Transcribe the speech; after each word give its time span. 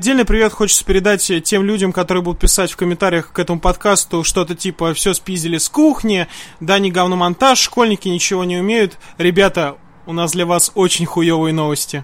Отдельный 0.00 0.24
привет 0.24 0.54
хочется 0.54 0.82
передать 0.82 1.30
тем 1.44 1.62
людям, 1.62 1.92
которые 1.92 2.22
будут 2.24 2.40
писать 2.40 2.72
в 2.72 2.76
комментариях 2.78 3.34
к 3.34 3.38
этому 3.38 3.60
подкасту 3.60 4.24
что-то 4.24 4.54
типа 4.54 4.94
«все 4.94 5.12
спиздили 5.12 5.58
с 5.58 5.68
кухни», 5.68 6.26
«да, 6.58 6.78
не 6.78 6.90
говномонтаж», 6.90 7.58
«школьники 7.58 8.08
ничего 8.08 8.44
не 8.44 8.56
умеют». 8.56 8.96
Ребята, 9.18 9.76
у 10.06 10.14
нас 10.14 10.32
для 10.32 10.46
вас 10.46 10.72
очень 10.74 11.04
хуевые 11.04 11.52
новости. 11.52 12.02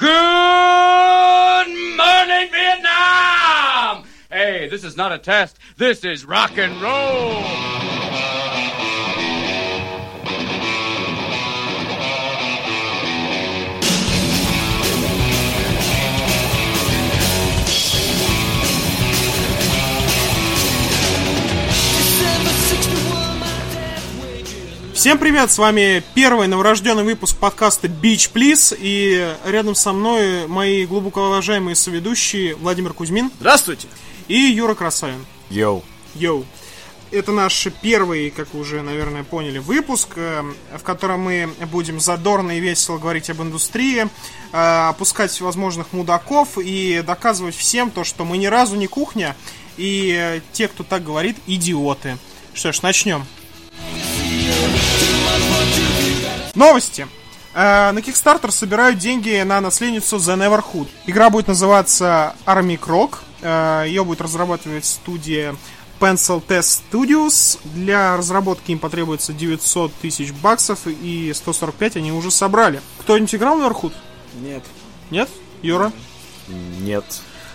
Good 0.00 0.08
morning, 1.96 2.50
Vietnam! 2.50 4.02
Hey, 4.28 4.68
this 4.68 4.82
is 4.82 4.96
not 4.96 5.12
a 5.12 5.18
test. 5.18 5.56
This 5.78 6.02
is 6.02 6.24
rock 6.24 6.58
and 6.58 6.82
roll. 6.82 7.79
Всем 25.00 25.16
привет, 25.16 25.50
с 25.50 25.56
вами 25.56 26.02
первый 26.12 26.46
новорожденный 26.46 27.04
выпуск 27.04 27.34
подкаста 27.38 27.86
Beach 27.86 28.30
Please, 28.34 28.76
и 28.78 29.34
рядом 29.46 29.74
со 29.74 29.94
мной 29.94 30.46
мои 30.46 30.84
глубоко 30.84 31.28
уважаемые 31.28 31.74
соведущие 31.74 32.54
Владимир 32.54 32.92
Кузьмин 32.92 33.30
Здравствуйте. 33.40 33.88
и 34.28 34.34
Юра 34.34 34.74
Красавин. 34.74 35.24
Йоу. 35.48 35.82
Йоу. 36.16 36.44
Это 37.12 37.32
наш 37.32 37.66
первый, 37.80 38.28
как 38.28 38.52
вы 38.52 38.60
уже, 38.60 38.82
наверное, 38.82 39.24
поняли, 39.24 39.56
выпуск, 39.56 40.10
э, 40.16 40.42
в 40.76 40.82
котором 40.82 41.20
мы 41.20 41.48
будем 41.72 41.98
задорно 41.98 42.58
и 42.58 42.60
весело 42.60 42.98
говорить 42.98 43.30
об 43.30 43.40
индустрии, 43.40 44.06
э, 44.52 44.88
опускать 44.90 45.30
всевозможных 45.30 45.94
мудаков 45.94 46.58
и 46.58 47.02
доказывать 47.06 47.56
всем 47.56 47.90
то, 47.90 48.04
что 48.04 48.26
мы 48.26 48.36
ни 48.36 48.44
разу 48.44 48.76
не 48.76 48.86
кухня, 48.86 49.34
и 49.78 50.42
те, 50.52 50.68
кто 50.68 50.84
так 50.84 51.02
говорит, 51.02 51.38
идиоты. 51.46 52.18
Что 52.52 52.70
ж, 52.70 52.82
начнем. 52.82 53.24
Новости. 56.54 57.06
Э, 57.54 57.90
На 57.92 57.98
Kickstarter 57.98 58.50
собирают 58.50 58.98
деньги 58.98 59.40
на 59.42 59.60
наследницу 59.60 60.16
The 60.16 60.36
Neverhood. 60.36 60.88
Игра 61.06 61.30
будет 61.30 61.48
называться 61.48 62.34
Army 62.46 62.78
Croc. 62.78 63.16
Э, 63.40 63.84
Ее 63.86 64.04
будет 64.04 64.20
разрабатывать 64.20 64.84
студия 64.84 65.54
Pencil 66.00 66.42
Test 66.46 66.82
Studios. 66.92 67.58
Для 67.64 68.16
разработки 68.16 68.72
им 68.72 68.78
потребуется 68.78 69.32
900 69.32 69.92
тысяч 69.94 70.32
баксов, 70.32 70.80
и 70.86 71.32
145 71.34 71.96
они 71.96 72.12
уже 72.12 72.30
собрали. 72.30 72.80
Кто-нибудь 73.00 73.34
играл 73.34 73.58
в 73.58 73.62
Neverhood? 73.62 73.92
Нет. 74.42 74.64
Нет? 75.10 75.28
Юра? 75.62 75.92
Нет. 76.48 77.04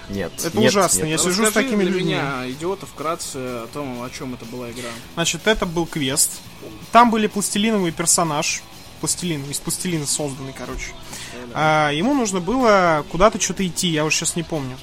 Нет. 0.10 0.32
Это 0.44 0.58
Нет, 0.58 0.70
ужасно. 0.70 1.04
нет. 1.04 1.10
Я 1.10 1.18
сижу 1.18 1.46
с 1.46 1.52
такими 1.52 1.84
для 1.84 1.92
людьми. 1.92 2.14
меня, 2.14 2.50
идиота, 2.50 2.86
вкратце 2.86 3.36
о 3.38 3.68
том, 3.74 4.02
о 4.04 4.10
чем 4.10 4.34
это 4.34 4.46
была 4.46 4.70
игра. 4.72 4.90
Значит, 5.16 5.48
это 5.48 5.66
был 5.66 5.86
квест. 5.86 6.32
Там 6.92 7.10
были 7.12 7.28
пластилиновый 7.28 7.92
персонаж. 7.92 8.62
Пластилин, 9.02 9.44
из 9.52 9.60
пластилина 9.60 10.06
созданный, 10.06 10.54
короче. 10.58 10.88
А, 11.54 11.92
ему 11.92 12.14
нужно 12.14 12.40
было 12.40 13.06
куда-то 13.12 13.40
что-то 13.42 13.66
идти, 13.68 13.90
я 13.90 14.06
уже 14.06 14.16
сейчас 14.16 14.36
не 14.38 14.44
помню. 14.44 14.78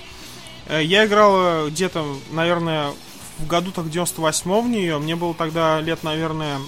Э, 0.69 0.83
Я 0.85 1.07
играл 1.07 1.33
э, 1.67 1.71
где-то, 1.71 2.05
наверное, 2.31 2.93
в 3.39 3.47
году 3.47 3.73
так 3.73 3.91
98 3.91 4.61
в 4.61 4.69
нее. 4.69 4.99
Мне 4.99 5.17
было 5.17 5.35
тогда 5.35 5.81
лет, 5.81 6.03
наверное, 6.05 6.61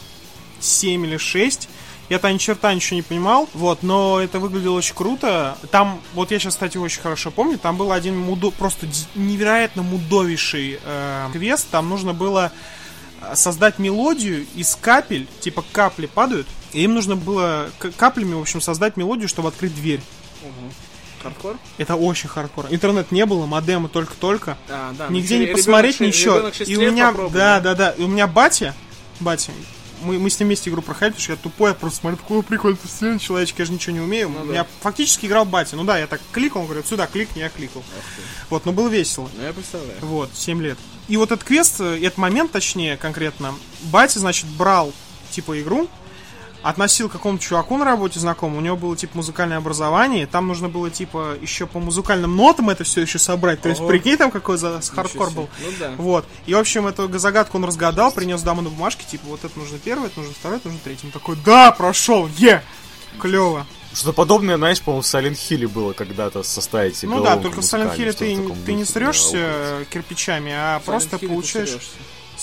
7 0.60 1.04
или 1.06 1.16
6. 1.18 1.68
Я-то 2.14 2.32
ни 2.32 2.38
черта 2.38 2.72
ничего 2.72 2.94
не 2.94 3.02
понимал, 3.02 3.48
вот, 3.54 3.82
но 3.82 4.20
это 4.20 4.38
выглядело 4.38 4.76
очень 4.76 4.94
круто. 4.94 5.58
Там, 5.72 6.00
вот 6.12 6.30
я 6.30 6.38
сейчас, 6.38 6.54
кстати, 6.54 6.78
очень 6.78 7.00
хорошо 7.02 7.32
помню, 7.32 7.58
там 7.58 7.76
был 7.76 7.90
один 7.90 8.16
мудо, 8.16 8.52
просто 8.52 8.86
невероятно 9.16 9.82
мудовейший 9.82 10.78
э, 10.80 11.28
квест. 11.32 11.66
Там 11.72 11.88
нужно 11.88 12.14
было 12.14 12.52
э, 13.20 13.34
создать 13.34 13.80
мелодию 13.80 14.46
из 14.54 14.76
капель, 14.76 15.26
типа 15.40 15.64
капли 15.72 16.06
падают, 16.06 16.46
и 16.72 16.84
им 16.84 16.94
нужно 16.94 17.16
было 17.16 17.68
каплями, 17.96 18.34
в 18.34 18.42
общем, 18.42 18.60
создать 18.60 18.96
мелодию, 18.96 19.26
чтобы 19.26 19.48
открыть 19.48 19.74
дверь. 19.74 20.00
Хардкор? 21.20 21.56
Это 21.78 21.96
очень 21.96 22.28
хардкор. 22.28 22.66
Интернет 22.70 23.10
не 23.10 23.26
было, 23.26 23.44
модемы 23.46 23.88
только-только. 23.88 24.56
А, 24.68 24.92
да. 24.96 25.08
Нигде 25.08 25.34
ну, 25.34 25.40
не 25.40 25.46
ребенок 25.46 25.62
посмотреть 25.62 25.98
ничего. 25.98 26.36
ребенок 26.36 26.60
И 26.60 26.76
у 26.76 26.92
меня, 26.92 27.12
да, 27.32 27.58
да, 27.58 27.74
да. 27.74 27.90
И 27.90 28.02
у 28.02 28.06
меня 28.06 28.28
батя, 28.28 28.72
батя, 29.18 29.50
мы, 30.04 30.18
мы 30.18 30.30
с 30.30 30.38
ним 30.38 30.48
вместе 30.48 30.70
игру 30.70 30.82
проходили, 30.82 31.12
потому 31.12 31.22
что 31.22 31.32
я 31.32 31.36
тупой, 31.36 31.70
я 31.70 31.74
просто 31.74 32.00
смотрю, 32.00 32.18
такой 32.18 32.42
прикольный 32.42 32.76
пластилин, 32.76 33.18
человечек, 33.18 33.58
я 33.58 33.64
же 33.64 33.72
ничего 33.72 33.94
не 33.94 34.00
умею. 34.00 34.28
Ну 34.28 34.46
да. 34.46 34.54
Я 34.54 34.66
фактически 34.80 35.26
играл 35.26 35.44
батя. 35.44 35.76
Ну 35.76 35.84
да, 35.84 35.98
я 35.98 36.06
так 36.06 36.20
кликал, 36.32 36.62
он 36.62 36.66
говорит, 36.66 36.86
сюда 36.86 37.06
кликни, 37.06 37.40
я 37.40 37.48
кликал. 37.48 37.82
Вот, 38.50 38.66
но 38.66 38.72
было 38.72 38.88
весело. 38.88 39.28
Ну, 39.36 39.42
я 39.42 39.52
представляю. 39.52 39.98
Вот, 40.00 40.30
7 40.34 40.62
лет. 40.62 40.78
И 41.08 41.16
вот 41.16 41.32
этот 41.32 41.44
квест, 41.44 41.80
э, 41.80 41.98
этот 42.02 42.18
момент, 42.18 42.52
точнее, 42.52 42.96
конкретно, 42.96 43.54
батя, 43.82 44.20
значит, 44.20 44.46
брал, 44.46 44.92
типа, 45.30 45.60
игру, 45.60 45.88
относил 46.64 47.10
к 47.10 47.12
какому-то 47.12 47.44
чуваку 47.44 47.76
на 47.76 47.84
работе 47.84 48.18
знакомому, 48.18 48.58
у 48.58 48.60
него 48.62 48.76
было, 48.76 48.96
типа, 48.96 49.18
музыкальное 49.18 49.58
образование, 49.58 50.26
там 50.26 50.48
нужно 50.48 50.70
было, 50.70 50.90
типа, 50.90 51.36
еще 51.40 51.66
по 51.66 51.78
музыкальным 51.78 52.34
нотам 52.34 52.70
это 52.70 52.84
все 52.84 53.02
еще 53.02 53.18
собрать, 53.18 53.60
то 53.60 53.68
есть, 53.68 53.82
Ого. 53.82 53.90
прикинь, 53.90 54.16
там 54.16 54.30
какой 54.30 54.56
за 54.56 54.80
хардкор 54.80 55.30
был. 55.30 55.48
Ну 55.60 55.68
да. 55.78 55.92
Вот. 55.98 56.24
И, 56.46 56.54
в 56.54 56.58
общем, 56.58 56.86
эту 56.86 57.06
загадку 57.18 57.58
он 57.58 57.66
разгадал, 57.66 58.10
принес 58.12 58.40
даму 58.42 58.62
на 58.62 58.70
бумажке, 58.70 59.04
типа, 59.04 59.24
вот 59.26 59.44
это 59.44 59.58
нужно 59.58 59.78
первое, 59.78 60.06
это 60.06 60.18
нужно 60.18 60.34
второе, 60.34 60.58
это 60.58 60.68
нужно 60.68 60.80
третье. 60.82 61.06
Он 61.06 61.12
такой, 61.12 61.36
да, 61.44 61.70
прошел, 61.70 62.28
е! 62.38 62.62
Клево. 63.20 63.66
Что-то 63.92 64.14
подобное, 64.14 64.56
знаешь, 64.56 64.80
по-моему, 64.80 65.02
в 65.02 65.04
Silent 65.04 65.34
Hill 65.34 65.68
было 65.68 65.92
когда-то 65.92 66.42
составить 66.42 67.00
Ну 67.02 67.22
да, 67.22 67.36
только 67.36 67.60
в 67.60 67.64
Silent 67.64 67.94
Hill 67.96 68.12
ты, 68.14 68.64
ты 68.64 68.72
не 68.72 68.84
срешься 68.86 69.86
кирпичами, 69.90 70.52
а 70.52 70.80
просто 70.80 71.10
Silent 71.10 71.12
Hill 71.12 71.20
ты 71.20 71.28
получаешь... 71.28 71.78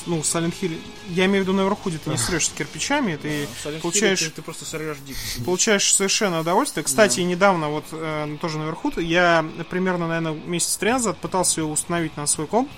Ну, 0.05 0.19
Silent 0.19 0.53
Hill... 0.61 0.79
Я 1.09 1.25
имею 1.25 1.43
в 1.43 1.47
виду 1.47 1.57
на 1.57 1.61
Верхуде, 1.61 1.97
ты 1.97 2.09
не 2.09 2.17
срешься 2.17 2.51
кирпичами, 2.57 3.15
ты 3.15 3.47
Hill 3.65 3.79
получаешь... 3.81 4.19
Ты, 4.19 4.29
ты 4.31 4.41
просто 4.41 4.65
сорвешь 4.65 4.97
дико. 5.05 5.19
Получаешь 5.45 5.93
совершенно 5.93 6.39
удовольствие. 6.41 6.83
Кстати, 6.83 7.19
недавно 7.21 7.69
вот 7.69 7.85
э, 7.91 8.37
тоже 8.41 8.57
наверху, 8.57 8.91
я 8.99 9.45
примерно, 9.69 10.07
наверное, 10.07 10.33
месяц 10.33 10.75
три 10.77 10.91
назад 10.91 11.17
пытался 11.17 11.61
ее 11.61 11.67
установить 11.67 12.17
на 12.17 12.25
свой 12.27 12.47
комп. 12.47 12.69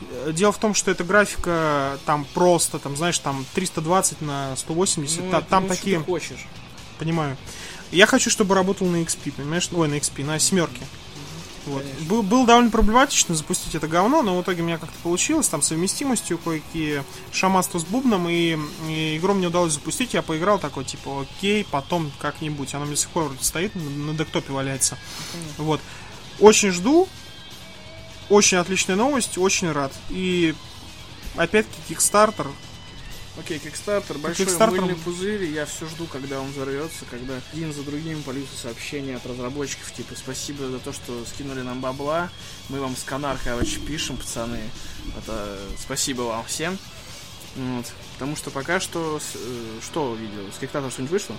Э, 0.00 0.32
Дело 0.32 0.52
в 0.52 0.58
том, 0.58 0.74
что 0.74 0.90
эта 0.90 1.04
графика 1.04 1.98
там 2.06 2.26
просто, 2.34 2.78
там, 2.78 2.96
знаешь, 2.96 3.18
там 3.18 3.44
320 3.54 4.20
на 4.20 4.54
180, 4.56 5.24
Ну, 5.24 5.30
та- 5.30 5.40
там 5.40 5.64
ну, 5.64 5.68
такие, 5.70 5.98
ты 5.98 6.04
хочешь. 6.04 6.46
понимаю. 6.98 7.36
Я 7.92 8.06
хочу, 8.06 8.30
чтобы 8.30 8.54
работал 8.54 8.86
на 8.88 8.96
XP, 8.96 9.32
понимаешь? 9.32 9.68
Ой, 9.72 9.88
на 9.88 9.94
XP, 9.94 10.24
на 10.24 10.38
семерке. 10.38 10.80
Вот. 11.66 11.84
Был, 12.08 12.22
было 12.22 12.46
довольно 12.46 12.70
проблематично 12.70 13.34
запустить 13.34 13.74
это 13.74 13.88
говно, 13.88 14.22
но 14.22 14.38
в 14.38 14.42
итоге 14.42 14.62
у 14.62 14.64
меня 14.64 14.78
как-то 14.78 14.96
получилось, 15.02 15.48
там 15.48 15.62
совместимостью 15.62 16.38
кое-какие 16.38 17.02
шаманство 17.32 17.78
с 17.78 17.84
бубном, 17.84 18.28
и, 18.28 18.56
и 18.88 19.16
игру 19.16 19.34
мне 19.34 19.48
удалось 19.48 19.72
запустить, 19.72 20.14
я 20.14 20.22
поиграл 20.22 20.58
такой, 20.58 20.84
типа, 20.84 21.22
окей, 21.22 21.66
потом 21.70 22.12
как-нибудь, 22.20 22.72
она 22.74 22.84
мне 22.84 22.94
до 22.94 23.00
сих 23.00 23.10
пор 23.10 23.24
вроде 23.24 23.42
стоит, 23.42 23.74
на, 23.74 23.82
на 23.82 24.14
десктопе 24.14 24.52
валяется. 24.52 24.96
Вот. 25.58 25.80
Очень 26.38 26.70
жду, 26.70 27.08
очень 28.28 28.58
отличная 28.58 28.96
новость, 28.96 29.38
очень 29.38 29.72
рад. 29.72 29.92
И 30.10 30.54
опять-таки 31.36 31.94
Kickstarter, 31.94 32.48
Окей, 33.38 33.58
Kickstarter, 33.58 34.18
большой 34.18 34.46
Kickstarter- 34.46 34.80
мыльный 34.80 34.94
пузырь, 34.96 35.44
я 35.44 35.66
все 35.66 35.86
жду, 35.86 36.06
когда 36.06 36.40
он 36.40 36.50
взорвется, 36.52 37.04
когда 37.10 37.34
один 37.52 37.72
за 37.72 37.82
другим 37.82 38.22
польются 38.22 38.56
сообщения 38.56 39.16
от 39.16 39.26
разработчиков, 39.26 39.92
типа, 39.92 40.14
спасибо 40.16 40.68
за 40.68 40.78
то, 40.78 40.92
что 40.92 41.22
скинули 41.26 41.60
нам 41.60 41.80
бабла, 41.80 42.30
мы 42.70 42.80
вам 42.80 42.96
с 42.96 43.02
Канар, 43.02 43.38
короче, 43.44 43.78
пишем, 43.80 44.16
пацаны, 44.16 44.60
это 45.18 45.58
спасибо 45.78 46.22
вам 46.22 46.44
всем, 46.46 46.78
вот, 47.56 47.86
потому 48.14 48.36
что 48.36 48.50
пока 48.50 48.80
что, 48.80 49.20
э, 49.34 49.80
что 49.82 50.14
видел, 50.14 50.50
с 50.52 50.62
Kickstarter 50.62 50.90
что-нибудь 50.90 51.12
вышло? 51.12 51.36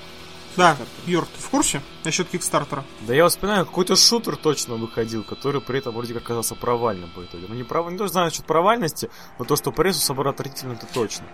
Да? 0.56 0.76
Юр, 1.06 1.26
ты 1.26 1.42
в 1.42 1.50
курсе 1.50 1.82
насчет 2.04 2.34
Kickstarter? 2.34 2.84
Да 3.02 3.14
я 3.14 3.28
вспоминаю, 3.28 3.66
какой-то 3.66 3.96
шутер 3.96 4.36
точно 4.38 4.76
выходил, 4.76 5.24
который 5.24 5.62
при 5.62 5.78
этом 5.80 5.94
вроде 5.94 6.14
как 6.16 6.24
оказался 6.24 6.56
провальным 6.56 7.12
по 7.12 7.24
итогу. 7.24 7.46
Ну 7.48 7.54
не, 7.54 7.64
прав... 7.64 7.92
не 7.92 7.98
то, 7.98 8.06
что 8.06 8.14
знаю 8.14 8.28
насчет 8.28 8.46
провальности, 8.46 9.12
но 9.38 9.46
то, 9.46 9.56
что 9.56 9.72
прессу 9.72 10.00
собрал 10.00 10.34
отвратительно, 10.34 10.74
это 10.74 10.88
точно. 10.92 11.26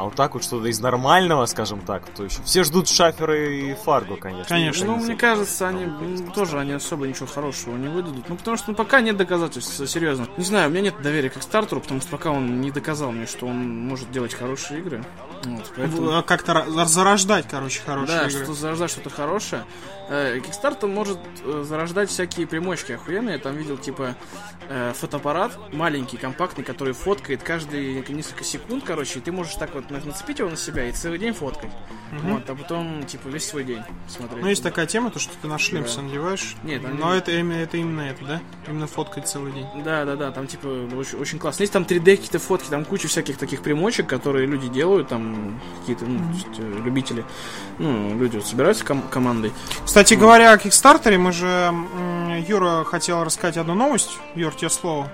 А 0.00 0.04
вот 0.04 0.14
так 0.14 0.32
вот 0.32 0.42
что-то 0.42 0.66
из 0.66 0.80
нормального, 0.80 1.44
скажем 1.44 1.82
так, 1.82 2.08
то 2.08 2.24
еще 2.24 2.40
все 2.42 2.64
ждут 2.64 2.88
Шафера 2.88 3.36
и 3.36 3.74
Фарго, 3.74 4.16
конечно. 4.16 4.48
Конечно. 4.48 4.86
Ну, 4.86 4.96
мне 4.96 5.14
кажется, 5.14 5.68
они 5.68 5.88
тоже 6.34 6.58
они 6.58 6.72
особо 6.72 7.06
ничего 7.06 7.26
хорошего 7.26 7.76
не 7.76 7.88
выдадут. 7.88 8.26
Ну, 8.26 8.36
потому 8.36 8.56
что 8.56 8.70
ну, 8.70 8.76
пока 8.76 9.02
нет 9.02 9.18
доказательств, 9.18 9.86
серьезно. 9.86 10.26
Не 10.38 10.44
знаю, 10.44 10.68
у 10.68 10.72
меня 10.72 10.80
нет 10.80 11.02
доверия 11.02 11.28
к 11.28 11.42
Стартеру, 11.42 11.82
потому 11.82 12.00
что 12.00 12.08
пока 12.12 12.30
он 12.30 12.62
не 12.62 12.70
доказал 12.70 13.12
мне, 13.12 13.26
что 13.26 13.44
он 13.44 13.88
может 13.88 14.10
делать 14.10 14.32
хорошие 14.32 14.80
игры. 14.80 15.04
Вот, 15.44 15.72
поэтому... 15.76 16.10
В- 16.10 16.22
Как-то 16.22 16.64
зарождать, 16.86 17.46
короче, 17.50 17.80
хорошие 17.84 18.18
Да, 18.20 18.26
игры. 18.28 18.44
что 18.44 18.54
зарождать 18.54 18.90
что-то 18.90 19.10
хорошее. 19.10 19.64
Э, 20.08 20.38
Kickstarter 20.38 20.86
может 20.88 21.18
э, 21.44 21.64
зарождать 21.66 22.10
всякие 22.10 22.46
примочки 22.46 22.92
охуенные. 22.92 23.34
Я 23.34 23.38
там 23.38 23.56
видел, 23.56 23.76
типа, 23.78 24.16
э, 24.68 24.92
фотоаппарат 24.98 25.56
маленький, 25.72 26.16
компактный, 26.16 26.64
который 26.64 26.94
фоткает 26.94 27.42
каждые 27.44 28.04
несколько 28.08 28.42
секунд, 28.42 28.82
короче, 28.84 29.20
и 29.20 29.22
ты 29.22 29.30
можешь 29.30 29.54
так 29.54 29.72
вот 29.74 29.88
на- 29.90 30.00
нацепить 30.04 30.40
его 30.40 30.50
на 30.50 30.56
себя 30.56 30.88
и 30.88 30.92
целый 30.92 31.18
день 31.18 31.32
фоткать. 31.32 31.70
Вот, 32.24 32.50
а 32.50 32.56
потом, 32.56 33.06
типа, 33.06 33.28
весь 33.28 33.46
свой 33.46 33.62
день 33.62 33.82
смотреть. 34.08 34.42
Ну, 34.42 34.48
есть 34.48 34.64
такая 34.64 34.86
тема, 34.86 35.12
то, 35.12 35.20
что 35.20 35.32
ты 35.40 35.46
на 35.46 35.58
шлем 35.58 35.84
Да. 35.84 36.02
надеваешь. 36.02 36.56
Нет, 36.64 36.82
там 36.82 36.98
Но 36.98 37.12
не- 37.12 37.18
это, 37.18 37.30
именно- 37.30 37.58
это 37.60 37.76
именно 37.76 38.00
это, 38.00 38.24
да? 38.24 38.40
Именно 38.66 38.88
фоткать 38.88 39.28
целый 39.28 39.52
день. 39.52 39.66
Да, 39.84 40.04
да, 40.04 40.16
да, 40.16 40.32
там 40.32 40.48
типа 40.48 40.66
очень, 40.96 41.18
очень 41.20 41.38
классно. 41.38 41.62
Есть 41.62 41.72
там 41.72 41.84
3D 41.84 42.16
какие-то 42.16 42.40
фотки, 42.40 42.68
там 42.68 42.84
куча 42.84 43.06
всяких 43.06 43.36
таких 43.38 43.62
примочек, 43.62 44.08
которые 44.08 44.46
люди 44.48 44.66
делают, 44.68 45.06
там 45.06 45.29
какие-то 45.80 46.04
ну, 46.06 46.32
есть, 46.32 46.46
э, 46.58 46.80
любители, 46.84 47.24
ну, 47.78 48.18
люди 48.18 48.36
вот 48.36 48.46
собираются 48.46 48.84
ком- 48.84 49.02
командой. 49.10 49.52
Кстати 49.84 50.14
говоря 50.14 50.52
о 50.52 50.58
Кикстартере, 50.58 51.18
мы 51.18 51.32
же... 51.32 51.74
Юра 52.48 52.84
хотел 52.84 53.24
рассказать 53.24 53.56
одну 53.56 53.74
новость. 53.74 54.10
Юр, 54.34 54.54
тебе 54.54 54.70
слово. 54.70 55.10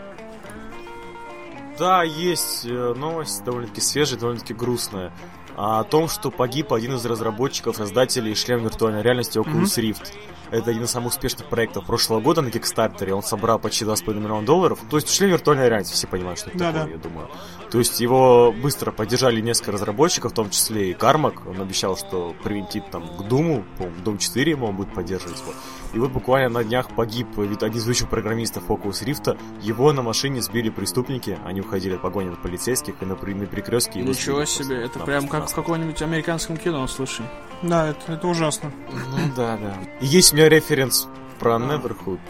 Да, 1.79 2.03
есть 2.03 2.65
э, 2.65 2.95
новость 2.97 3.45
довольно-таки 3.45 3.81
свежая, 3.81 4.19
довольно-таки 4.19 4.55
грустная. 4.55 5.13
А, 5.57 5.81
О 5.81 5.85
том, 5.85 6.07
что 6.09 6.31
погиб 6.31 6.73
один 6.73 6.95
из 6.97 7.05
разработчиков, 7.07 7.77
создателей 7.77 8.35
шлем 8.35 8.63
виртуальной 8.63 9.03
реальности 9.03 9.39
Oculus 9.39 9.79
Rift. 9.79 10.13
Это 10.51 10.71
один 10.71 10.85
из 10.85 10.91
самых 10.91 11.13
успешных 11.13 11.49
проектов 11.49 11.87
прошлого 11.87 12.21
года 12.21 12.41
на 12.41 12.51
Кикстартере. 12.51 13.15
Он 13.15 13.23
собрал 13.23 13.59
почти 13.59 13.85
2,5 13.85 14.15
миллиона 14.15 14.47
долларов. 14.47 14.79
То 14.89 14.97
есть 14.97 15.13
шлем 15.13 15.31
виртуальной 15.31 15.69
реальности, 15.69 15.95
все 15.95 16.07
понимают, 16.07 16.39
что 16.39 16.51
это 16.51 16.59
Да-да. 16.59 16.79
такое, 16.81 16.93
я 16.95 16.99
думаю. 17.03 17.29
То 17.71 17.79
есть 17.79 18.01
его 18.01 18.53
быстро 18.53 18.93
поддержали 18.93 19.41
несколько 19.41 19.73
разработчиков, 19.73 20.33
в 20.33 20.35
том 20.35 20.51
числе 20.51 20.91
и 20.91 20.95
Кармак. 20.95 21.47
Он 21.47 21.61
обещал, 21.61 21.97
что 21.97 22.35
привинтит 22.45 22.89
там 22.91 23.09
к 23.17 23.23
Думу, 23.27 23.65
по-моему, 23.77 23.97
Doom 24.05 24.19
4 24.19 24.51
ему 24.53 24.67
он 24.67 24.77
будет 24.77 24.95
поддерживать. 24.95 25.43
Вот. 25.45 25.55
И 25.95 25.99
вот 25.99 26.11
буквально 26.11 26.49
на 26.49 26.65
днях 26.65 26.89
погиб 26.95 27.29
ведь 27.37 27.63
один 27.63 27.79
из 27.79 27.85
ведущих 27.85 28.09
программистов 28.09 28.69
Oculus 28.69 29.05
Rift. 29.05 29.39
Его 29.63 29.93
на 29.93 30.03
машине 30.03 30.43
сбили 30.43 30.69
преступники. 30.71 31.39
Они 31.45 31.61
уходили 31.61 31.95
от 31.95 32.03
погони 32.03 32.29
от 32.31 32.43
полицейских 32.43 32.95
и 33.01 33.05
на, 33.07 33.15
при- 33.17 33.35
на 33.35 33.47
перекрестке 33.47 34.01
его 34.01 34.11
Ничего 34.11 34.45
сбили 34.45 34.51
себе, 34.65 34.83
это 34.85 34.99
прям 35.01 35.29
как 35.29 35.49
в 35.49 35.55
каком-нибудь 35.55 36.01
американском 36.03 36.57
кино, 36.57 36.87
слушай. 36.87 37.25
Да, 37.63 37.89
это, 37.89 38.13
это 38.13 38.27
ужасно. 38.29 38.71
Ну 38.93 39.33
да, 39.37 39.57
да. 39.57 39.77
И 40.01 40.07
есть 40.07 40.33
у 40.33 40.37
меня 40.37 40.49
референс 40.49 41.09
про 41.39 41.57
Neverhood. 41.57 42.21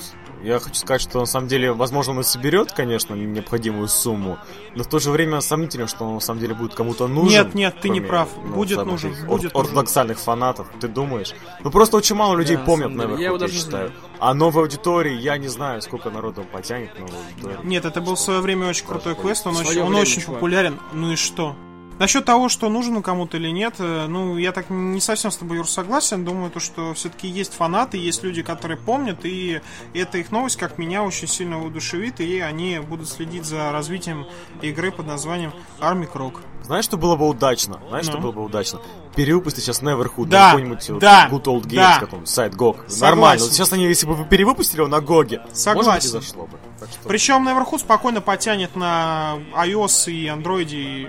Я 0.43 0.59
хочу 0.61 0.77
сказать, 0.77 1.01
что 1.01 1.19
на 1.21 1.27
самом 1.27 1.49
деле, 1.49 1.73
возможно, 1.73 2.13
он 2.13 2.21
и 2.21 2.23
соберет, 2.23 2.73
конечно, 2.73 3.15
необходимую 3.15 3.89
сумму, 3.89 4.39
но 4.75 4.85
в 4.85 4.87
то 4.87 4.99
же 4.99 5.11
время 5.11 5.41
сомнительно, 5.41 5.87
что 5.87 6.05
он 6.05 6.15
на 6.15 6.21
самом 6.21 6.41
деле 6.41 6.55
будет 6.55 6.75
кому-то 6.75 7.09
нужен. 7.09 7.31
Нет, 7.47 7.55
нет, 7.55 7.81
ты 7.81 7.89
не 7.89 8.01
прав. 8.01 8.29
ну, 8.45 8.55
Будет 8.55 8.79
самых 8.79 8.93
нужен, 8.93 9.13
этих 9.13 9.27
будет 9.27 9.55
ор- 9.57 9.63
ортодоксальных 9.65 10.19
фанатов, 10.19 10.69
ты 10.81 10.89
думаешь? 10.89 11.33
Ну 11.65 11.71
просто 11.71 11.97
очень 11.97 12.17
мало 12.17 12.37
людей 12.37 12.57
Да, 12.57 12.65
помнят 12.65 12.91
Neverhood, 12.93 13.15
я 13.15 13.19
я, 13.21 13.27
его 13.27 13.39
даже 13.39 13.55
не 13.55 13.59
считаю. 13.59 13.93
А 14.19 14.35
новой 14.35 14.63
аудитории, 14.63 15.15
я 15.15 15.37
не 15.39 15.49
знаю, 15.49 15.83
сколько 15.83 16.11
народу 16.11 16.45
потянет 16.53 16.99
новой 16.99 17.15
аудитории. 17.17 17.59
Нет, 17.67 17.85
это 17.85 18.01
был 18.01 18.15
в 18.15 18.21
свое 18.21 18.41
время 18.41 18.69
очень 18.69 18.87
крутой 18.87 19.15
квест, 19.15 19.47
он, 19.47 19.57
очень, 19.57 19.81
он 19.81 19.89
время, 19.89 20.03
очень 20.03 20.21
чувак. 20.23 20.35
популярен. 20.37 20.79
Ну 20.93 21.13
и 21.13 21.17
что? 21.17 21.57
Насчет 21.99 22.25
того, 22.25 22.49
что 22.49 22.69
нужен 22.69 23.03
кому-то 23.03 23.39
или 23.39 23.49
нет, 23.49 23.77
э, 23.79 24.07
ну, 24.07 24.37
я 24.37 24.53
так 24.53 24.69
не 24.69 25.01
совсем 25.01 25.31
с 25.31 25.37
тобой, 25.37 25.57
Юр, 25.59 25.69
согласен. 25.69 26.25
Думаю, 26.25 26.51
то, 26.51 26.61
что 26.61 26.93
все-таки 26.95 27.27
есть 27.27 27.55
фанаты, 27.55 27.97
есть 27.97 28.23
люди, 28.23 28.43
которые 28.43 28.77
помнят, 28.77 29.25
и 29.25 29.63
эта 29.95 30.19
их 30.19 30.31
новость, 30.31 30.57
как 30.57 30.77
меня, 30.77 31.03
очень 31.03 31.27
сильно 31.27 31.65
удушевит, 31.65 32.21
и 32.21 32.41
они 32.41 32.79
будут 32.81 33.09
следить 33.09 33.45
за 33.45 33.73
развитием 33.73 34.27
игры 34.61 34.93
под 34.93 35.07
названием 35.07 35.53
Army 35.81 36.11
Croc. 36.11 36.41
Знаешь, 36.63 36.85
что 36.85 36.97
было 36.97 37.17
бы 37.17 37.29
удачно? 37.29 37.81
Знаешь, 37.89 38.07
Ну? 38.07 38.13
что 38.13 38.21
было 38.21 38.33
бы 38.33 38.45
удачно? 38.45 38.81
Перевыпустить 39.15 39.65
сейчас 39.65 39.83
Neverhood 39.83 40.27
Да, 40.27 40.51
какой-нибудь 40.51 40.91
вот 40.91 40.99
да, 40.99 41.29
Good 41.31 41.45
Old 41.45 41.63
Games, 41.63 41.77
да. 41.77 41.99
каком 42.01 42.27
сайт 42.27 42.55
GOG. 42.55 42.75
Согласен. 42.89 43.01
Нормально. 43.01 43.45
Вот 43.45 43.53
сейчас 43.53 43.73
они, 43.73 43.85
если 43.85 44.07
бы 44.07 44.15
вы 44.15 44.25
перевыпустили 44.25 44.81
его 44.81 44.89
на 44.89 45.01
GOG-е, 45.01 45.39
может 45.39 45.49
быть, 45.53 45.59
Согласен. 45.59 46.11
зашло 46.11 46.47
бы. 46.47 46.59
Причем 47.05 47.49
Neverhood 47.49 47.79
спокойно 47.79 48.21
потянет 48.21 48.75
на 48.75 49.37
iOS 49.55 50.11
и 50.11 50.27
Android. 50.27 50.69
И... 50.73 51.09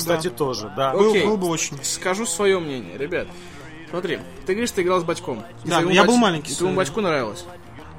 Кстати, 0.00 0.28
да. 0.28 0.34
тоже, 0.34 0.72
да. 0.76 0.92
Был, 0.92 1.10
Окей. 1.10 1.24
был 1.24 1.36
бы 1.36 1.48
очень. 1.48 1.78
Скажу 1.82 2.26
свое 2.26 2.58
мнение, 2.58 2.96
ребят. 2.98 3.28
Смотри, 3.90 4.18
ты 4.46 4.52
говоришь, 4.52 4.70
ты 4.70 4.82
играл 4.82 5.00
с 5.00 5.04
батьком. 5.04 5.44
И 5.64 5.68
Да, 5.68 5.80
я 5.80 6.04
был 6.04 6.16
маленький, 6.16 6.52
И 6.52 6.54
твоему 6.54 6.76
батьку 6.76 7.00
нравилось. 7.00 7.44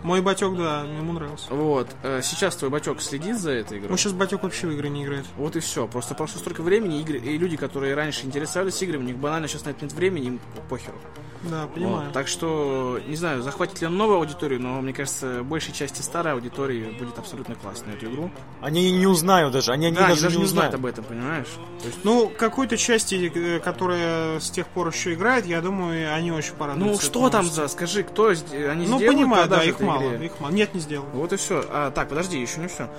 Мой 0.03 0.21
батек, 0.21 0.55
да, 0.57 0.81
ему 0.81 1.13
нравился. 1.13 1.53
Вот. 1.53 1.87
э, 2.03 2.21
Сейчас 2.23 2.55
твой 2.55 2.69
батек 2.71 3.01
следит 3.01 3.37
за 3.39 3.51
этой 3.51 3.77
игрой. 3.77 3.91
Ну, 3.91 3.97
сейчас 3.97 4.13
батек 4.13 4.43
вообще 4.43 4.67
в 4.67 4.71
игры 4.71 4.89
не 4.89 5.03
играет. 5.03 5.25
Вот 5.37 5.55
и 5.55 5.59
все. 5.59 5.87
Просто 5.87 6.15
прошло 6.15 6.39
столько 6.39 6.61
времени, 6.63 6.99
игры, 7.01 7.17
и 7.19 7.37
люди, 7.37 7.57
которые 7.57 7.93
раньше 7.95 8.25
интересовались 8.25 8.81
играми, 8.81 9.03
у 9.03 9.05
них 9.07 9.17
банально 9.17 9.47
сейчас 9.47 9.65
на 9.65 9.69
это 9.69 9.83
нет 9.85 9.93
времени, 9.93 10.27
им 10.27 10.39
похеру. 10.69 10.97
Да, 11.43 11.63
Вот. 11.63 11.73
понимаю. 11.73 12.11
Так 12.11 12.27
что, 12.27 12.99
не 13.07 13.15
знаю, 13.15 13.41
захватит 13.41 13.81
ли 13.81 13.87
он 13.87 13.97
новую 13.97 14.17
аудиторию, 14.19 14.61
но 14.61 14.79
мне 14.79 14.93
кажется, 14.93 15.41
большей 15.43 15.73
части 15.73 16.01
старой 16.03 16.33
аудитории 16.33 16.95
будет 16.99 17.17
абсолютно 17.17 17.55
классно 17.55 17.91
эту 17.91 18.05
игру. 18.11 18.31
Они 18.61 18.91
не 18.91 19.07
узнают 19.07 19.51
даже, 19.51 19.71
они, 19.71 19.87
они 19.87 19.95
да, 19.95 20.01
они 20.05 20.09
даже, 20.13 20.21
даже 20.23 20.37
не 20.37 20.43
не 20.43 20.47
знают 20.47 20.75
узнают. 20.75 20.95
об 20.99 20.99
этом, 21.03 21.03
понимаешь? 21.15 21.47
То 21.81 21.87
есть, 21.87 21.99
Ну, 22.03 22.31
какой-то 22.37 22.77
части, 22.77 23.31
э, 23.33 23.59
которая 23.59 24.39
с 24.39 24.51
тех 24.51 24.67
пор 24.67 24.89
еще 24.89 25.13
играет, 25.15 25.47
я 25.47 25.61
думаю, 25.61 26.13
они 26.13 26.31
очень 26.31 26.51
ну 26.51 26.57
порадуются. 26.59 27.01
что 27.05 27.27
этому. 27.27 27.31
там 27.31 27.45
за, 27.45 27.67
скажи, 27.67 28.03
кто 28.03 28.35
с- 28.35 28.43
они 28.51 28.85
Ну, 28.85 28.99
понимаю, 28.99 29.49
да, 29.49 29.63
их 29.63 29.75
этой 29.75 29.85
мало, 29.99 30.15
игре? 30.15 30.25
их 30.27 30.39
мало. 30.39 30.51
Нет, 30.51 30.73
не 30.73 30.79
сделал. 30.79 31.05
Вот 31.13 31.33
и 31.33 31.37
все. 31.37 31.63
А, 31.69 31.91
так, 31.91 32.09
подожди, 32.09 32.39
еще 32.39 32.59
не 32.59 32.67
все. 32.67 32.89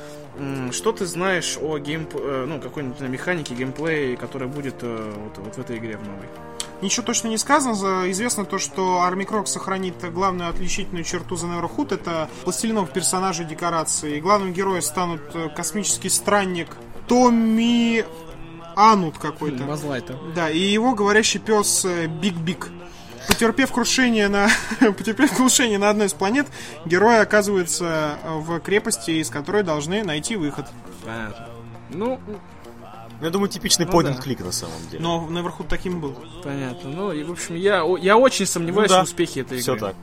Что 0.72 0.92
ты 0.92 1.06
знаешь 1.06 1.58
о 1.60 1.78
геймп... 1.78 2.14
э, 2.14 2.44
ну, 2.48 2.60
какой-нибудь 2.60 3.00
механике, 3.00 3.54
геймплее, 3.54 4.16
которая 4.16 4.48
будет 4.48 4.76
э, 4.82 5.12
вот, 5.24 5.38
вот 5.44 5.54
в 5.56 5.58
этой 5.58 5.76
игре 5.78 5.96
в 5.96 6.02
новой? 6.06 6.26
Ничего 6.80 7.04
точно 7.06 7.28
не 7.28 7.38
сказано. 7.38 7.74
За- 7.74 8.10
Известно 8.10 8.44
то, 8.44 8.58
что 8.58 9.02
Armikrog 9.02 9.46
сохранит 9.46 9.94
главную 10.12 10.50
отличительную 10.50 11.04
черту 11.04 11.36
The 11.36 11.60
Neverhood. 11.60 11.94
Это 11.94 12.28
пластилиновых 12.44 12.90
персонажей 12.92 13.44
декорации. 13.46 14.16
И 14.16 14.20
главным 14.20 14.52
героем 14.52 14.82
станут 14.82 15.20
э, 15.34 15.48
космический 15.54 16.08
странник 16.08 16.68
Томминаут 17.08 19.18
какой-то. 19.18 19.64
Базлайта. 19.64 20.16
Да, 20.34 20.50
и 20.50 20.58
его 20.58 20.94
говорящий 20.94 21.38
пес 21.40 21.84
Бик-Бик. 22.22 22.68
Потерпев 23.28 23.72
крушение 23.72 24.28
на 24.28 24.48
потерпев 24.80 25.34
крушение 25.36 25.78
на 25.78 25.90
одной 25.90 26.06
из 26.06 26.12
планет, 26.12 26.46
герои 26.84 27.18
оказываются 27.18 28.18
в 28.24 28.60
крепости, 28.60 29.12
из 29.12 29.30
которой 29.30 29.62
должны 29.62 30.02
найти 30.04 30.36
выход. 30.36 30.66
Понятно. 31.04 31.48
Ну, 31.90 32.20
Я 33.20 33.30
думаю, 33.30 33.48
типичный 33.48 33.86
Ну 33.86 33.92
point 33.92 34.04
да. 34.04 34.12
click 34.14 34.42
на 34.44 34.52
самом 34.52 34.80
деле. 34.90 35.02
Но 35.02 35.26
наверху 35.28 35.64
таким 35.64 36.00
был. 36.00 36.16
понятно. 36.42 36.90
Ну, 36.90 37.12
и, 37.12 37.22
в 37.22 37.30
общем, 37.32 37.54
я, 37.54 37.84
я 38.00 38.16
очень 38.16 38.46
сомневаюсь 38.46 38.90
Ну 38.90 38.96
да. 38.96 39.00
в 39.02 39.04
успехе 39.04 39.40
этой 39.40 39.58
игры. 39.60 39.62
Все 39.62 39.76
так. 39.76 39.94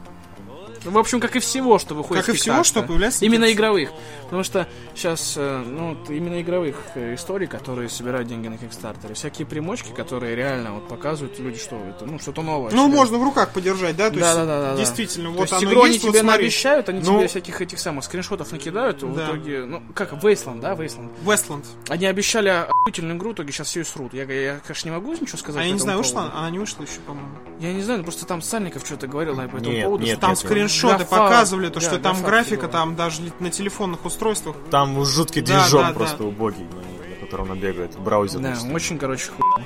В 0.85 0.97
общем, 0.97 1.19
как 1.19 1.35
и 1.35 1.39
всего, 1.39 1.79
что 1.79 1.93
выходит 1.95 2.25
Как 2.25 2.35
и 2.35 2.37
всего, 2.37 2.63
что 2.63 2.81
появляется 2.83 3.23
Именно 3.25 3.51
игровых. 3.51 3.91
Потому 4.23 4.43
что 4.43 4.67
сейчас, 4.95 5.35
ну, 5.37 5.95
вот 5.95 6.09
именно 6.09 6.41
игровых 6.41 6.75
э, 6.95 7.15
историй, 7.15 7.47
которые 7.47 7.89
собирают 7.89 8.27
деньги 8.27 8.47
на 8.47 8.55
Kickstarter. 8.55 9.13
Всякие 9.13 9.45
примочки, 9.45 9.91
которые 9.91 10.35
реально 10.35 10.73
вот 10.75 10.87
показывают 10.87 11.37
люди, 11.39 11.57
что 11.59 11.75
это, 11.77 12.05
ну, 12.05 12.19
что-то 12.19 12.41
новое. 12.41 12.71
Ну, 12.71 12.87
что- 12.87 12.95
можно 12.95 13.17
в 13.17 13.23
руках 13.23 13.51
подержать, 13.51 13.95
да? 13.95 14.09
То 14.09 14.17
есть, 14.17 14.33
Да-да-да-да. 14.35 14.77
действительно, 14.77 15.31
То 15.31 15.37
вот 15.37 15.41
есть 15.51 15.53
оно 15.53 15.71
игру 15.71 15.81
они 15.83 15.93
есть, 15.93 16.03
вот 16.03 16.11
тебе 16.11 16.19
смотри. 16.21 16.37
наобещают, 16.43 16.89
они 16.89 16.99
Ну- 17.01 17.17
тебе 17.17 17.27
всяких 17.27 17.61
этих 17.61 17.79
самых 17.79 18.03
скриншотов 18.05 18.51
накидают, 18.51 19.01
в 19.03 19.15
Да. 19.15 19.25
итоге, 19.27 19.65
ну, 19.65 19.81
как, 19.93 20.13
Wasteland, 20.13 20.59
да, 20.61 20.73
Wasteland. 20.73 21.09
Westland. 21.25 21.65
Они 21.89 22.05
обещали 22.05 22.49
охуительную 22.49 23.17
игру, 23.17 23.31
в 23.31 23.33
итоге 23.33 23.51
сейчас 23.51 23.67
все 23.67 23.81
и 23.81 23.83
срут. 23.83 24.13
Я, 24.13 24.23
я, 24.23 24.59
конечно, 24.65 24.89
не 24.89 24.95
могу 24.95 25.11
ничего 25.13 25.37
сказать 25.37 25.61
А 25.61 25.65
я 25.65 25.71
не 25.71 25.79
знаю, 25.79 25.99
поводу. 26.03 26.15
вышла? 26.25 26.31
Она 26.39 26.49
не 26.49 26.59
вышла 26.59 26.83
еще, 26.83 26.99
по-моему. 27.05 27.29
Я 27.59 27.73
не 27.73 27.81
знаю, 27.81 27.99
ну, 27.99 28.03
просто 28.05 28.25
там 28.25 28.41
Сальников 28.41 28.85
что-то 28.85 29.07
говорил 29.07 29.35
на 29.35 29.47
по 29.47 29.57
этому 29.57 29.71
Нет, 29.73 29.85
поводу. 29.85 30.03
нет, 30.03 30.11
что 30.13 30.21
Там 30.21 30.29
нет, 30.31 30.39
скриншоты 30.69 31.03
Гафа- 31.03 31.09
показывали, 31.09 31.67
то, 31.69 31.79
да, 31.79 31.81
что 31.81 31.97
там 31.99 32.15
гафа 32.17 32.25
графика, 32.27 32.55
фигова. 32.55 32.71
там 32.71 32.95
даже 32.95 33.21
на 33.39 33.49
телефонных 33.49 34.05
устройствах. 34.05 34.55
Там 34.71 35.03
жуткий 35.05 35.41
Да, 35.41 35.61
движок 35.61 35.81
да, 35.87 35.93
просто 35.93 36.17
да. 36.19 36.23
убогий, 36.25 36.63
на, 36.65 37.09
на 37.09 37.15
котором 37.25 37.51
она 37.51 37.55
бегает, 37.61 37.97
браузер. 37.99 38.39
Да, 38.39 38.49
просто. 38.49 38.73
очень, 38.73 38.97
короче, 38.97 39.31
хуй. 39.31 39.63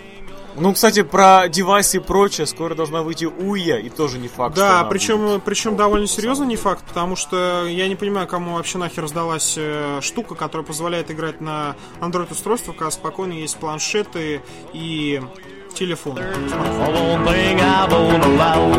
Ну, 0.56 0.72
кстати, 0.72 1.02
про 1.02 1.48
девайсы 1.50 1.98
и 1.98 2.00
прочее, 2.00 2.46
скоро 2.46 2.76
должна 2.76 3.02
выйти 3.02 3.26
Уя, 3.26 3.80
и 3.80 3.90
тоже 3.90 4.20
не 4.20 4.28
факт, 4.28 4.56
Да, 4.56 4.84
причем, 4.84 5.18
будет. 5.26 5.44
причем 5.44 5.76
довольно 5.76 6.06
серьезно 6.06 6.44
не 6.44 6.58
факт, 6.58 6.84
потому 6.88 7.16
что 7.16 7.66
я 7.66 7.88
не 7.88 7.96
понимаю, 7.96 8.28
кому 8.28 8.54
вообще 8.54 8.78
нахер 8.78 9.08
сдалась 9.08 9.56
э, 9.58 9.98
штука, 10.04 10.36
которая 10.36 10.64
позволяет 10.64 11.10
играть 11.10 11.42
на 11.42 11.76
Android 12.02 12.32
устройствах, 12.32 12.78
когда 12.78 12.92
спокойно 12.92 13.34
есть 13.34 13.58
планшеты 13.58 14.44
и 14.74 15.24
телефон. 15.74 16.18
One 16.18 17.26
thing 17.26 17.60
I 17.60 17.88
won't 17.90 18.24
allow. 18.24 18.72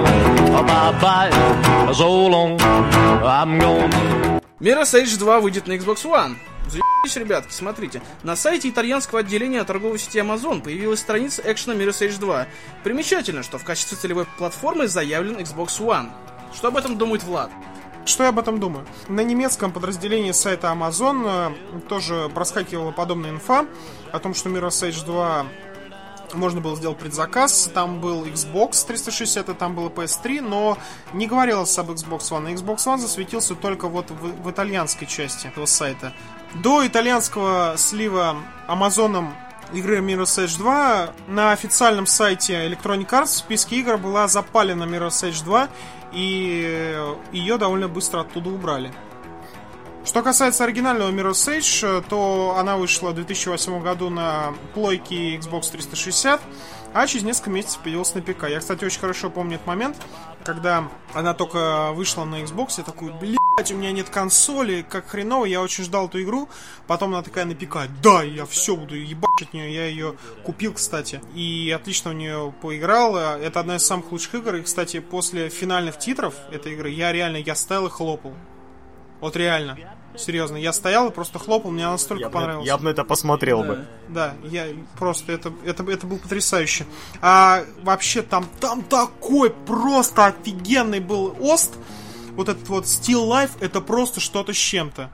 Bye-bye. 0.62 1.92
So 1.92 2.26
long. 2.26 2.60
I'm 2.60 3.58
gone. 3.58 4.40
Mirror's 4.60 4.94
Edge 4.94 5.18
2 5.18 5.40
выйдет 5.40 5.66
на 5.66 5.72
Xbox 5.72 6.04
One. 6.04 6.36
Заебись, 6.68 7.16
ребятки, 7.16 7.52
смотрите. 7.52 8.02
На 8.22 8.36
сайте 8.36 8.68
итальянского 8.70 9.20
отделения 9.20 9.62
торговой 9.64 9.98
сети 9.98 10.18
Amazon 10.18 10.62
появилась 10.62 11.00
страница 11.00 11.42
экшена 11.44 11.74
Mirror's 11.74 12.00
Edge 12.00 12.18
2. 12.18 12.46
Примечательно, 12.82 13.42
что 13.42 13.58
в 13.58 13.64
качестве 13.64 13.98
целевой 13.98 14.26
платформы 14.38 14.88
заявлен 14.88 15.36
Xbox 15.36 15.80
One. 15.80 16.10
Что 16.54 16.68
об 16.68 16.76
этом 16.76 16.96
думает 16.96 17.22
Влад? 17.24 17.50
Что 18.06 18.24
я 18.24 18.28
об 18.28 18.38
этом 18.38 18.60
думаю? 18.60 18.86
На 19.08 19.20
немецком 19.20 19.72
подразделении 19.72 20.32
сайта 20.32 20.68
Amazon 20.68 21.24
э, 21.26 21.80
тоже 21.88 22.30
проскакивала 22.34 22.92
подобная 22.92 23.30
инфа 23.30 23.66
о 24.12 24.18
том, 24.18 24.34
что 24.34 24.50
Mirror's 24.50 24.88
Edge 24.88 25.04
2 25.04 25.46
можно 26.36 26.60
было 26.60 26.76
сделать 26.76 26.98
предзаказ. 26.98 27.70
Там 27.72 28.00
был 28.00 28.24
Xbox 28.24 28.86
360, 28.86 29.48
и 29.48 29.54
там 29.54 29.74
было 29.74 29.88
PS3, 29.88 30.40
но 30.40 30.78
не 31.12 31.26
говорилось 31.26 31.76
об 31.78 31.90
Xbox 31.90 32.30
One. 32.30 32.54
Xbox 32.54 32.76
One 32.86 32.98
засветился 32.98 33.54
только 33.54 33.88
вот 33.88 34.10
в, 34.10 34.42
в 34.42 34.50
итальянской 34.50 35.06
части 35.06 35.46
этого 35.46 35.66
сайта. 35.66 36.12
До 36.54 36.86
итальянского 36.86 37.74
слива 37.76 38.36
Амазоном 38.66 39.34
игры 39.72 39.98
Mirror's 39.98 40.44
Edge 40.44 40.58
2 40.58 41.10
на 41.28 41.52
официальном 41.52 42.06
сайте 42.06 42.66
Electronic 42.66 43.08
Arts 43.08 43.26
в 43.26 43.36
списке 43.38 43.76
игр 43.76 43.98
была 43.98 44.28
запалена 44.28 44.84
Mirror's 44.84 45.28
Edge 45.28 45.44
2, 45.44 45.68
и 46.12 47.16
ее 47.32 47.58
довольно 47.58 47.88
быстро 47.88 48.20
оттуда 48.20 48.50
убрали. 48.50 48.92
Что 50.04 50.22
касается 50.22 50.64
оригинального 50.64 51.10
Mirror's 51.10 51.58
Edge, 51.58 52.04
то 52.08 52.56
она 52.58 52.76
вышла 52.76 53.10
в 53.10 53.14
2008 53.14 53.82
году 53.82 54.10
на 54.10 54.54
плойке 54.74 55.36
Xbox 55.36 55.72
360, 55.72 56.40
а 56.92 57.06
через 57.06 57.24
несколько 57.24 57.50
месяцев 57.50 57.80
появилась 57.82 58.14
на 58.14 58.20
ПК. 58.20 58.48
Я, 58.48 58.60
кстати, 58.60 58.84
очень 58.84 59.00
хорошо 59.00 59.30
помню 59.30 59.56
этот 59.56 59.66
момент, 59.66 59.96
когда 60.44 60.88
она 61.14 61.32
только 61.32 61.90
вышла 61.92 62.24
на 62.24 62.42
Xbox, 62.42 62.74
я 62.78 62.84
такой, 62.84 63.12
блядь, 63.12 63.72
у 63.72 63.76
меня 63.76 63.92
нет 63.92 64.10
консоли, 64.10 64.84
как 64.88 65.08
хреново, 65.08 65.46
я 65.46 65.62
очень 65.62 65.84
ждал 65.84 66.06
эту 66.06 66.22
игру, 66.22 66.50
потом 66.86 67.14
она 67.14 67.22
такая 67.22 67.46
на 67.46 67.54
ПК, 67.54 67.88
да, 68.02 68.22
я 68.22 68.44
все 68.44 68.76
буду 68.76 68.94
от 68.94 69.54
нее, 69.54 69.74
я 69.74 69.86
ее 69.86 70.16
купил, 70.44 70.74
кстати, 70.74 71.22
и 71.34 71.74
отлично 71.74 72.10
в 72.10 72.14
нее 72.14 72.54
поиграл, 72.60 73.16
это 73.16 73.58
одна 73.58 73.76
из 73.76 73.86
самых 73.86 74.12
лучших 74.12 74.34
игр, 74.34 74.56
и, 74.56 74.62
кстати, 74.62 75.00
после 75.00 75.48
финальных 75.48 75.98
титров 75.98 76.34
этой 76.52 76.74
игры 76.74 76.90
я 76.90 77.10
реально, 77.10 77.38
я 77.38 77.54
стоял 77.54 77.86
и 77.86 77.90
хлопал. 77.90 78.34
Вот 79.20 79.36
реально. 79.36 79.78
Серьезно, 80.16 80.56
я 80.56 80.72
стоял 80.72 81.08
и 81.08 81.10
просто 81.12 81.40
хлопал, 81.40 81.72
мне 81.72 81.86
настолько 81.88 82.24
Я 82.24 82.30
понравилось. 82.30 82.66
я 82.68 82.76
бы 82.78 82.84
на 82.84 82.88
это 82.90 83.02
посмотрел 83.04 83.62
Да. 83.62 83.68
бы. 83.68 83.86
Да, 84.08 84.34
я 84.44 84.66
просто 84.96 85.32
это, 85.32 85.52
это, 85.64 85.82
это 85.90 86.06
было 86.06 86.18
потрясающе. 86.18 86.86
А 87.20 87.64
вообще 87.82 88.22
там, 88.22 88.46
там 88.60 88.82
такой 88.82 89.50
просто 89.50 90.26
офигенный 90.26 91.00
был 91.00 91.36
ост. 91.40 91.74
Вот 92.36 92.48
этот 92.48 92.68
вот 92.68 92.84
Still 92.84 93.26
Life, 93.28 93.50
это 93.60 93.80
просто 93.80 94.20
что-то 94.20 94.52
с 94.52 94.56
чем-то. 94.56 95.10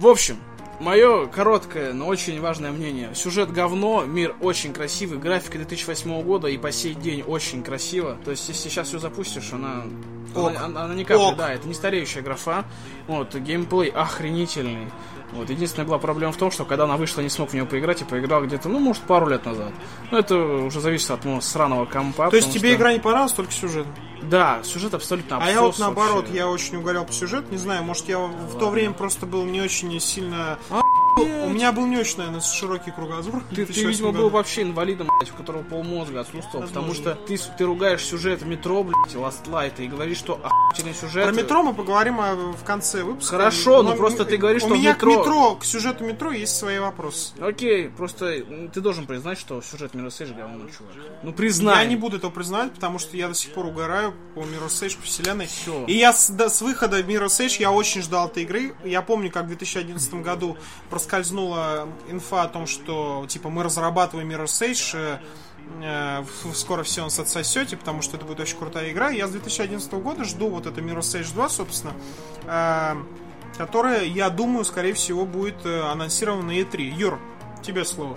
В 0.00 0.06
общем, 0.06 0.38
мое 0.80 1.26
короткое, 1.26 1.92
но 1.92 2.06
очень 2.06 2.40
важное 2.40 2.72
мнение. 2.72 3.14
Сюжет 3.14 3.52
говно, 3.52 4.06
мир 4.06 4.34
очень 4.40 4.72
красивый, 4.72 5.18
графика 5.18 5.58
2008 5.58 6.22
года 6.22 6.48
и 6.48 6.56
по 6.56 6.72
сей 6.72 6.94
день 6.94 7.20
очень 7.20 7.62
красиво. 7.62 8.16
То 8.24 8.30
есть, 8.30 8.48
если 8.48 8.70
сейчас 8.70 8.88
все 8.88 8.98
запустишь, 8.98 9.52
она... 9.52 9.84
Ок. 10.34 10.50
Она, 10.50 10.64
она- 10.66 10.84
она 10.84 10.94
не 10.94 11.04
капли, 11.04 11.22
Ок. 11.22 11.36
да, 11.36 11.52
это 11.52 11.66
не 11.68 11.74
стареющая 11.74 12.22
графа. 12.22 12.64
Вот, 13.06 13.34
геймплей 13.34 13.90
охренительный. 13.90 14.90
Вот, 15.32 15.48
единственная 15.48 15.86
была 15.86 15.98
проблема 15.98 16.32
в 16.32 16.36
том, 16.36 16.50
что 16.50 16.64
когда 16.64 16.84
она 16.84 16.96
вышла, 16.96 17.20
не 17.20 17.28
смог 17.28 17.50
в 17.50 17.54
нее 17.54 17.64
поиграть 17.64 18.02
и 18.02 18.04
поиграл 18.04 18.44
где-то, 18.44 18.68
ну, 18.68 18.80
может, 18.80 19.02
пару 19.04 19.28
лет 19.28 19.46
назад. 19.46 19.72
Но 20.10 20.18
это 20.18 20.36
уже 20.36 20.80
зависит 20.80 21.08
от 21.12 21.24
моего 21.24 21.40
сраного 21.40 21.84
компа. 21.84 22.28
То 22.30 22.36
есть 22.36 22.52
тебе 22.52 22.70
что- 22.70 22.76
игра 22.78 22.92
не 22.92 22.98
понравилась, 22.98 23.32
только 23.32 23.52
сюжет. 23.52 23.86
Да, 24.22 24.60
сюжет 24.64 24.92
абсолютно 24.92 25.38
А 25.38 25.48
я 25.48 25.62
вот 25.62 25.78
наоборот, 25.78 26.24
вообще. 26.24 26.34
я 26.34 26.48
очень 26.48 26.76
угорел 26.76 27.04
по 27.04 27.12
сюжету, 27.12 27.46
не 27.52 27.58
знаю, 27.58 27.84
может 27.84 28.06
я 28.08 28.18
в 28.18 28.58
то 28.58 28.68
время 28.70 28.92
просто 28.92 29.24
был 29.24 29.44
не 29.44 29.60
очень 29.62 29.98
сильно... 30.00 30.58
У 31.16 31.48
меня 31.50 31.72
был 31.72 31.86
не 31.86 31.96
очень, 31.96 32.18
наверное, 32.18 32.40
широкий 32.40 32.90
кругозор. 32.90 33.42
Ты, 33.50 33.56
ты 33.56 33.64
2008 33.66 33.88
видимо, 33.90 34.12
году. 34.12 34.22
был 34.24 34.30
вообще 34.30 34.62
инвалидом, 34.62 35.08
блядь, 35.18 35.32
у 35.32 35.36
которого 35.36 35.62
полмозга 35.62 36.20
отсутствовал, 36.20 36.66
потому 36.66 36.94
что 36.94 37.14
ты, 37.14 37.38
ты 37.58 37.64
ругаешь 37.64 38.02
сюжет 38.04 38.42
метро, 38.42 38.82
блядь, 38.84 39.14
Last 39.14 39.44
Light, 39.46 39.82
и 39.82 39.88
говоришь, 39.88 40.18
что 40.18 40.40
охуительный 40.42 40.94
сюжет. 40.94 41.24
Про 41.24 41.32
метро 41.32 41.62
мы 41.62 41.74
поговорим 41.74 42.20
а, 42.20 42.34
в 42.34 42.64
конце 42.64 43.02
выпуска. 43.02 43.36
Хорошо, 43.36 43.82
но 43.82 43.96
просто 43.96 44.24
ты 44.24 44.36
говоришь, 44.36 44.62
у 44.62 44.66
что 44.66 44.74
в 44.74 44.78
меня 44.78 44.92
метро- 44.94 45.14
к 45.14 45.18
метро, 45.18 45.54
к 45.56 45.64
сюжету 45.64 46.04
метро 46.04 46.30
есть 46.30 46.56
свои 46.56 46.78
вопросы. 46.78 47.32
Окей, 47.40 47.88
просто 47.88 48.44
ты 48.72 48.80
должен 48.80 49.06
признать, 49.06 49.38
что 49.38 49.60
сюжет 49.62 49.94
Mirror's 49.94 50.20
Edge 50.20 50.36
говно, 50.36 50.66
чувак. 50.66 50.94
Ну 51.22 51.32
признай. 51.32 51.84
Я 51.84 51.90
не 51.90 51.96
буду 51.96 52.16
этого 52.18 52.30
признавать, 52.30 52.72
потому 52.72 52.98
что 52.98 53.16
я 53.16 53.28
до 53.28 53.34
сих 53.34 53.52
пор 53.52 53.66
угораю 53.66 54.14
по 54.34 54.40
Mirror's 54.40 54.82
Edge, 54.84 54.96
по 54.96 55.02
вселенной. 55.04 55.46
Всё. 55.46 55.84
И 55.86 55.94
я 55.94 56.12
с, 56.12 56.30
да, 56.30 56.48
с 56.48 56.62
выхода 56.62 57.00
Mirror's 57.00 57.40
Edge 57.40 57.56
я 57.60 57.72
очень 57.72 58.02
ждал 58.02 58.28
этой 58.28 58.44
игры. 58.44 58.74
Я 58.84 59.02
помню, 59.02 59.30
как 59.30 59.44
в 59.44 59.48
2011 59.48 60.14
году 60.14 60.56
проскользнула 61.00 61.88
инфа 62.08 62.42
о 62.42 62.48
том, 62.48 62.66
что 62.66 63.24
типа 63.26 63.48
мы 63.48 63.62
разрабатываем 63.62 64.30
Mirror's 64.30 64.60
Edge, 64.60 64.92
э, 64.94 65.18
э, 65.82 66.24
скоро 66.54 66.82
все 66.82 67.02
нас 67.02 67.18
отсосете, 67.18 67.78
потому 67.78 68.02
что 68.02 68.18
это 68.18 68.26
будет 68.26 68.40
очень 68.40 68.58
крутая 68.58 68.90
игра. 68.92 69.08
Я 69.08 69.26
с 69.26 69.30
2011 69.30 69.90
года 69.94 70.24
жду 70.24 70.50
вот 70.50 70.66
это 70.66 70.80
Mirror's 70.82 71.18
Edge 71.18 71.32
2, 71.32 71.48
собственно, 71.48 71.94
э, 72.44 72.96
которая, 73.56 74.04
я 74.04 74.28
думаю, 74.28 74.64
скорее 74.66 74.92
всего, 74.92 75.24
будет 75.24 75.64
анонсирована 75.64 76.48
на 76.48 76.52
E3. 76.52 76.82
Юр, 76.82 77.18
тебе 77.62 77.84
слово. 77.86 78.16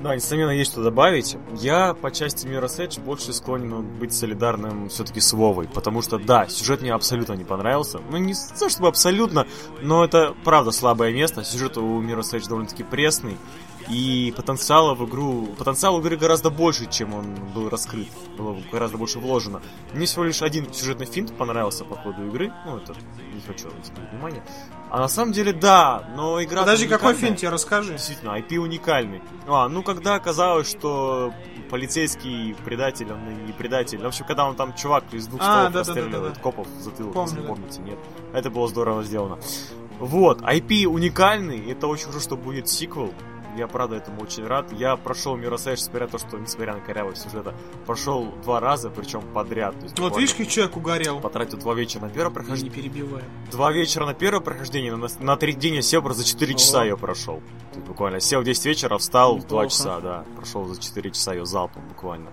Да, 0.00 0.14
несомненно, 0.14 0.50
есть 0.50 0.72
что 0.72 0.82
добавить. 0.82 1.36
Я 1.54 1.94
по 1.94 2.10
части 2.10 2.46
Mirror's 2.46 2.78
Edge 2.78 3.00
больше 3.00 3.32
склонен 3.32 3.82
быть 3.98 4.12
солидарным 4.12 4.88
все-таки 4.88 5.20
с 5.20 5.32
Вовой, 5.32 5.68
потому 5.68 6.02
что, 6.02 6.18
да, 6.18 6.46
сюжет 6.48 6.82
мне 6.82 6.92
абсолютно 6.92 7.34
не 7.34 7.44
понравился. 7.44 8.00
Ну, 8.10 8.16
не 8.18 8.34
то 8.58 8.68
чтобы 8.68 8.88
абсолютно, 8.88 9.46
но 9.82 10.04
это 10.04 10.34
правда 10.44 10.72
слабое 10.72 11.12
место. 11.12 11.44
Сюжет 11.44 11.78
у 11.78 12.02
Mirror's 12.02 12.32
Edge 12.34 12.48
довольно-таки 12.48 12.82
пресный. 12.82 13.36
И 13.88 14.32
потенциала 14.36 14.94
в 14.94 15.06
игру... 15.08 15.46
Потенциал 15.58 16.00
игры 16.00 16.16
гораздо 16.16 16.50
больше, 16.50 16.86
чем 16.90 17.14
он 17.14 17.34
был 17.54 17.68
раскрыт. 17.68 18.08
Было 18.38 18.56
гораздо 18.72 18.96
больше 18.96 19.18
вложено. 19.18 19.60
Мне 19.92 20.06
всего 20.06 20.24
лишь 20.24 20.42
один 20.42 20.72
сюжетный 20.72 21.06
финт 21.06 21.36
понравился 21.36 21.84
по 21.84 21.94
ходу 21.96 22.26
игры. 22.26 22.52
Ну, 22.64 22.78
это 22.78 22.94
не 23.32 23.40
хочу 23.40 23.68
отвлекать 23.68 24.10
внимание. 24.12 24.42
А 24.90 24.98
на 25.00 25.08
самом 25.08 25.32
деле, 25.32 25.52
да, 25.52 26.08
но 26.16 26.42
игра... 26.42 26.60
Подожди, 26.60 26.86
какой 26.86 27.14
фильм 27.14 27.36
тебе 27.36 27.50
расскажи? 27.50 27.92
Действительно, 27.92 28.38
IP 28.38 28.56
уникальный. 28.56 29.22
А, 29.46 29.68
ну 29.68 29.82
когда 29.82 30.14
оказалось, 30.14 30.70
что 30.70 31.32
полицейский 31.68 32.54
предатель, 32.64 33.10
он 33.12 33.28
и 33.28 33.46
не 33.46 33.52
предатель. 33.52 33.98
В 33.98 34.06
общем, 34.06 34.24
когда 34.24 34.46
он 34.46 34.54
там 34.54 34.74
чувак 34.74 35.04
из 35.12 35.26
двух 35.26 35.40
А, 35.42 35.44
стволов 35.44 35.72
да-да-да-да-да. 35.72 36.00
расстреливает 36.00 36.38
копов 36.38 36.68
в 36.68 36.80
затылок, 36.80 37.14
Помню, 37.14 37.30
если 37.30 37.42
да. 37.42 37.48
помните, 37.48 37.80
нет. 37.82 37.98
Это 38.32 38.50
было 38.50 38.68
здорово 38.68 39.02
сделано. 39.02 39.38
Вот, 39.98 40.40
IP 40.40 40.86
уникальный, 40.86 41.70
это 41.70 41.86
очень 41.86 42.06
хорошо, 42.06 42.20
что 42.20 42.36
будет 42.36 42.68
сиквел. 42.68 43.12
Я, 43.56 43.66
правда, 43.68 43.96
этому 43.96 44.22
очень 44.22 44.46
рад. 44.46 44.72
Я 44.72 44.96
прошел 44.96 45.36
Edge, 45.36 45.70
несмотря 45.72 46.06
на 46.06 46.12
то, 46.12 46.18
что, 46.18 46.38
несмотря 46.38 46.74
на 46.74 46.80
корявость 46.80 47.22
сюжета, 47.22 47.54
прошел 47.86 48.32
два 48.42 48.60
раза, 48.60 48.90
причем 48.90 49.22
подряд. 49.32 49.76
То 49.78 49.84
есть 49.84 49.98
Вот 49.98 50.16
видишь, 50.16 50.34
как 50.34 50.48
человек 50.48 50.76
угорел. 50.76 51.20
Потратил 51.20 51.58
два 51.58 51.74
вечера 51.74 52.02
на 52.02 52.08
первое 52.10 52.30
Не 52.30 52.34
прохождение. 52.34 52.74
перебивай. 52.74 53.22
Два 53.50 53.72
вечера 53.72 54.06
на 54.06 54.14
первое 54.14 54.40
прохождение, 54.40 54.94
на, 54.96 55.08
на 55.20 55.36
третий 55.36 55.60
день 55.60 55.74
я 55.76 55.82
сел 55.82 56.02
просто 56.02 56.22
за 56.22 56.28
4 56.28 56.54
часа 56.54 56.82
ее 56.84 56.96
прошел. 56.96 57.36
То 57.72 57.76
есть 57.78 57.86
буквально 57.86 58.20
сел 58.20 58.40
в 58.40 58.44
10 58.44 58.64
вечера, 58.66 58.98
встал 58.98 59.36
в 59.36 59.40
2 59.40 59.44
Неплохо. 59.44 59.68
часа, 59.68 60.00
да. 60.00 60.24
Прошел 60.36 60.64
за 60.66 60.80
4 60.80 61.10
часа 61.10 61.32
ее 61.34 61.46
залпом 61.46 61.86
буквально. 61.88 62.30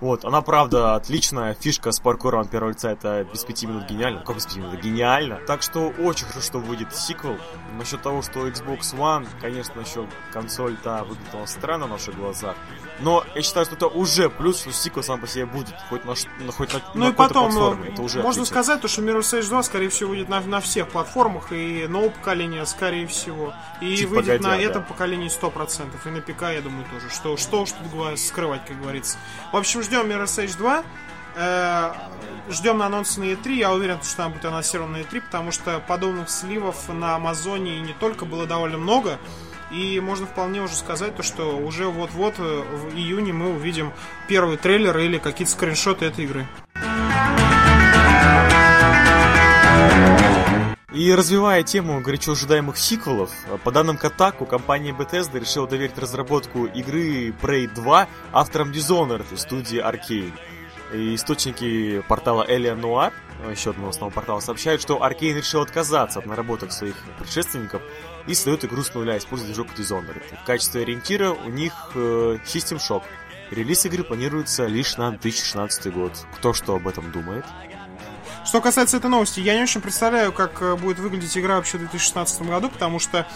Вот, 0.00 0.24
она 0.24 0.40
правда 0.40 0.94
отличная. 0.94 1.54
Фишка 1.54 1.92
с 1.92 2.00
паркуром 2.00 2.40
от 2.40 2.50
первого 2.50 2.70
лица 2.70 2.90
это 2.90 3.26
без 3.30 3.44
5 3.44 3.64
минут 3.64 3.84
гениально. 3.88 4.20
Как 4.20 4.36
без 4.36 4.46
5 4.46 4.56
минут? 4.56 4.80
Гениально. 4.80 5.40
Так 5.46 5.62
что 5.62 5.88
очень 5.88 6.26
хорошо, 6.26 6.46
что 6.46 6.58
выйдет 6.58 6.94
сиквел. 6.94 7.36
Насчет 7.76 8.00
того, 8.02 8.22
что 8.22 8.48
Xbox 8.48 8.96
One, 8.96 9.26
конечно, 9.40 9.80
еще 9.80 10.06
консоль-то 10.32 11.04
выглядела 11.04 11.44
странно 11.46 11.86
в 11.86 11.90
наших 11.90 12.16
глазах. 12.16 12.56
Но 13.00 13.24
я 13.34 13.42
считаю, 13.42 13.66
что 13.66 13.74
это 13.76 13.86
уже 13.86 14.28
плюс, 14.30 14.60
что 14.60 14.72
сиквел 14.72 15.02
сам 15.02 15.20
по 15.20 15.26
себе 15.26 15.46
будет. 15.46 15.74
Хоть 15.88 16.04
на, 16.04 16.14
ну, 16.40 16.52
хоть 16.52 16.72
на, 16.72 16.80
Ну 16.94 17.04
на 17.06 17.08
и 17.10 17.12
потом, 17.12 17.50
платформе. 17.50 17.88
э, 17.88 17.92
Это 17.92 18.02
уже 18.02 18.16
можно 18.18 18.42
отлично. 18.42 18.46
сказать, 18.46 18.80
то, 18.80 18.88
что 18.88 19.02
Mirror's 19.02 19.38
Edge 19.38 19.48
2, 19.48 19.62
скорее 19.62 19.88
всего, 19.88 20.10
выйдет 20.10 20.28
на, 20.28 20.40
на 20.40 20.60
всех 20.60 20.88
платформах, 20.88 21.52
и 21.52 21.86
нового 21.88 22.10
поколения, 22.10 22.64
скорее 22.66 23.06
всего. 23.06 23.54
И 23.80 23.96
Чуть 23.96 24.08
выйдет 24.08 24.42
погодя, 24.42 24.48
на 24.48 24.56
да. 24.56 24.62
этом 24.62 24.84
поколении 24.84 25.28
100%, 25.28 25.88
и 26.04 26.08
на 26.10 26.20
ПК, 26.20 26.42
я 26.52 26.60
думаю, 26.60 26.84
тоже. 26.92 27.08
Что, 27.10 27.36
что 27.36 27.62
уж 27.62 27.70
тут 27.72 28.18
скрывать, 28.18 28.64
как 28.66 28.80
говорится. 28.80 29.18
В 29.52 29.56
общем, 29.56 29.82
ждем 29.82 30.06
Mirror's 30.06 30.44
Edge 30.44 30.56
2. 30.58 30.84
Э, 31.36 31.92
Ждем 32.48 32.78
на 32.78 32.86
анонс 32.86 33.16
на 33.16 33.24
E3. 33.24 33.52
Я 33.54 33.72
уверен, 33.72 34.02
что 34.02 34.24
она 34.24 34.32
будет 34.34 34.44
анонсирована 34.44 34.98
на 34.98 35.02
E3, 35.02 35.20
потому 35.20 35.52
что 35.52 35.78
подобных 35.86 36.28
сливов 36.28 36.88
на 36.88 37.14
Амазоне 37.14 37.76
и 37.76 37.80
не 37.80 37.92
только 37.92 38.24
было 38.24 38.46
довольно 38.46 38.78
много. 38.78 39.18
И 39.70 40.00
можно 40.00 40.26
вполне 40.26 40.62
уже 40.62 40.74
сказать, 40.74 41.14
то, 41.16 41.22
что 41.22 41.56
уже 41.56 41.86
вот-вот 41.86 42.34
э, 42.38 42.42
в 42.42 42.96
июне 42.96 43.32
мы 43.32 43.50
увидим 43.50 43.92
первый 44.28 44.56
трейлер 44.56 44.96
или 44.98 45.18
какие-то 45.18 45.52
скриншоты 45.52 46.06
этой 46.06 46.24
игры. 46.24 46.46
И 50.92 51.14
развивая 51.14 51.62
тему 51.62 52.00
горячо 52.00 52.32
ожидаемых 52.32 52.76
сиквелов, 52.76 53.30
по 53.62 53.70
данным 53.70 53.96
Kotaku, 53.96 54.44
компания 54.44 54.90
Bethesda 54.90 55.38
решила 55.38 55.68
доверить 55.68 55.96
разработку 55.96 56.66
игры 56.66 57.28
Prey 57.40 57.72
2 57.72 58.08
авторам 58.32 58.72
Dishonored 58.72 59.32
из 59.32 59.42
студии 59.42 59.78
Arkane. 59.80 60.32
И 60.92 61.14
источники 61.14 62.02
портала 62.08 62.44
Alien 62.44 62.80
Noir 62.80 63.12
э, 63.12 63.29
еще 63.48 63.70
одного 63.70 63.86
новостного 63.86 64.10
портала, 64.10 64.40
сообщает, 64.40 64.80
что 64.82 64.98
Arkane 64.98 65.34
решил 65.34 65.62
отказаться 65.62 66.18
от 66.18 66.26
наработок 66.26 66.72
своих 66.72 66.96
предшественников 67.18 67.82
и 68.26 68.34
создает 68.34 68.64
игру 68.64 68.82
с 68.82 68.92
нуля, 68.94 69.16
используя 69.16 69.48
движок 69.48 69.68
Dishonored. 69.76 70.22
В 70.42 70.44
качестве 70.44 70.82
ориентира 70.82 71.30
у 71.30 71.48
них 71.48 71.72
э, 71.94 72.38
System 72.44 72.78
Shock. 72.78 73.02
Релиз 73.50 73.84
игры 73.86 74.04
планируется 74.04 74.66
лишь 74.66 74.96
на 74.96 75.10
2016 75.10 75.92
год. 75.92 76.12
Кто 76.36 76.52
что 76.52 76.76
об 76.76 76.86
этом 76.86 77.10
думает? 77.10 77.44
Что 78.44 78.60
касается 78.60 78.96
этой 78.96 79.10
новости, 79.10 79.40
я 79.40 79.56
не 79.56 79.62
очень 79.62 79.80
представляю, 79.80 80.32
как 80.32 80.62
э, 80.62 80.76
будет 80.76 80.98
выглядеть 80.98 81.36
игра 81.36 81.56
вообще 81.56 81.76
в 81.76 81.80
2016 81.80 82.42
году, 82.42 82.68
потому 82.68 82.98
что 82.98 83.26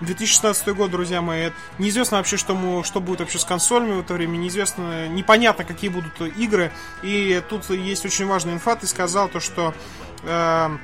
2016 0.00 0.68
год, 0.74 0.90
друзья 0.90 1.20
мои, 1.20 1.50
неизвестно 1.78 2.16
вообще, 2.16 2.36
что, 2.36 2.54
мы, 2.54 2.82
что 2.84 3.00
будет 3.00 3.20
вообще 3.20 3.38
с 3.38 3.44
консолями 3.44 3.92
в 3.92 4.00
это 4.00 4.14
время, 4.14 4.36
неизвестно, 4.36 5.08
непонятно, 5.08 5.64
какие 5.64 5.90
будут 5.90 6.20
игры, 6.20 6.72
и 7.02 7.42
тут 7.48 7.68
есть 7.70 8.04
очень 8.04 8.26
важная 8.26 8.54
инфа, 8.54 8.76
ты 8.76 8.86
сказал 8.86 9.28
то, 9.28 9.40
что 9.40 9.74
э, 10.22 10.78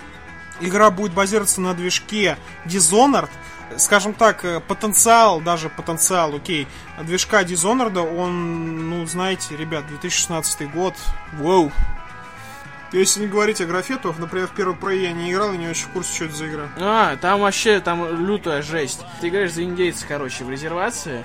игра 0.60 0.90
будет 0.90 1.14
базироваться 1.14 1.60
на 1.60 1.74
движке 1.74 2.36
Dishonored, 2.66 3.30
скажем 3.78 4.12
так, 4.12 4.44
э, 4.44 4.60
потенциал, 4.60 5.40
даже 5.40 5.70
потенциал, 5.70 6.34
окей, 6.34 6.68
движка 7.02 7.42
Dishonored, 7.42 7.98
он, 7.98 8.90
ну, 8.90 9.06
знаете, 9.06 9.56
ребят, 9.56 9.86
2016 9.86 10.70
год, 10.72 10.94
воу, 11.32 11.72
если 12.92 13.20
не 13.20 13.26
говорить 13.26 13.60
о 13.60 13.66
графе, 13.66 13.96
то, 13.96 14.14
например, 14.16 14.46
в 14.46 14.52
первый 14.52 14.76
про 14.76 14.94
я 14.94 15.12
не 15.12 15.32
играл 15.32 15.52
и 15.52 15.58
не 15.58 15.68
очень 15.68 15.86
в 15.86 15.90
курсе, 15.90 16.14
что 16.14 16.24
это 16.26 16.34
за 16.34 16.48
игра. 16.48 16.68
А, 16.78 17.16
там 17.16 17.40
вообще, 17.40 17.80
там 17.80 18.26
лютая 18.26 18.62
жесть. 18.62 19.04
Ты 19.20 19.28
играешь 19.28 19.52
за 19.52 19.64
индейца, 19.64 20.06
короче, 20.06 20.44
в 20.44 20.50
резервации, 20.50 21.24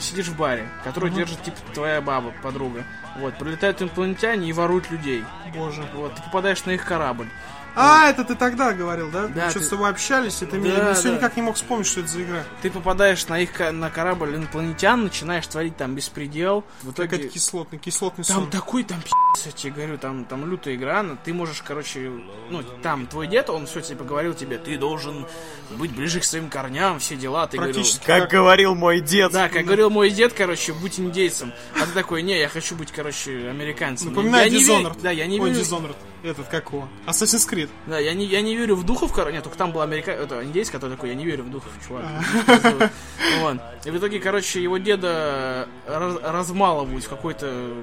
сидишь 0.00 0.28
в 0.28 0.36
баре, 0.36 0.68
который 0.84 1.10
держит, 1.10 1.42
типа, 1.42 1.56
твоя 1.74 2.00
баба, 2.00 2.32
подруга. 2.42 2.84
Вот, 3.16 3.36
прилетают 3.38 3.82
инопланетяне 3.82 4.48
и 4.48 4.52
воруют 4.52 4.90
людей. 4.90 5.24
Боже. 5.54 5.88
Вот, 5.94 6.14
ты 6.14 6.22
попадаешь 6.22 6.64
на 6.64 6.72
их 6.72 6.84
корабль. 6.84 7.28
А, 7.80 8.10
это 8.10 8.24
ты 8.24 8.34
тогда 8.34 8.72
говорил, 8.72 9.08
да? 9.10 9.28
Да, 9.28 9.44
Мы 9.44 9.50
что 9.50 9.60
ты- 9.60 9.64
с 9.64 9.68
тобой 9.68 9.88
общались, 9.90 10.42
это 10.42 10.58
Да, 10.58 10.66
я 10.88 10.94
все 10.94 11.10
да. 11.10 11.14
никак 11.16 11.36
не 11.36 11.42
мог 11.42 11.54
вспомнить, 11.56 11.86
что 11.86 12.00
это 12.00 12.08
за 12.08 12.22
игра. 12.22 12.42
Ты 12.60 12.70
попадаешь 12.70 13.26
на 13.28 13.38
их 13.40 13.50
на 13.72 13.88
корабль 13.90 14.34
инопланетян, 14.34 15.02
начинаешь 15.04 15.46
творить 15.46 15.76
там 15.76 15.94
беспредел. 15.94 16.64
В 16.82 16.90
итоге... 16.90 17.08
Какой-то 17.10 17.32
кислотный, 17.32 17.78
кислотный 17.78 18.24
Там 18.24 18.36
сон. 18.42 18.50
такой, 18.50 18.82
там 18.82 19.00
пи***ц, 19.00 19.42
я 19.46 19.52
тебе 19.52 19.72
говорю, 19.72 19.98
там, 19.98 20.24
там 20.24 20.50
лютая 20.50 20.74
игра, 20.74 21.02
но 21.02 21.16
ты 21.22 21.32
можешь, 21.32 21.62
короче, 21.62 22.10
ну, 22.50 22.62
там, 22.82 23.06
твой 23.06 23.28
дед, 23.28 23.48
он 23.48 23.66
все 23.66 23.80
типа 23.80 24.02
говорил 24.04 24.34
тебе, 24.34 24.58
ты 24.58 24.76
должен 24.76 25.26
быть 25.70 25.92
ближе 25.94 26.18
к 26.20 26.24
своим 26.24 26.50
корням, 26.50 26.98
все 26.98 27.14
дела, 27.16 27.46
ты 27.46 27.58
говорил... 27.58 27.74
Практически 27.76 28.04
Как 28.06 28.28
говорил 28.28 28.74
мой 28.74 29.00
дед. 29.00 29.30
Да, 29.32 29.48
как 29.48 29.64
говорил 29.64 29.90
мой 29.90 30.10
дед, 30.10 30.32
короче, 30.32 30.72
будь 30.72 30.98
индейцем. 30.98 31.52
А 31.80 31.86
ты 31.86 31.92
такой, 31.92 32.22
не, 32.22 32.38
я 32.38 32.48
хочу 32.48 32.74
быть, 32.74 32.90
короче, 32.90 33.48
американцем. 33.48 34.08
Напоминает 34.10 34.52
я 34.52 34.58
не. 34.58 34.90
Да, 35.02 35.10
я 35.10 35.26
не 35.26 35.38
Ой, 35.40 35.50
верю. 35.50 35.62
Dishonored. 35.62 35.96
Этот, 36.24 36.48
как 36.48 36.72
его? 36.72 36.88
Assassin's 37.06 37.48
Creed. 37.48 37.67
Да, 37.86 37.98
я 37.98 38.12
не, 38.14 38.24
я 38.26 38.40
не 38.42 38.54
верю 38.56 38.76
в 38.76 38.84
духов, 38.84 39.12
короче. 39.12 39.34
Нет, 39.34 39.44
только 39.44 39.56
там 39.58 39.72
был 39.72 39.80
америка... 39.80 40.10
это, 40.10 40.44
индейец, 40.44 40.70
который 40.70 40.90
такой, 40.92 41.08
я 41.08 41.14
не 41.14 41.24
верю 41.24 41.44
в 41.44 41.50
духов, 41.50 41.70
чувак. 41.86 42.04
А. 42.06 42.90
Вот. 43.40 43.58
И 43.84 43.90
в 43.90 43.96
итоге, 43.98 44.18
короче, 44.20 44.62
его 44.62 44.78
деда 44.78 45.68
раз- 45.86 46.18
размалывают 46.22 47.04
в 47.04 47.08
какой-то 47.08 47.74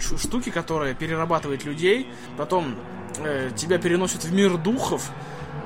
штуке, 0.00 0.50
которая 0.50 0.94
перерабатывает 0.94 1.64
людей. 1.64 2.08
Потом 2.36 2.76
э, 3.18 3.50
тебя 3.56 3.78
переносят 3.78 4.24
в 4.24 4.32
мир 4.32 4.56
духов. 4.58 5.10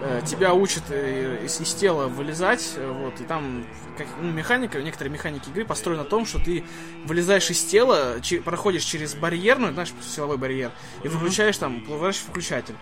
э, 0.01 0.21
Тебя 0.27 0.55
учат 0.55 0.85
э, 0.91 1.45
из, 1.45 1.61
из 1.61 1.75
тела 1.75 2.07
вылезать, 2.09 2.75
вот, 2.79 3.21
и 3.21 3.25
там 3.25 3.65
как, 3.97 4.07
ну, 4.21 4.31
механика, 4.31 4.81
некоторые 4.83 5.13
механики 5.13 5.49
игры 5.49 5.65
построены 5.65 6.03
на 6.03 6.09
том, 6.09 6.27
что 6.27 6.39
ты 6.39 6.65
вылезаешь 7.07 7.49
из 7.51 7.63
тела, 7.65 8.21
че- 8.21 8.41
проходишь 8.43 8.85
через 8.85 9.15
барьер, 9.15 9.59
ну, 9.59 9.73
знаешь, 9.73 9.93
силовой 10.03 10.37
барьер, 10.37 10.71
и 11.03 11.09
выключаешь 11.09 11.57
там, 11.57 11.81
поворачиваешь 11.81 12.27
включатель. 12.29 12.75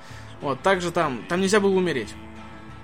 Вот, 0.44 0.60
также 0.60 0.92
там, 0.92 1.24
там 1.28 1.40
нельзя 1.40 1.58
было 1.58 1.74
умереть. 1.74 2.14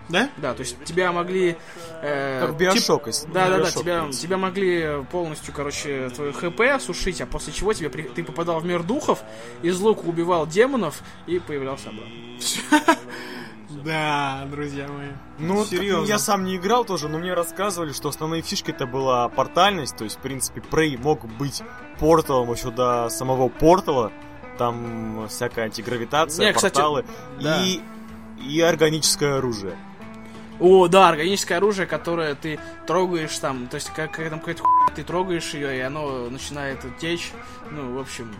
Да? 0.08 0.28
Да, 0.38 0.54
то 0.54 0.60
есть 0.62 0.82
тебя 0.82 1.12
могли... 1.12 1.56
э, 2.02 2.44
Как 2.44 2.56
Биошок, 2.56 3.06
если- 3.06 3.28
да, 3.30 3.48
да, 3.48 3.58
да, 3.58 3.70
тебя, 3.70 4.08
тебя 4.10 4.36
могли 4.38 5.04
полностью, 5.12 5.54
короче, 5.54 6.08
твое 6.08 6.32
ХП 6.32 6.62
осушить, 6.74 7.20
а 7.20 7.26
после 7.26 7.52
чего 7.52 7.72
тебе 7.72 7.90
при- 7.90 8.02
ты 8.02 8.24
попадал 8.24 8.58
в 8.58 8.64
мир 8.64 8.82
духов, 8.82 9.22
из 9.62 9.78
лука 9.78 10.00
убивал 10.00 10.48
демонов 10.48 11.02
и 11.28 11.38
появлялся 11.38 11.90
обратно. 11.90 12.96
Да, 13.84 14.46
друзья 14.50 14.88
мои. 14.88 15.10
Ну, 15.38 15.64
серьезно. 15.64 16.04
я 16.06 16.18
сам 16.18 16.44
не 16.44 16.56
играл 16.56 16.84
тоже, 16.84 17.08
но 17.08 17.18
мне 17.18 17.34
рассказывали, 17.34 17.92
что 17.92 18.08
основные 18.08 18.42
фишки 18.42 18.72
это 18.72 18.84
была 18.86 19.28
портальность, 19.28 19.96
то 19.96 20.02
есть, 20.04 20.16
в 20.16 20.20
принципе, 20.20 20.60
Prey 20.60 20.98
мог 21.00 21.24
быть 21.38 21.62
порталом 22.00 22.52
еще 22.52 22.72
до 22.72 23.08
самого 23.10 23.48
портала, 23.48 24.10
там 24.60 25.26
всякая 25.30 25.64
антигравитация, 25.64 26.44
Не, 26.44 26.52
кстати, 26.52 26.74
порталы 26.74 27.06
да. 27.40 27.62
и, 27.64 27.80
и 28.46 28.60
органическое 28.60 29.38
оружие. 29.38 29.74
О, 30.60 30.86
да, 30.86 31.08
органическое 31.08 31.56
оружие, 31.56 31.86
которое 31.86 32.34
ты 32.34 32.60
трогаешь 32.86 33.38
там, 33.38 33.68
то 33.68 33.76
есть 33.76 33.88
как, 33.88 34.12
как 34.12 34.28
там 34.28 34.38
какая-то 34.38 34.62
хуйня, 34.62 34.94
ты 34.94 35.02
трогаешь 35.02 35.54
ее, 35.54 35.78
и 35.78 35.80
оно 35.80 36.28
начинает 36.28 36.78
течь. 36.98 37.32
Ну, 37.70 37.94
в 37.94 38.00
общем, 38.00 38.34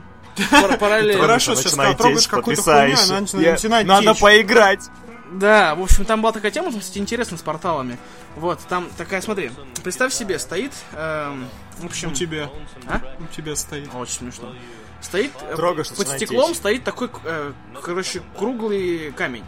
пар- 0.50 0.76
параллельно. 0.78 1.22
Хорошо, 1.22 1.54
сейчас 1.54 1.72
трогаешь 1.72 2.28
какую-то 2.28 2.62
хуйню, 2.64 2.96
она 3.08 3.20
начинает- 3.20 3.86
Надо 3.86 4.14
поиграть! 4.14 4.90
Да, 5.32 5.74
в 5.76 5.82
общем, 5.82 6.04
там 6.04 6.20
была 6.20 6.32
такая 6.32 6.50
тема, 6.50 6.70
кстати, 6.76 6.98
интересно 6.98 7.38
с 7.38 7.42
порталами. 7.42 7.96
Вот, 8.36 8.58
там 8.68 8.88
такая, 8.98 9.22
смотри, 9.22 9.52
представь 9.82 10.12
себе, 10.12 10.38
стоит, 10.38 10.72
эм, 10.92 11.46
в 11.78 11.86
общем, 11.86 12.10
У 12.10 12.12
тебя. 12.12 12.50
А? 12.88 13.00
У 13.20 13.34
тебя 13.34 13.54
стоит. 13.56 13.88
Очень 13.94 14.14
смешно. 14.14 14.52
Стоит 15.00 15.32
э, 15.42 15.56
Трогаешь, 15.56 15.88
под 15.88 16.08
стеклом 16.08 16.48
течь. 16.48 16.56
стоит 16.58 16.84
такой, 16.84 17.10
э, 17.24 17.52
короче, 17.82 18.22
круглый 18.36 19.12
камень. 19.12 19.44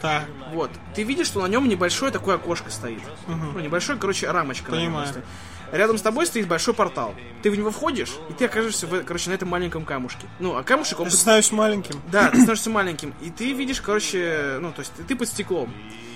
Так. 0.00 0.24
Вот. 0.52 0.70
Ты 0.94 1.02
видишь, 1.02 1.26
что 1.26 1.40
на 1.42 1.46
нем 1.46 1.68
небольшое 1.68 2.10
такое 2.10 2.36
окошко 2.36 2.70
стоит. 2.70 3.02
Ну, 3.26 3.60
небольшое, 3.60 3.98
короче, 3.98 4.30
рамочка. 4.30 4.70
на 4.70 4.76
нем 4.76 4.86
Понимаю. 4.86 5.08
стоит. 5.08 5.24
Рядом 5.72 5.98
с 5.98 6.02
тобой 6.02 6.26
стоит 6.26 6.48
большой 6.48 6.74
портал. 6.74 7.14
Ты 7.42 7.50
в 7.50 7.56
него 7.56 7.70
входишь, 7.70 8.10
и 8.28 8.32
ты 8.32 8.46
окажешься, 8.46 8.86
в, 8.86 9.04
короче, 9.04 9.30
на 9.30 9.34
этом 9.34 9.48
маленьком 9.48 9.84
камушке. 9.84 10.26
Ну, 10.40 10.56
а 10.56 10.64
камушек, 10.64 10.98
он... 10.98 11.06
Я 11.06 11.12
становлюсь 11.12 11.52
маленьким. 11.52 12.02
Да, 12.10 12.28
ты 12.30 12.38
становишься 12.38 12.70
маленьким. 12.70 13.14
И 13.20 13.30
ты 13.30 13.52
видишь, 13.52 13.80
короче, 13.80 14.58
ну, 14.60 14.72
то 14.72 14.80
есть 14.80 14.92
ты, 14.94 15.04
ты 15.04 15.14
под 15.14 15.28
стеклом. 15.28 15.72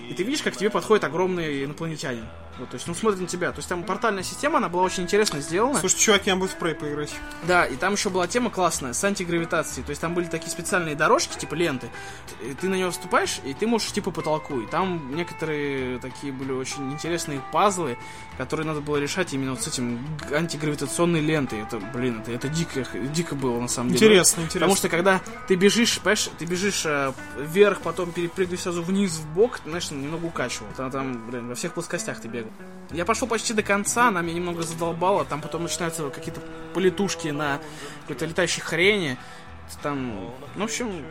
И 0.09 0.15
ты 0.15 0.25
видишь, 0.25 0.43
как 0.43 0.55
к 0.55 0.57
тебе 0.57 0.71
подходит 0.71 1.05
огромный 1.05 1.65
инопланетянин. 1.65 2.27
Вот, 2.59 2.69
то 2.71 2.75
есть, 2.77 2.89
он 2.89 2.95
смотрит 2.95 3.21
на 3.21 3.27
тебя. 3.27 3.51
То 3.51 3.59
есть 3.59 3.69
там 3.69 3.83
портальная 3.83 4.23
система, 4.23 4.59
она 4.59 4.69
была 4.69 4.83
очень 4.85 5.03
интересно 5.03 5.41
сделана. 5.41 5.79
Слушай, 5.81 5.99
чуваки, 5.99 6.31
я 6.31 6.37
буду 6.37 6.53
в 6.53 6.57
Prey 6.63 6.75
поиграть. 6.75 7.13
Да, 7.49 7.65
и 7.67 7.75
там 7.77 7.95
еще 7.95 8.11
была 8.11 8.27
тема 8.29 8.51
классная 8.51 8.93
с 8.93 9.03
антигравитацией. 9.03 9.85
То 9.85 9.91
есть 9.91 10.01
там 10.01 10.15
были 10.15 10.27
такие 10.27 10.51
специальные 10.51 10.95
дорожки, 10.95 11.37
типа 11.37 11.55
ленты. 11.55 11.89
Т- 12.41 12.55
Ты 12.61 12.69
на 12.69 12.75
нее 12.77 12.91
вступаешь, 12.91 13.41
и 13.45 13.55
ты 13.55 13.67
можешь 13.67 13.89
идти 13.89 14.01
по 14.01 14.11
потолку. 14.13 14.61
И 14.61 14.67
там 14.67 15.15
некоторые 15.17 15.99
такие 15.99 16.33
были 16.33 16.53
очень 16.53 16.93
интересные 16.93 17.41
пазлы, 17.53 17.99
которые 18.39 18.67
надо 18.67 18.81
было 18.81 18.99
решать 18.99 19.33
именно 19.33 19.51
вот 19.53 19.63
с 19.63 19.67
этим 19.67 19.99
антигравитационной 20.33 21.21
лентой. 21.21 21.61
Это, 21.63 21.79
блин, 21.93 22.21
это, 22.21 22.33
это 22.33 22.49
дико, 22.49 22.85
дико 23.13 23.35
было 23.35 23.61
на 23.61 23.69
самом 23.69 23.91
деле. 23.93 24.07
Интересно, 24.07 24.41
интересно. 24.43 24.61
Потому 24.61 24.77
что 24.77 24.89
когда 24.89 25.21
ты 25.49 25.57
бежишь, 25.57 25.99
понимаешь, 25.99 26.31
ты 26.39 26.45
бежишь 26.45 26.83
э, 26.87 27.13
вверх, 27.39 27.81
потом 27.81 28.13
перепрыгиваешь 28.13 28.61
сразу 28.63 28.83
вниз 28.83 29.13
в 29.17 29.27
бок, 29.35 29.61
знаешь, 29.67 29.91
немного 29.91 30.27
укачивал. 30.27 30.69
Там, 30.77 30.91
там, 30.91 31.31
блин, 31.31 31.49
во 31.49 31.55
всех 31.55 31.73
плоскостях 31.75 32.21
ты 32.21 32.29
Я 32.91 33.05
пошел 33.05 33.27
почти 33.27 33.55
до 33.55 33.63
конца, 33.63 34.09
она 34.09 34.23
меня 34.23 34.35
немного 34.35 34.63
задолбала. 34.63 35.25
Там 35.25 35.41
потом 35.41 35.63
начинаются 35.63 36.09
какие-то 36.11 36.41
полетушки 36.75 37.29
на 37.29 37.61
какой-то 38.03 38.27
летающей 38.27 38.63
хрени. 38.63 39.17
Там, 39.83 40.31
ну, 40.55 40.61
в 40.61 40.65
общем, 40.65 41.05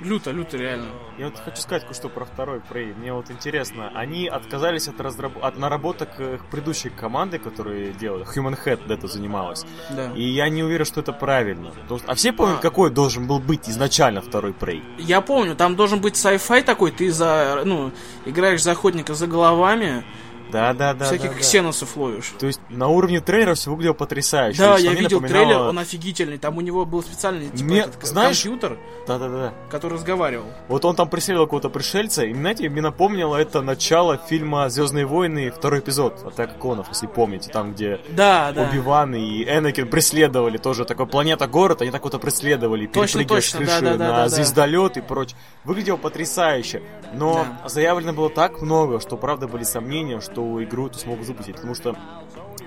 люто, 0.00 0.30
люто 0.30 0.56
реально. 0.56 0.86
Я 1.18 1.26
вот 1.26 1.38
хочу 1.38 1.58
сказать 1.58 1.84
кое-что 1.84 2.08
про 2.08 2.24
второй 2.24 2.58
Prey. 2.58 2.94
Мне 2.98 3.12
вот 3.12 3.30
интересно, 3.30 3.92
они 3.94 4.26
отказались 4.26 4.88
от, 4.88 5.00
разраб... 5.00 5.32
от 5.44 5.58
наработок 5.58 6.08
э, 6.18 6.38
предыдущей 6.50 6.88
команды, 6.88 7.38
которые 7.38 7.92
делали. 7.92 8.24
Human 8.24 8.58
Head 8.64 8.92
это 8.92 9.06
занималась. 9.06 9.64
Да. 9.90 10.10
И 10.12 10.22
я 10.22 10.48
не 10.48 10.62
уверен, 10.64 10.86
что 10.86 11.00
это 11.00 11.12
правильно. 11.12 11.72
А 12.06 12.14
все 12.14 12.32
помнят, 12.32 12.58
А. 12.58 12.62
какой 12.62 12.90
должен 12.90 13.26
был 13.26 13.38
быть 13.38 13.68
изначально 13.68 14.22
второй 14.22 14.52
Prey? 14.52 14.82
Я 14.98 15.20
помню, 15.20 15.54
там 15.54 15.76
должен 15.76 16.00
быть 16.00 16.14
sci-fi 16.14 16.62
такой, 16.62 16.90
ты 16.90 17.12
за, 17.12 17.62
ну, 17.64 17.92
играешь 18.24 18.62
за 18.62 18.72
охотника 18.72 19.14
за 19.14 19.26
головами, 19.26 20.04
Да, 20.52 20.72
да, 20.74 20.94
да. 20.94 21.06
всяких 21.06 21.28
да, 21.30 21.34
да. 21.34 21.40
ксеносов 21.40 21.96
ловишь. 21.96 22.32
То 22.38 22.46
есть 22.46 22.60
на 22.68 22.88
уровне 22.88 23.20
трейлера 23.20 23.54
все 23.54 23.70
выглядело 23.70 23.94
потрясающе. 23.94 24.58
Да, 24.58 24.78
я 24.78 24.92
видел 24.92 25.20
напоминало- 25.20 25.28
трейлер, 25.46 25.58
он 25.60 25.78
офигительный. 25.78 26.38
Там 26.38 26.58
у 26.58 26.60
него 26.60 26.84
был 26.84 27.02
специальный 27.02 27.48
типа, 27.48 27.64
Мне- 27.70 27.80
этот, 27.80 28.04
знаешь- 28.06 28.42
компьютер, 28.42 28.78
Да, 29.06 29.18
да, 29.18 29.28
да. 29.28 29.54
который 29.70 29.94
разговаривал. 29.94 30.46
Вот 30.68 30.84
он 30.84 30.94
там 30.94 31.08
преследовал 31.08 31.46
какого-то 31.46 31.70
пришельца, 31.70 32.24
и, 32.24 32.32
знаете, 32.34 32.68
мне 32.68 32.80
напомнило 32.82 33.36
это 33.36 33.62
начало 33.62 34.18
фильма 34.28 34.68
Звездные 34.68 35.06
войны, 35.06 35.50
второй 35.50 35.80
эпизод, 35.80 36.22
Атака 36.26 36.54
клонов, 36.54 36.88
если 36.88 37.06
помните, 37.06 37.50
там, 37.50 37.72
где 37.72 38.00
Да, 38.10 38.52
да. 38.52 38.62
Оби-Ван 38.68 39.14
и 39.14 39.44
Энакин 39.44 39.88
преследовали 39.88 40.58
тоже 40.58 40.84
такой 40.84 41.06
планета-город, 41.06 41.82
они 41.82 41.90
так 41.90 42.04
вот 42.04 42.20
преследовали, 42.20 42.86
Точно, 42.86 43.20
перепрыгивая 43.20 43.40
с 43.40 43.44
точно, 43.52 43.58
крыши 43.60 43.80
да, 43.80 43.90
да, 43.92 43.96
да, 43.96 44.04
на 44.04 44.10
да, 44.10 44.22
да. 44.24 44.28
звездолет 44.28 44.96
и 44.96 45.00
прочее. 45.00 45.36
Выглядело 45.64 45.96
потрясающе, 45.96 46.82
но 47.14 47.46
Да. 47.62 47.68
заявлено 47.68 48.12
было 48.12 48.28
так 48.30 48.60
много, 48.60 49.00
что 49.00 49.16
правда 49.16 49.48
были 49.48 49.62
сомнения, 49.64 50.20
что 50.20 50.41
игру 50.64 50.86
эту 50.86 50.98
смогут 50.98 51.26
выпустить, 51.26 51.56
потому 51.56 51.74
что 51.74 51.96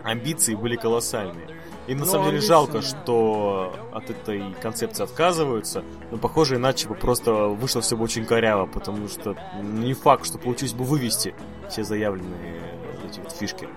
амбиции 0.04 0.56
были 0.56 0.76
колоссальные. 0.76 1.48
И 1.88 1.94
на 1.94 2.06
Ну, 2.06 2.12
самом 2.12 2.26
деле 2.28 2.42
жалко, 2.42 2.82
что 2.82 3.76
от 3.94 4.10
этой 4.10 4.54
концепции 4.62 5.04
отказываются. 5.04 5.84
Но, 6.10 6.18
похоже, 6.18 6.56
иначе 6.56 6.88
бы 6.88 6.96
просто 6.96 7.32
вышло 7.32 7.82
все 7.82 7.96
бы 7.96 8.04
очень 8.04 8.26
коряво, 8.26 8.66
потому 8.66 9.08
что 9.08 9.38
не 9.62 9.94
факт, 9.94 10.26
что 10.26 10.40
получилось 10.40 10.74
бы 10.74 10.84
вывести 10.84 11.36
все 11.70 11.84
заявленные 11.84 12.62
эти 13.08 13.20
вот 13.20 13.32
фишки. 13.32 13.68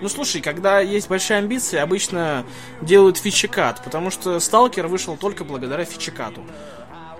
Ну 0.00 0.08
слушай, 0.08 0.42
когда 0.42 0.80
есть 0.80 1.08
большие 1.08 1.38
амбиции, 1.38 1.78
обычно 1.78 2.44
делают 2.82 3.16
фичекат, 3.16 3.82
потому 3.82 4.10
что 4.10 4.40
Сталкер 4.40 4.86
вышел 4.88 5.16
только 5.16 5.44
благодаря 5.44 5.84
фичекату. 5.84 6.42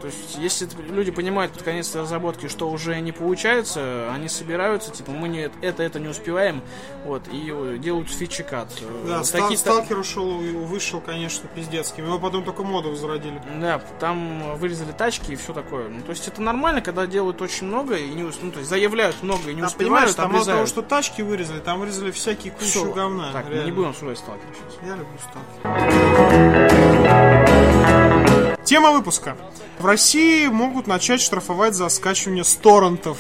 То 0.06 0.12
есть, 0.12 0.36
если 0.38 0.68
люди 0.92 1.10
понимают 1.10 1.50
под 1.52 1.64
конец 1.64 1.92
разработки, 1.96 2.46
что 2.46 2.70
уже 2.70 3.00
не 3.00 3.10
получается, 3.10 4.08
они 4.14 4.28
собираются, 4.28 4.92
типа, 4.92 5.10
мы 5.10 5.26
не, 5.28 5.50
это, 5.62 5.82
это 5.82 5.98
не 5.98 6.06
успеваем, 6.06 6.62
вот, 7.04 7.22
и 7.32 7.50
э, 7.52 7.76
делают 7.78 8.08
фичекат. 8.08 8.68
Э, 8.82 9.04
Да, 9.08 9.22
такие- 9.24 9.58
Сталкер 9.58 9.98
ушел, 9.98 10.38
вышел, 10.38 11.00
конечно, 11.00 11.48
пиздецким. 11.52 12.04
Его 12.04 12.20
потом 12.20 12.44
только 12.44 12.62
моду 12.62 12.90
возродили. 12.90 13.42
Да, 13.60 13.80
там 13.98 14.56
вырезали 14.58 14.92
тачки 14.92 15.32
и 15.32 15.36
все 15.36 15.52
такое. 15.52 15.88
Ну, 15.88 16.00
то 16.02 16.10
есть 16.10 16.28
это 16.28 16.40
нормально, 16.40 16.82
когда 16.82 17.04
делают 17.08 17.42
очень 17.42 17.66
много 17.66 17.96
и 17.96 18.08
не 18.10 18.22
ну, 18.22 18.30
то 18.52 18.58
есть 18.58 18.70
заявляют 18.70 19.20
много 19.24 19.50
и 19.50 19.54
не 19.54 19.62
А 19.62 19.68
понимаешь, 19.70 20.10
успевают, 20.10 20.16
там 20.16 20.32
мало 20.32 20.44
того, 20.44 20.66
что 20.66 20.82
тачки 20.82 21.22
вырезали, 21.22 21.58
там 21.58 21.80
вырезали 21.80 22.12
всякие 22.12 22.52
кучу 22.52 22.66
Всё. 22.68 22.92
говна. 22.92 23.32
Так, 23.32 23.48
реально. 23.50 23.64
не 23.64 23.72
будем 23.72 23.88
обсуждать 23.88 24.18
сталкер 24.18 24.46
сейчас. 24.54 24.78
Я 24.88 24.94
люблю 24.94 25.18
Сталкер. 25.18 25.66
Тема 28.66 28.90
выпуска. 28.90 29.36
В 29.78 29.86
России 29.86 30.48
могут 30.48 30.88
начать 30.88 31.20
штрафовать 31.20 31.74
за 31.74 31.88
скачивание 31.88 32.42
с 32.42 32.52
торрентов. 32.56 33.16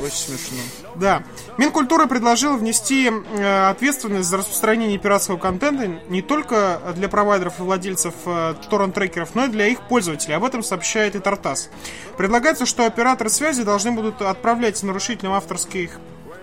Очень 0.00 0.16
смешно. 0.16 0.58
Да. 0.96 1.22
Минкультура 1.56 2.06
предложила 2.06 2.56
внести 2.56 3.08
э, 3.08 3.68
ответственность 3.70 4.28
за 4.28 4.38
распространение 4.38 4.98
пиратского 4.98 5.36
контента 5.36 5.86
не 6.08 6.20
только 6.20 6.80
для 6.96 7.08
провайдеров 7.08 7.60
и 7.60 7.62
владельцев 7.62 8.14
э, 8.26 8.54
торрент-трекеров, 8.68 9.36
но 9.36 9.44
и 9.44 9.48
для 9.48 9.68
их 9.68 9.80
пользователей. 9.82 10.34
Об 10.34 10.42
этом 10.42 10.64
сообщает 10.64 11.14
и 11.14 11.20
Тартас. 11.20 11.70
Предлагается, 12.16 12.66
что 12.66 12.86
операторы 12.86 13.30
связи 13.30 13.62
должны 13.62 13.92
будут 13.92 14.20
отправлять 14.20 14.82
нарушителям 14.82 15.32
авторских 15.32 16.00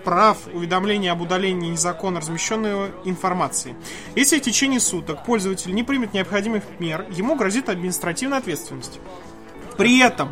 прав 0.08 0.38
уведомления 0.54 1.12
об 1.12 1.20
удалении 1.20 1.68
незаконно 1.68 2.20
размещенной 2.20 2.92
информации. 3.04 3.74
Если 4.14 4.38
в 4.38 4.42
течение 4.42 4.80
суток 4.80 5.22
пользователь 5.22 5.74
не 5.74 5.82
примет 5.82 6.14
необходимых 6.14 6.62
мер, 6.78 7.04
ему 7.10 7.34
грозит 7.34 7.68
административная 7.68 8.38
ответственность. 8.38 9.00
При 9.76 9.98
этом 9.98 10.30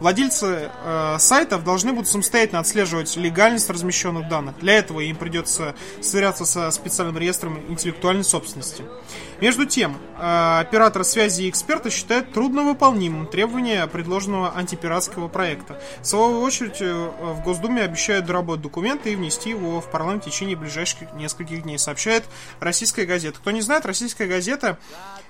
владельцы 0.00 0.70
э, 0.84 1.16
сайтов 1.18 1.64
должны 1.64 1.92
будут 1.92 2.08
самостоятельно 2.08 2.60
отслеживать 2.60 3.16
легальность 3.16 3.70
размещенных 3.70 4.28
данных. 4.28 4.58
Для 4.60 4.74
этого 4.74 5.00
им 5.00 5.16
придется 5.16 5.74
сверяться 6.00 6.44
со 6.44 6.70
специальным 6.70 7.18
реестром 7.18 7.60
интеллектуальной 7.68 8.24
собственности. 8.24 8.84
Между 9.40 9.66
тем, 9.66 9.96
э, 10.18 10.60
операторы 10.60 11.04
связи 11.04 11.42
и 11.42 11.50
эксперты 11.50 11.90
считают 11.90 12.32
трудновыполнимым 12.32 13.26
требования 13.26 13.86
предложенного 13.86 14.52
антипиратского 14.54 15.28
проекта. 15.28 15.80
В 16.00 16.06
свою 16.06 16.40
очередь, 16.40 16.80
э, 16.80 16.92
в 16.92 17.42
Госдуме 17.42 17.82
обещают 17.82 18.26
доработать 18.26 18.62
документы 18.62 19.12
и 19.12 19.16
внести 19.16 19.50
его 19.50 19.80
в 19.80 19.90
парламент 19.90 20.24
в 20.24 20.30
течение 20.30 20.56
ближайших 20.56 21.12
нескольких 21.14 21.62
дней, 21.62 21.78
сообщает 21.78 22.24
российская 22.60 23.06
газета. 23.06 23.38
Кто 23.38 23.50
не 23.50 23.60
знает, 23.60 23.86
российская 23.86 24.26
газета 24.26 24.78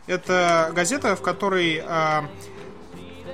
это 0.06 0.70
газета, 0.74 1.16
в 1.16 1.22
которой 1.22 1.82
э, 1.82 2.22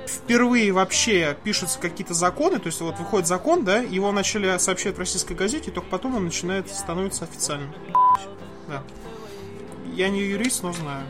впервые 0.07 0.71
вообще 0.71 1.37
пишутся 1.43 1.79
какие-то 1.79 2.13
законы, 2.13 2.59
то 2.59 2.67
есть 2.67 2.79
вот 2.81 2.97
выходит 2.99 3.27
закон, 3.27 3.63
да, 3.63 3.77
его 3.79 4.09
вначале 4.09 4.57
сообщают 4.59 4.97
в 4.97 4.99
российской 4.99 5.33
газете, 5.33 5.71
и 5.71 5.73
только 5.73 5.89
потом 5.89 6.15
он 6.15 6.25
начинает 6.25 6.69
становиться 6.69 7.25
официальным. 7.25 7.73
Да. 8.67 8.83
Я 9.93 10.09
не 10.09 10.21
юрист, 10.21 10.63
но 10.63 10.73
знаю. 10.73 11.05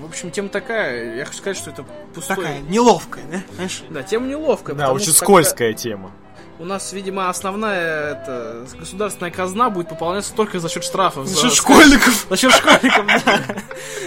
В 0.00 0.04
общем, 0.04 0.30
тема 0.30 0.48
такая, 0.48 1.16
я 1.16 1.24
хочу 1.24 1.38
сказать, 1.38 1.56
что 1.56 1.70
это 1.70 1.84
пустой... 2.14 2.36
Такая 2.36 2.60
неловкая, 2.60 3.24
да? 3.30 3.42
Знаешь? 3.54 3.82
Да, 3.90 4.02
тема 4.02 4.26
неловкая. 4.28 4.76
Да, 4.76 4.92
очень 4.92 5.12
скользкая 5.12 5.72
тема. 5.72 6.12
Когда 6.58 6.64
У 6.64 6.66
нас, 6.66 6.92
видимо, 6.92 7.28
основная 7.28 8.12
это, 8.12 8.66
государственная 8.78 9.30
казна 9.30 9.70
будет 9.70 9.88
пополняться 9.88 10.34
только 10.34 10.60
за 10.60 10.68
счет 10.68 10.84
штрафов. 10.84 11.26
За 11.26 11.34
за 11.34 11.42
счет 11.42 11.54
школьников. 11.54 12.26
За 12.28 12.36
счет 12.36 12.52
школьников, 12.52 13.06
да. 13.24 13.40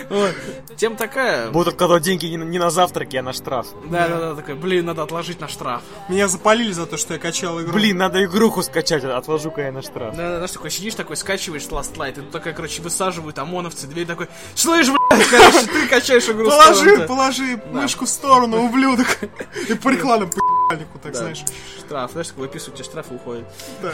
Вот. 0.10 0.36
Тема 0.76 0.96
такая. 0.96 1.50
Будут 1.52 1.74
откладывать 1.74 2.04
деньги 2.04 2.26
не 2.26 2.38
на, 2.38 2.44
не 2.44 2.60
на 2.60 2.70
завтраки, 2.70 3.16
а 3.16 3.24
на 3.24 3.34
штраф. 3.34 3.68
Да, 3.86 4.08
да, 4.08 4.20
да, 4.20 4.36
такой, 4.36 4.56
блин, 4.56 4.86
надо 4.86 5.04
отложить 5.04 5.40
на 5.40 5.48
штраф. 5.48 5.82
Меня 6.10 6.28
запалили 6.28 6.72
за 6.72 6.86
то, 6.86 6.98
что 6.98 7.14
я 7.14 7.20
качал 7.20 7.62
игру. 7.62 7.74
Блин, 7.74 7.98
надо 7.98 8.24
игруху 8.24 8.64
скачать, 8.64 9.04
отложу-ка 9.04 9.62
я 9.62 9.72
на 9.72 9.82
штраф. 9.82 10.16
Да, 10.16 10.24
да, 10.24 10.36
знаешь, 10.36 10.52
такой 10.52 10.72
сидишь, 10.72 10.96
такой 10.96 11.18
скачиваешь 11.18 11.64
Last 11.64 11.96
Light, 11.96 12.12
и 12.12 12.22
тут 12.22 12.32
такая, 12.32 12.54
короче, 12.54 12.82
высаживают 12.82 13.38
ОМОНовцы, 13.38 13.88
дверь 13.88 14.06
такой, 14.06 14.28
слышь, 14.56 14.88
блядь, 14.88 15.28
короче, 15.28 15.68
ты 15.68 15.88
качаешь 15.88 16.28
игру 16.28 16.50
Положи, 16.50 16.80
торрента». 16.80 17.08
положи 17.08 17.62
мышку 17.72 18.06
в 18.06 18.10
сторону, 18.10 18.64
ублюдок. 18.64 19.08
И 19.70 19.74
по 19.76 19.90
рекламам 19.90 20.30
ебальнику, 20.72 21.00
так 21.00 21.14
Да. 21.14 21.20
знаешь. 21.20 21.44
Штраф, 21.80 22.12
знаешь, 22.12 22.28
такой 22.28 22.48
выписывают 22.48 22.76
тебе 22.78 22.86
штраф 22.86 23.12
и 23.12 23.16
уходит. 23.16 23.46
Да. 23.82 23.92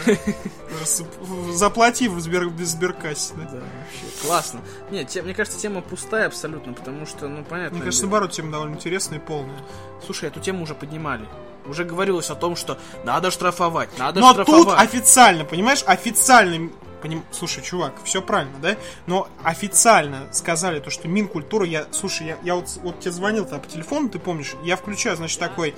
Заплати 1.52 2.08
в 2.08 2.18
Сбер- 2.18 2.48
в 2.48 2.64
Сберкассе, 2.64 3.34
да. 3.36 3.42
Да, 3.44 3.50
вообще, 3.58 4.26
классно. 4.26 4.60
Нет, 4.90 5.08
те- 5.08 5.22
мне 5.22 5.34
кажется, 5.34 5.58
тема 5.58 5.80
пустая 5.80 6.26
абсолютно, 6.26 6.72
потому 6.72 7.06
что, 7.06 7.28
ну, 7.28 7.44
понятно. 7.44 7.76
Мне 7.76 7.84
кажется, 7.84 8.04
наоборот, 8.04 8.32
тема 8.32 8.52
довольно 8.52 8.74
интересная 8.74 9.18
и 9.18 9.22
полная. 9.22 9.58
Слушай, 10.04 10.28
эту 10.28 10.40
тему 10.40 10.62
уже 10.62 10.74
поднимали. 10.74 11.26
Уже 11.66 11.84
говорилось 11.84 12.30
о 12.30 12.34
том, 12.34 12.56
что 12.56 12.78
надо 13.04 13.30
штрафовать, 13.30 13.90
надо 13.98 14.20
Но 14.20 14.32
штрафовать. 14.32 14.64
тут 14.64 14.78
официально, 14.78 15.44
понимаешь, 15.44 15.82
официально... 15.86 16.70
поним- 17.02 17.22
Слушай, 17.30 17.62
чувак, 17.62 17.92
все 18.04 18.22
правильно, 18.22 18.56
да? 18.62 18.76
Но 19.06 19.28
официально 19.44 20.32
сказали 20.32 20.80
то, 20.80 20.90
что 20.90 21.08
Минкультура, 21.08 21.66
я, 21.66 21.86
слушай, 21.90 22.26
я, 22.28 22.38
я 22.42 22.54
вот, 22.54 22.68
вот 22.82 23.00
тебе 23.00 23.12
звонил 23.12 23.44
тогда 23.44 23.58
по 23.58 23.68
телефону, 23.68 24.08
ты 24.08 24.18
помнишь, 24.18 24.54
я 24.64 24.76
включаю, 24.76 25.16
значит, 25.16 25.38
такой 25.38 25.74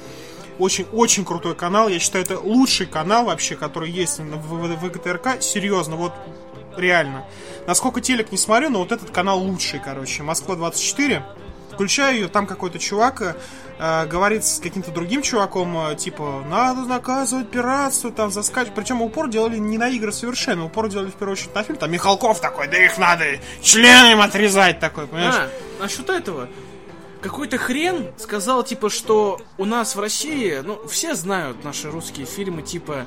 очень-очень 0.60 1.24
крутой 1.24 1.54
канал, 1.54 1.88
я 1.88 1.98
считаю, 1.98 2.24
это 2.24 2.38
лучший 2.38 2.86
канал 2.86 3.24
вообще, 3.24 3.56
который 3.56 3.90
есть 3.90 4.18
в, 4.18 4.76
ВГТРК, 4.76 5.42
серьезно, 5.42 5.96
вот 5.96 6.12
реально. 6.76 7.24
Насколько 7.66 8.00
телек 8.00 8.30
не 8.32 8.38
смотрю, 8.38 8.70
но 8.70 8.78
вот 8.80 8.92
этот 8.92 9.10
канал 9.10 9.40
лучший, 9.40 9.80
короче, 9.80 10.22
Москва-24, 10.22 11.22
Включаю 11.80 12.16
ее, 12.16 12.28
там 12.28 12.46
какой-то 12.46 12.78
чувак 12.78 13.36
э, 13.78 14.06
говорит 14.06 14.44
с 14.44 14.60
каким-то 14.60 14.90
другим 14.90 15.22
чуваком, 15.22 15.78
э, 15.78 15.96
типа, 15.96 16.44
надо 16.46 16.82
наказывать 16.82 17.48
пиратство, 17.48 18.10
там, 18.10 18.30
за 18.30 18.42
скач. 18.42 18.68
Причем 18.74 19.00
упор 19.00 19.30
делали 19.30 19.56
не 19.56 19.78
на 19.78 19.88
игры 19.88 20.12
совершенно, 20.12 20.66
упор 20.66 20.90
делали 20.90 21.08
в 21.08 21.14
первую 21.14 21.34
очередь 21.34 21.54
на 21.54 21.62
фильм. 21.62 21.78
Там 21.78 21.90
Михалков 21.90 22.40
такой, 22.40 22.68
да 22.68 22.84
их 22.84 22.98
надо 22.98 23.24
члены 23.62 24.12
им 24.12 24.20
отрезать 24.20 24.80
такой, 24.80 25.06
понимаешь? 25.06 25.34
А, 25.34 25.82
насчет 25.82 26.10
этого. 26.10 26.48
Какой-то 27.22 27.58
хрен 27.58 28.08
сказал, 28.16 28.62
типа, 28.64 28.88
что 28.88 29.40
у 29.58 29.64
нас 29.66 29.94
в 29.94 30.00
России, 30.00 30.60
ну, 30.64 30.86
все 30.88 31.14
знают 31.14 31.62
наши 31.64 31.90
русские 31.90 32.24
фильмы, 32.26 32.62
типа, 32.62 33.06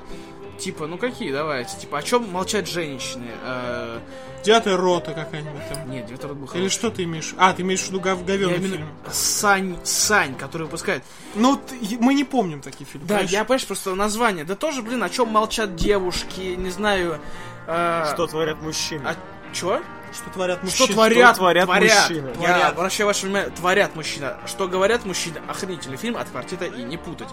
типа, 0.60 0.86
ну 0.86 0.97
какие, 0.99 1.32
давайте, 1.32 1.78
типа, 1.78 1.97
о 1.97 2.04
чем 2.04 2.30
молчат 2.32 2.67
женщины? 2.67 3.26
Э, 3.43 3.99
Девятая 4.43 4.78
рота 4.78 5.13
какая-нибудь 5.13 5.67
там. 5.69 5.89
Нет, 5.89 6.06
девятый 6.06 6.28
род 6.30 6.38
был 6.38 6.45
Или 6.47 6.54
хороший. 6.54 6.69
что 6.69 6.89
ты 6.91 7.04
имеешь? 7.06 7.34
А, 7.38 7.54
ты 7.54 7.62
имеешь 7.63 7.80
в 7.82 7.88
виду 7.88 8.02
гов- 8.02 8.23
говёный 8.26 8.58
именно 8.58 8.76
фильм. 8.76 8.89
Сань, 9.12 9.78
Сань, 9.86 10.36
который 10.36 10.63
выпускает. 10.63 11.02
Ну, 11.34 11.56
ты- 11.58 11.97
мы 11.99 12.13
не 12.13 12.23
помним 12.26 12.62
такие 12.62 12.86
фильмы. 12.86 13.08
Да, 13.08 13.15
понимаешь? 13.15 13.32
я, 13.32 13.43
понимаешь, 13.45 13.65
просто 13.65 13.95
название. 13.95 14.43
Да 14.43 14.56
тоже, 14.56 14.82
блин, 14.84 15.02
о 15.02 15.10
чем 15.10 15.30
молчат 15.30 15.76
девушки, 15.76 16.56
не 16.58 16.69
знаю. 16.69 17.19
э, 17.67 18.06
Что 18.13 18.28
творят 18.28 18.62
мужчины? 18.62 19.02
А 19.06 19.15
чё? 19.54 19.82
Что 20.13 20.30
творят 20.30 20.58
Что 20.58 20.65
мужчины? 20.65 20.93
творят, 20.93 21.36
творят 21.38 21.67
мужчины? 21.67 22.28
Я 22.30 22.34
Творят. 22.34 22.73
обращаю 22.73 23.08
ваше 23.08 23.26
внимание, 23.26 23.49
творят 23.52 23.95
мужчины. 23.95 24.34
Что 24.45 24.67
говорят 24.67 25.06
мужчины? 25.06 25.41
Охренительный 25.47 25.97
фильм 25.97 26.17
от 26.17 26.30
квартета 26.30 26.65
и 26.65 26.84
не 26.84 26.97
путать. 26.97 27.28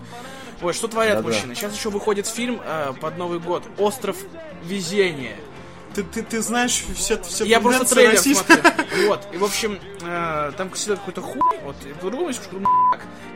Вот, 0.61 0.75
что 0.75 0.89
творят 0.89 1.17
Да-да. 1.19 1.29
мужчины? 1.29 1.55
Сейчас 1.55 1.75
еще 1.75 1.91
выходит 1.91 2.27
фильм 2.27 2.61
э, 2.65 2.93
под 3.01 3.19
Новый 3.19 3.39
год. 3.39 3.65
Остров 3.79 4.17
везения. 4.65 5.37
Ты, 5.95 6.05
ты, 6.05 6.23
ты 6.23 6.41
знаешь 6.41 6.85
все, 6.97 7.21
все 7.23 7.45
Я 7.45 7.61
просто 7.61 7.85
трейлер 7.85 8.13
российской- 8.13 8.61
смотрю. 8.61 8.73
Вот. 9.09 9.27
И, 9.33 9.37
в 9.39 9.45
общем, 9.45 9.79
э, 10.03 10.53
там 10.57 10.75
сидел 10.75 10.97
какой-то 10.97 11.21
хуй, 11.21 11.41
вот, 11.65 11.77
и 11.85 11.93
по-другому 11.95 12.33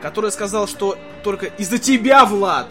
который 0.01 0.31
сказал, 0.31 0.67
что 0.67 0.97
только 1.23 1.47
из-за 1.47 1.79
тебя, 1.79 2.25
Влад, 2.25 2.67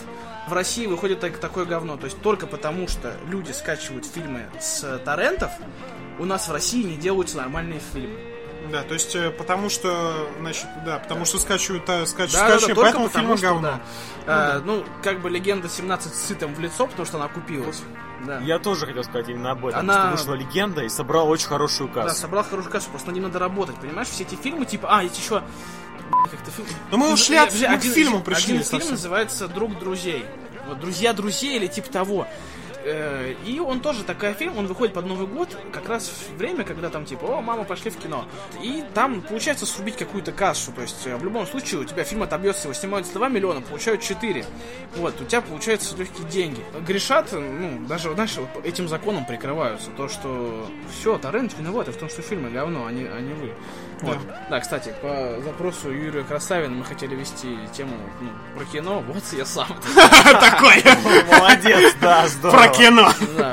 в 0.49 0.53
России 0.53 0.87
выходит 0.87 1.21
так- 1.21 1.39
такое 1.39 1.65
говно. 1.65 1.97
То 1.97 2.05
есть 2.07 2.21
только 2.21 2.47
потому, 2.47 2.89
что 2.89 3.15
люди 3.29 3.53
скачивают 3.53 4.07
фильмы 4.07 4.47
с 4.61 4.85
э, 4.85 4.99
торрентов, 4.99 5.51
у 6.19 6.25
нас 6.25 6.49
в 6.49 6.53
России 6.53 6.83
не 6.83 6.97
делаются 6.97 7.37
нормальные 7.39 7.81
фильмы. 7.93 8.19
Да, 8.71 8.83
то 8.83 8.95
есть, 8.95 9.15
э, 9.15 9.31
потому 9.31 9.69
что, 9.69 10.27
значит, 10.41 10.67
да, 10.87 10.99
потому 10.99 11.25
что 11.27 11.39
скачивают, 11.39 11.87
э, 11.89 12.05
скач- 12.07 12.33
Да, 12.33 12.41
да, 12.41 12.49
да, 12.49 12.59
скачивают, 12.59 12.75
только 12.77 12.99
поэтому 12.99 13.37
что, 13.37 13.47
говно. 13.47 13.69
да. 13.69 13.81
А, 14.27 14.61
ну, 14.65 14.85
как 15.03 15.21
бы 15.21 15.29
легенда 15.29 15.69
17 15.69 16.15
сытым 16.15 16.55
в 16.55 16.61
лицо, 16.61 16.87
потому 16.87 17.05
что 17.05 17.19
она 17.19 17.29
купилась. 17.29 17.83
Да. 18.27 18.39
Я 18.39 18.59
тоже 18.59 18.87
хотел 18.87 19.05
сказать 19.05 19.29
именно 19.29 19.51
об 19.51 19.67
этом. 19.67 19.81
Она- 19.81 20.17
Что 20.17 20.31
вышла 20.31 20.35
легенда 20.35 20.83
и 20.83 20.89
собрала 20.89 21.25
очень 21.25 21.47
хорошую 21.49 21.91
Да, 21.95 22.05
кассу. 22.05 22.23
собрал 22.23 22.43
хорошую 22.43 22.73
кассу, 22.73 22.89
просто 22.89 23.09
над 23.09 23.17
ним 23.17 23.25
надо 23.25 23.39
работать, 23.39 23.77
понимаешь? 23.77 24.09
Все 24.09 24.23
эти 24.25 24.35
фильмы, 24.35 24.65
типа, 24.65 24.89
а, 24.91 25.03
есть 25.03 25.19
еще... 25.19 25.43
Но 26.91 26.97
мы 26.99 27.09
Ну, 27.09 27.13
ушли 27.15 27.37
от- 27.37 27.53
я- 27.55 27.71
мы 27.71 27.79
к 27.79 27.83
фильму 27.83 28.21
пришли 28.21 28.55
Один 28.59 28.65
фильм 28.65 28.91
называется 28.91 29.49
«Друг 29.49 29.79
друзей». 29.79 30.25
Вот 30.69 30.81
«Друзья 30.81 31.13
друзей» 31.13 31.57
или 31.57 31.67
типа 31.67 31.91
того. 31.91 32.27
Э, 32.87 33.35
И 33.47 33.61
он 33.61 33.81
тоже 33.81 34.05
такой 34.05 34.35
фильм, 34.35 34.59
он 34.59 34.67
выходит 34.67 34.93
под 34.95 35.07
Новый 35.07 35.27
год, 35.27 35.57
как 35.73 35.89
раз 35.89 36.07
в 36.11 36.37
время, 36.37 36.65
когда 36.65 36.91
там 36.91 37.07
типа, 37.07 37.25
о, 37.25 37.41
мама, 37.41 37.65
пошли 37.65 37.91
в 37.91 37.97
кино. 37.97 38.27
И 38.63 38.85
там 38.93 39.23
получается 39.23 39.65
срубить 39.65 39.97
какую-то 39.97 40.33
кассу. 40.33 40.71
То 40.73 40.83
есть 40.83 41.07
э, 41.07 41.17
в 41.17 41.25
любом 41.25 41.47
случае 41.47 41.81
у 41.81 41.85
тебя 41.85 42.05
фильм 42.05 42.23
отобьется, 42.23 42.65
его 42.65 42.75
снимают 42.75 43.07
за 43.07 43.15
2 43.15 43.29
миллиона, 43.31 43.63
получают 43.63 44.03
4. 44.03 44.45
Вот, 44.97 45.19
у 45.21 45.25
тебя 45.25 45.41
получаются 45.41 45.97
легкие 45.97 46.29
деньги. 46.29 46.61
Грешат, 46.87 47.33
ну, 47.33 47.87
даже, 47.87 48.13
знаешь, 48.13 48.35
вот 48.37 48.49
этим 48.67 48.87
законом 48.89 49.25
прикрываются. 49.25 49.89
То, 49.97 50.09
что 50.09 50.67
все, 50.99 51.17
торрент 51.17 51.55
виноваты 51.59 51.91
в 51.91 51.97
том, 51.97 52.11
что 52.11 52.21
фильмы 52.21 52.51
говно, 52.51 52.85
а 52.87 52.93
не, 52.93 53.05
а 53.07 53.19
не 53.21 53.33
вы. 53.33 53.55
Вот. 54.05 54.19
Да, 54.51 54.61
кстати, 54.61 54.95
по 55.01 55.41
запросу 55.43 55.91
Юрия 55.91 56.23
Красавина 56.25 56.75
мы 56.75 56.85
хотели 56.85 57.15
вести 57.15 57.59
тему 57.73 57.97
ну, 58.21 58.29
про 58.57 58.65
кино. 58.65 59.03
Вот 59.07 59.23
я 59.33 59.45
сам. 59.45 59.67
Такой. 60.25 60.83
Молодец, 61.31 61.95
да, 62.01 62.27
здорово. 62.29 62.59
Про 62.59 62.69
кино. 62.69 63.11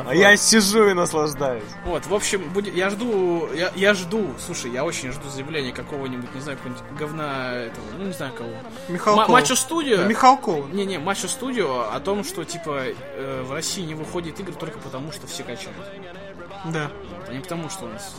А 0.08 0.14
я 0.14 0.36
сижу 0.38 0.88
и 0.90 0.94
наслаждаюсь. 0.94 1.64
Вот, 1.86 2.06
в 2.06 2.14
общем, 2.14 2.42
будет, 2.50 2.76
я 2.76 2.90
жду, 2.90 3.50
я, 3.76 3.94
жду, 3.94 4.28
слушай, 4.46 4.72
я 4.72 4.84
очень 4.84 5.12
жду 5.12 5.30
заявления 5.30 5.72
какого-нибудь, 5.72 6.34
не 6.34 6.42
знаю, 6.42 6.58
какого-нибудь 6.58 7.00
говна 7.00 7.54
этого, 7.54 7.86
ну 7.98 8.06
не 8.06 8.14
знаю 8.14 8.34
кого. 8.34 8.50
Михалкова. 8.90 9.28
Ма- 9.28 9.32
Мачо 9.32 9.56
Студио. 9.56 10.04
Михалкова. 10.04 10.68
Не-не, 10.68 11.00
Мачо 11.00 11.28
Студио 11.28 11.90
о 11.94 12.00
том, 12.00 12.24
что 12.24 12.44
типа 12.44 12.84
э, 12.86 13.44
в 13.44 13.52
России 13.52 13.84
не 13.84 13.96
выходит 13.96 14.40
игр 14.40 14.54
только 14.54 14.80
потому, 14.80 15.12
что 15.12 15.28
все 15.28 15.44
качают. 15.44 15.76
Да. 16.66 16.92
А 17.32 17.34
не 17.34 17.40
потому, 17.40 17.70
что 17.70 17.86
у 17.86 17.88
нас. 17.88 18.14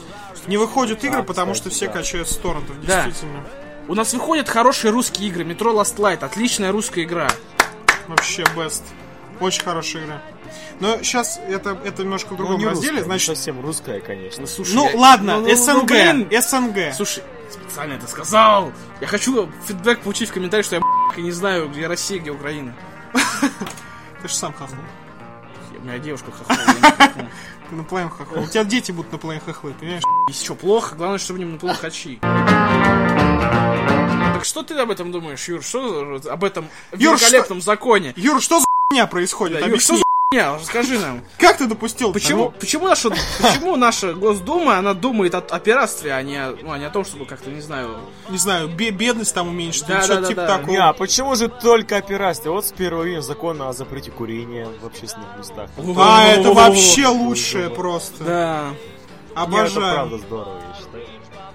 Не 0.47 0.57
выходят 0.57 1.05
игры, 1.05 1.19
Да, 1.19 1.23
потому 1.23 1.53
кстати, 1.53 1.69
что 1.69 1.77
все 1.77 1.87
да. 1.89 1.93
качают 1.93 2.29
с 2.29 2.37
торрентов, 2.37 2.75
Да. 2.87 3.05
действительно. 3.05 3.45
У 3.89 3.95
нас 3.95 4.13
выходят 4.15 4.49
хорошие 4.49 4.91
русские 4.91 5.29
игры. 5.29 5.45
Метро 5.45 5.73
Last 5.73 5.97
Light, 5.99 6.25
отличная 6.25 6.73
русская 6.73 7.03
игра. 7.05 7.29
Вообще 8.09 8.43
best. 8.57 8.83
Очень 9.41 9.65
хорошая 9.65 10.05
игра. 10.05 10.23
Но 10.81 10.97
сейчас 11.03 11.39
это, 11.49 11.79
это 11.85 12.03
немножко 12.03 12.33
в 12.35 12.37
другом 12.37 12.55
Ну, 12.55 12.61
не 12.61 12.67
разделе, 12.67 12.93
русская, 12.93 13.05
значит... 13.07 13.29
не 13.29 13.35
совсем 13.35 13.61
русская, 13.61 14.01
конечно. 14.01 14.47
Слушай, 14.47 14.75
Ну 14.75 14.89
я- 14.91 14.97
ладно, 14.99 15.35
ну, 15.37 15.43
ну, 15.43 15.49
ну, 15.49 15.55
СНГ, 15.57 15.87
блин. 15.87 16.29
СНГ. 16.43 16.95
Слушай, 16.95 17.23
специально 17.51 17.95
это 17.95 18.07
сказал. 18.07 18.73
Я 19.01 19.07
хочу 19.07 19.49
фидбэк 19.67 20.01
получить 20.01 20.31
в 20.31 20.33
комментариях, 20.33 20.65
что 20.67 20.77
я 20.77 20.83
и 21.17 21.23
не 21.23 21.33
знаю, 21.33 21.69
где 21.69 21.87
Россия, 21.87 22.19
где 22.19 22.31
Украина. 22.31 22.75
Ты 24.23 24.29
же 24.29 24.35
сам 24.35 24.53
хохол. 24.55 24.77
Меня 25.83 25.99
девушка. 25.99 26.31
Ты 27.69 27.75
на 27.75 27.83
плейн 27.85 28.09
хохол. 28.09 28.45
У 28.45 28.47
тебя 28.47 28.65
дети 28.65 28.93
будут 28.93 29.11
на 29.11 29.19
плейн 29.19 29.41
хохлы, 29.41 29.73
понимаешь? 29.73 30.03
Если 30.29 30.45
что, 30.45 30.55
плохо, 30.55 30.95
главное, 30.95 31.19
чтобы 31.19 31.41
не 31.41 31.45
было 31.45 31.75
хачи. 31.75 32.19
Так 34.33 34.45
что 34.45 34.63
ты 34.63 34.75
об 34.75 34.91
этом 34.91 35.11
думаешь, 35.11 35.47
Юр? 35.49 35.63
Что 35.63 36.21
об 36.31 36.45
этом 36.45 36.69
Юр, 36.93 37.17
великолепном 37.17 37.61
законе? 37.61 38.13
Юр, 38.17 38.41
что 38.41 38.61
за 38.61 38.67
хуйня 38.91 39.07
происходит? 39.07 39.61
Да, 39.61 39.67
Юр, 39.67 39.81
что 39.81 39.97
за 39.97 40.03
хуйня? 40.33 40.55
Расскажи 40.59 40.99
нам. 40.99 41.23
Как 41.39 41.59
ты 41.59 41.67
допустил? 41.67 42.13
Почему, 42.13 42.45
Ну, 42.45 42.51
почему, 42.59 42.89
наша, 42.89 43.11
почему 43.11 43.77
наша 43.77 44.15
Госдума, 44.15 44.79
она 44.79 44.95
думает 44.95 45.35
о, 45.35 45.39
о 45.39 45.59
пиратстве, 45.61 46.13
а 46.15 46.23
не, 46.23 46.37
о- 46.37 46.57
ну, 46.61 46.73
а 46.73 46.79
не 46.79 46.85
о 46.85 46.91
том, 46.91 47.05
чтобы 47.05 47.27
как-то, 47.27 47.51
не 47.51 47.61
знаю... 47.61 47.97
не 48.29 48.39
знаю, 48.39 48.69
бе- 48.69 48.91
бедность 48.91 49.35
там 49.35 49.49
уменьшить, 49.49 49.87
Да, 49.87 50.03
что-то 50.03 50.23
да, 50.23 50.27
типа 50.29 50.41
да, 50.43 50.47
да. 50.49 50.57
такого. 50.59 50.71
Не, 50.73 50.79
а 50.79 50.93
почему 50.93 51.35
же 51.37 51.49
только 51.49 51.97
о 51.97 52.01
пиратстве? 52.03 52.51
Вот 52.51 52.67
с 52.67 52.73
первого 52.73 53.05
июня 53.05 53.21
закон 53.21 53.61
о 53.63 53.73
запрете 53.73 54.11
курения 54.11 54.69
в 54.83 54.87
общественных 54.87 55.29
местах. 55.39 55.71
А, 55.97 56.27
это 56.29 56.53
вообще 56.53 57.07
лучшее 57.09 57.71
просто. 57.71 58.25
Да, 58.25 58.65
Не, 58.71 59.33
это 59.33 59.43
Обожаю. 59.43 59.95
правда 59.95 60.19
здорово, 60.19 60.57
я 60.69 60.75
считаю. 60.79 61.05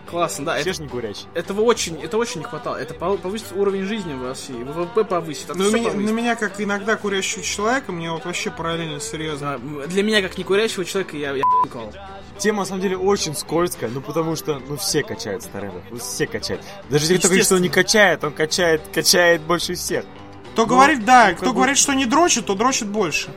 Классно, 0.09 0.45
да. 0.45 0.53
Все 0.59 0.69
Это, 0.71 0.73
ж 0.73 0.79
не 0.79 0.87
курящие. 0.87 1.27
этого 1.33 1.61
очень, 1.61 2.01
это 2.01 2.17
очень 2.17 2.39
не 2.41 2.45
хватало. 2.45 2.75
Это 2.75 2.93
пов- 2.93 3.17
повысит 3.19 3.51
уровень 3.53 3.83
жизни 3.85 4.13
в 4.13 4.25
России, 4.25 4.53
ВВП 4.63 5.03
повысит, 5.03 5.49
Ну, 5.55 5.65
всё 5.65 5.71
меня- 5.77 5.89
повысит. 5.91 6.09
на 6.09 6.13
меня, 6.15 6.35
как 6.35 6.59
иногда 6.61 6.95
курящего 6.95 7.43
человека, 7.43 7.91
мне 7.91 8.11
вот 8.11 8.25
вообще 8.25 8.49
параллельно 8.51 8.99
серьезно. 8.99 9.59
Да, 9.59 9.85
Для 9.87 10.03
меня, 10.03 10.21
как 10.21 10.37
некурящего 10.37 10.85
человека, 10.85 11.17
я, 11.17 11.31
я 11.33 11.43
***кал. 11.71 11.93
Тема, 12.37 12.59
на 12.59 12.65
самом 12.65 12.81
деле, 12.81 12.97
очень 12.97 13.35
скользкая, 13.35 13.89
ну, 13.89 13.99
потому 14.01 14.35
что, 14.35 14.61
ну, 14.67 14.77
все 14.77 15.01
качают 15.03 15.41
с 15.43 15.47
торрентов, 15.47 15.81
ну, 15.89 15.97
все 15.97 16.27
качают. 16.27 16.61
Даже 16.89 17.05
если 17.05 17.17
кто 17.17 17.27
говорит, 17.29 17.45
что 17.45 17.55
он 17.55 17.61
не 17.61 17.69
качает, 17.69 18.23
он 18.23 18.31
качает, 18.31 18.81
качает 18.93 19.41
больше 19.41 19.73
всех. 19.73 20.05
Кто 20.53 20.63
Ну, 20.63 20.69
говорит, 20.69 21.03
да, 21.05 21.29
ну, 21.31 21.35
кто 21.35 21.45
бы- 21.47 21.53
говорит, 21.55 21.77
что 21.77 21.93
не 21.93 22.05
дрочит, 22.05 22.45
то 22.45 22.53
дрочит 22.55 22.87
больше. 22.87 23.29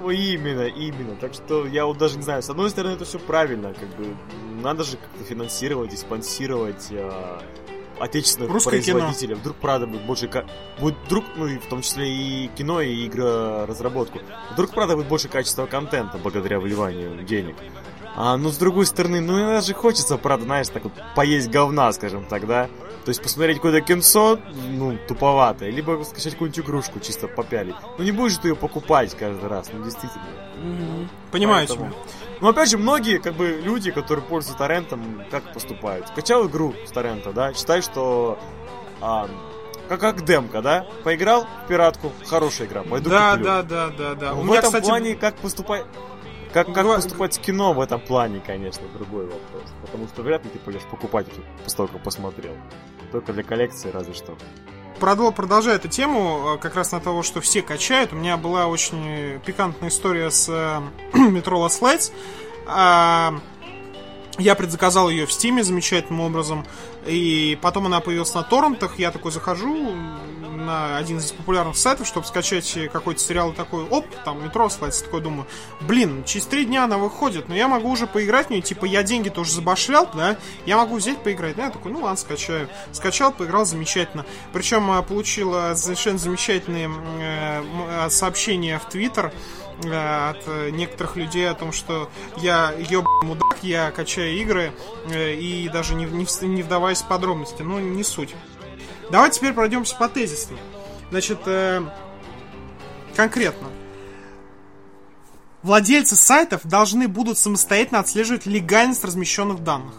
Ну, 0.00 0.10
именно, 0.10 0.66
именно. 0.66 1.16
Так 1.16 1.34
что 1.34 1.66
я 1.66 1.86
вот 1.86 1.98
даже 1.98 2.16
не 2.16 2.22
знаю, 2.22 2.42
с 2.42 2.50
одной 2.50 2.70
стороны, 2.70 2.92
это 2.94 3.04
все 3.04 3.18
правильно, 3.18 3.74
как 3.74 3.88
бы, 3.96 4.16
надо 4.62 4.84
же 4.84 4.96
как-то 4.96 5.24
финансировать 5.24 5.92
и 5.92 5.96
спонсировать 5.96 6.88
э, 6.90 7.40
отечественных 7.98 8.50
Русское 8.50 8.80
кино. 8.80 8.98
производителей. 8.98 9.34
Вдруг, 9.34 9.56
правда, 9.56 9.86
будет 9.86 10.02
больше... 10.02 10.30
Будет 10.78 10.96
вдруг, 11.06 11.24
ну, 11.36 11.46
и 11.46 11.58
в 11.58 11.66
том 11.66 11.82
числе 11.82 12.08
и 12.08 12.48
кино, 12.56 12.80
и 12.80 13.06
игроразработку. 13.06 14.20
Вдруг, 14.52 14.70
правда, 14.70 14.96
будет 14.96 15.08
больше 15.08 15.28
качества 15.28 15.66
контента 15.66 16.18
благодаря 16.18 16.60
вливанию 16.60 17.22
денег. 17.24 17.56
А, 18.16 18.36
ну, 18.36 18.50
с 18.50 18.56
другой 18.56 18.86
стороны, 18.86 19.20
ну, 19.20 19.38
иногда 19.38 19.60
же 19.60 19.74
хочется, 19.74 20.16
правда, 20.16 20.44
знаешь, 20.44 20.68
так 20.68 20.84
вот, 20.84 20.92
поесть 21.14 21.50
говна, 21.50 21.92
скажем 21.92 22.24
так, 22.24 22.46
да? 22.46 22.68
То 23.04 23.10
есть 23.10 23.22
посмотреть 23.22 23.56
какое-то 23.56 23.80
кинцо, 23.80 24.38
ну, 24.70 24.98
туповатое, 25.08 25.70
либо 25.70 26.02
скачать 26.04 26.32
какую-нибудь 26.34 26.64
игрушку 26.64 27.00
чисто 27.00 27.26
попялить. 27.26 27.74
Ну, 27.96 28.04
не 28.04 28.12
будешь 28.12 28.36
ты 28.36 28.48
ее 28.48 28.56
покупать 28.56 29.14
каждый 29.16 29.48
раз, 29.48 29.70
ну, 29.72 29.82
действительно. 29.82 30.24
Понимаю 31.30 31.66
Поэтому- 31.66 31.90
тебя. 31.90 31.98
Но 32.40 32.48
опять 32.50 32.70
же, 32.70 32.78
многие 32.78 33.18
как 33.18 33.34
бы 33.34 33.60
люди, 33.62 33.90
которые 33.90 34.24
пользуются 34.24 34.58
торрентом, 34.58 35.22
как 35.30 35.52
поступают? 35.54 36.08
Скачал 36.08 36.46
игру 36.48 36.74
с 36.86 36.90
торрента, 36.90 37.32
да, 37.32 37.52
считай, 37.54 37.82
что 37.82 38.38
а, 39.00 39.28
как, 39.88 40.00
как 40.00 40.24
демка, 40.24 40.60
да? 40.60 40.86
Поиграл 41.04 41.46
в 41.64 41.68
пиратку, 41.68 42.12
хорошая 42.26 42.66
игра, 42.68 42.82
пойду 42.82 43.10
Да, 43.10 43.30
куплю. 43.32 43.44
да, 43.44 43.62
да, 43.62 43.88
да, 43.96 44.14
да. 44.14 44.34
В 44.34 44.40
У 44.40 44.42
меня, 44.44 44.58
этом 44.58 44.70
кстати, 44.70 44.84
плане 44.86 45.14
как 45.14 45.36
поступать... 45.36 45.84
Как, 46.52 46.72
как 46.72 46.86
поступать 46.86 47.34
с 47.34 47.38
кино 47.38 47.72
в 47.72 47.80
этом 47.80 48.00
плане, 48.00 48.40
конечно, 48.44 48.86
другой 48.96 49.24
вопрос. 49.26 49.62
Потому 49.82 50.08
что 50.08 50.22
вряд 50.22 50.44
ли 50.44 50.50
ты 50.50 50.58
пойдешь 50.58 50.82
покупать 50.90 51.26
после 51.64 51.76
того, 51.76 51.88
как 51.88 52.02
посмотрел. 52.02 52.54
Только 53.12 53.32
для 53.32 53.42
коллекции 53.42 53.90
разве 53.90 54.14
что. 54.14 54.36
продол- 55.00 55.32
продолжая 55.32 55.76
эту 55.76 55.88
тему, 55.88 56.54
э, 56.54 56.58
как 56.58 56.74
раз 56.74 56.92
на 56.92 57.00
того, 57.00 57.22
что 57.22 57.40
все 57.40 57.62
качают, 57.62 58.12
у 58.12 58.16
меня 58.16 58.36
была 58.36 58.66
очень 58.66 59.40
пикантная 59.46 59.90
история 59.90 60.30
с 60.30 60.48
э, 60.48 60.80
Metro 61.12 61.64
Last 61.64 61.80
Lights. 61.82 62.12
А, 62.66 63.34
Я 64.38 64.54
предзаказал 64.54 65.08
ее 65.10 65.26
в 65.26 65.32
Стиме 65.32 65.62
замечательным 65.64 66.20
образом, 66.20 66.64
и 67.06 67.58
потом 67.62 67.86
она 67.86 68.00
появилась 68.00 68.34
на 68.34 68.42
торрентах. 68.42 68.98
Я 68.98 69.10
такой 69.10 69.32
захожу 69.32 69.94
на 70.68 70.98
один 70.98 71.18
из 71.18 71.32
популярных 71.32 71.76
сайтов, 71.76 72.06
чтобы 72.06 72.26
скачать 72.26 72.78
какой-то 72.92 73.20
сериал, 73.20 73.52
такой, 73.52 73.84
оп, 73.84 74.04
там 74.24 74.44
метро 74.44 74.66
Last 74.66 75.04
такой 75.04 75.22
думаю, 75.22 75.46
блин, 75.80 76.24
через 76.24 76.46
три 76.46 76.66
дня 76.66 76.84
она 76.84 76.98
выходит, 76.98 77.48
но 77.48 77.54
я 77.54 77.68
могу 77.68 77.90
уже 77.90 78.06
поиграть 78.06 78.48
в 78.48 78.50
нее, 78.50 78.60
типа 78.60 78.84
я 78.84 79.02
деньги 79.02 79.30
тоже 79.30 79.52
забашлял, 79.52 80.08
да, 80.14 80.36
я 80.66 80.76
могу 80.76 80.96
взять 80.96 81.22
поиграть. 81.22 81.56
Ну, 81.56 81.62
я 81.62 81.70
такой, 81.70 81.92
ну 81.92 82.00
ладно, 82.00 82.16
скачаю. 82.16 82.68
Скачал, 82.92 83.32
поиграл, 83.32 83.64
замечательно. 83.64 84.26
Причем 84.52 84.90
э, 84.90 85.02
получил 85.02 85.54
э, 85.54 85.74
совершенно 85.74 86.18
замечательные 86.18 86.90
э, 87.20 88.10
сообщения 88.10 88.78
в 88.78 88.88
Твиттер 88.88 89.32
э, 89.84 90.30
от 90.30 90.72
некоторых 90.72 91.16
людей 91.16 91.48
о 91.48 91.54
том, 91.54 91.72
что 91.72 92.10
я 92.36 92.72
еб 92.72 93.06
мудак, 93.22 93.58
я 93.62 93.90
качаю 93.90 94.36
игры 94.38 94.72
и 95.10 95.70
даже 95.72 95.94
не, 95.94 96.04
не, 96.04 96.26
не 96.46 96.62
вдаваясь 96.62 97.02
в 97.02 97.08
подробности. 97.08 97.62
Ну, 97.62 97.78
не 97.78 98.04
суть. 98.04 98.34
Давайте 99.10 99.38
теперь 99.38 99.52
пройдемся 99.52 99.96
по 99.96 100.08
тезисам. 100.08 100.58
Значит, 101.10 101.38
э, 101.46 101.82
конкретно. 103.16 103.68
Владельцы 105.62 106.14
сайтов 106.16 106.60
должны 106.64 107.08
будут 107.08 107.38
самостоятельно 107.38 108.00
отслеживать 108.00 108.46
легальность 108.46 109.04
размещенных 109.04 109.64
данных. 109.64 109.94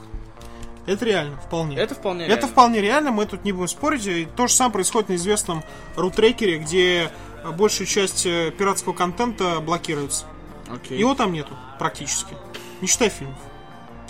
Это 0.85 1.05
реально, 1.05 1.37
вполне. 1.37 1.77
Это 1.77 1.93
вполне 1.93 2.23
Это 2.25 2.33
реально. 2.35 2.47
вполне 2.47 2.81
реально, 2.81 3.11
мы 3.11 3.25
тут 3.25 3.43
не 3.43 3.51
будем 3.51 3.67
спорить. 3.67 4.07
И 4.07 4.25
то 4.25 4.47
же 4.47 4.53
самое 4.53 4.73
происходит 4.73 5.09
на 5.09 5.15
известном 5.15 5.63
рутрекере, 5.95 6.57
где 6.59 7.11
большая 7.57 7.87
часть 7.87 8.25
э, 8.25 8.51
пиратского 8.51 8.93
контента 8.93 9.59
блокируется. 9.59 10.25
Окей. 10.71 10.97
Его 10.97 11.13
там 11.15 11.33
нету, 11.33 11.55
практически. 11.77 12.33
Не 12.81 12.87
считай 12.87 13.09
фильмов. 13.09 13.37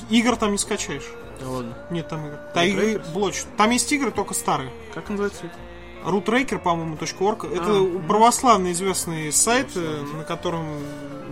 Игр 0.09 0.35
там 0.35 0.51
не 0.51 0.57
скачаешь. 0.57 1.07
Да 1.39 1.49
ладно. 1.49 1.77
Нет 1.89 2.07
там 2.07 2.25
игр. 2.27 2.37
Там 2.53 2.63
игры 2.65 3.01
блочат. 3.13 3.47
Там 3.57 3.69
есть 3.71 3.91
игры, 3.91 4.11
только 4.11 4.33
старые. 4.33 4.71
Как 4.93 5.09
называется 5.09 5.45
это? 5.45 5.55
Рутрекер, 6.03 6.59
по-моему, 6.59 6.95
.org. 6.95 7.45
Это 7.53 7.65
А, 7.67 7.99
православный 8.07 8.71
известный 8.71 9.31
сайт, 9.33 9.67
э, 9.75 10.01
на 10.15 10.23
котором 10.23 10.65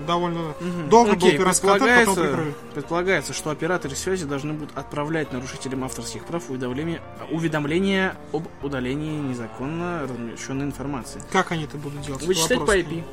довольно 0.05 0.53
долго 0.89 1.11
был 1.11 1.27
Окей, 1.27 1.37
пиратский 1.37 1.69
контент, 1.69 1.99
потом 1.99 2.15
предполагается, 2.15 2.21
прикрыли. 2.21 2.53
предполагается, 2.73 3.33
что 3.33 3.49
операторы 3.49 3.95
связи 3.95 4.25
должны 4.25 4.53
будут 4.53 4.77
отправлять 4.77 5.31
нарушителям 5.31 5.83
авторских 5.85 6.25
прав 6.25 6.49
уведомления, 6.49 7.01
уведомления 7.31 8.15
об 8.33 8.47
удалении 8.61 9.19
незаконно 9.19 10.01
размещенной 10.03 10.65
информации. 10.65 11.21
Как 11.31 11.51
они 11.53 11.63
это 11.63 11.77
будут 11.77 12.01
делать? 12.01 12.23
Вычислять 12.25 12.59
вопрос. 12.59 12.75
по 12.75 12.77
IP. 12.79 13.03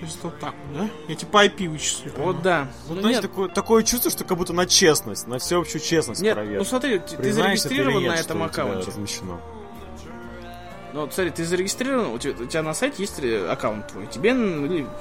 То 0.00 0.04
есть 0.06 0.18
вот 0.22 0.38
так 0.38 0.54
да? 0.74 0.88
Я 1.08 1.14
типа 1.16 1.44
IP 1.46 1.68
вычислю. 1.68 2.12
Вот 2.18 2.40
да. 2.42 2.68
Вот, 2.86 2.94
Ну, 2.96 3.00
знаете, 3.00 3.20
нет, 3.22 3.30
такое, 3.30 3.48
такое 3.48 3.82
чувство, 3.82 4.10
что 4.10 4.24
как 4.24 4.38
будто 4.38 4.52
на 4.52 4.66
честность, 4.66 5.26
на 5.26 5.38
всеобщую 5.38 5.80
честность 5.82 6.20
нет, 6.22 6.34
проверка. 6.34 6.58
ну 6.58 6.64
смотри, 6.64 6.98
ты- 7.00 7.32
зарегистрирован 7.32 8.02
нет, 8.02 8.14
на 8.14 8.18
этом 8.20 8.42
аккаунте. 8.42 8.86
размещено. 8.88 9.40
Ну, 10.94 11.08
смотри, 11.12 11.30
ты 11.30 11.44
зарегистрирован, 11.44 12.12
у 12.12 12.18
тебя, 12.18 12.32
у 12.42 12.46
тебя 12.46 12.62
на 12.62 12.72
сайте 12.74 13.02
есть 13.02 13.20
аккаунт 13.50 13.88
твой. 13.88 14.06
Тебе 14.06 14.30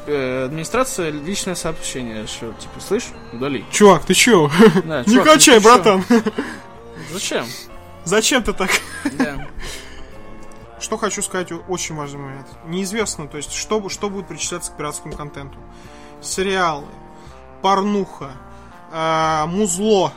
э, 0.07 0.45
администрация 0.45 1.11
личное 1.11 1.55
сообщение, 1.55 2.27
что, 2.27 2.53
типа, 2.59 2.79
слышь, 2.85 3.05
удали. 3.31 3.63
Чувак, 3.71 4.03
ты 4.05 4.13
чё? 4.13 4.51
Да, 4.83 5.03
Не 5.07 5.13
чувак, 5.13 5.25
качай, 5.33 5.55
ну 5.55 5.61
чё? 5.61 5.67
братан. 5.69 6.03
Зачем? 7.13 7.45
Зачем 8.03 8.43
ты 8.43 8.53
так? 8.53 8.69
Да. 9.13 9.47
Что 10.79 10.97
хочу 10.97 11.21
сказать, 11.21 11.51
очень 11.67 11.95
важный 11.95 12.19
момент. 12.19 12.47
Неизвестно, 12.65 13.27
то 13.27 13.37
есть, 13.37 13.51
что, 13.51 13.89
что 13.89 14.09
будет 14.09 14.27
причисляться 14.27 14.71
к 14.71 14.77
пиратскому 14.77 15.15
контенту. 15.15 15.57
Сериалы, 16.21 16.87
порнуха, 17.61 18.31
э, 18.91 19.45
музло. 19.47 20.13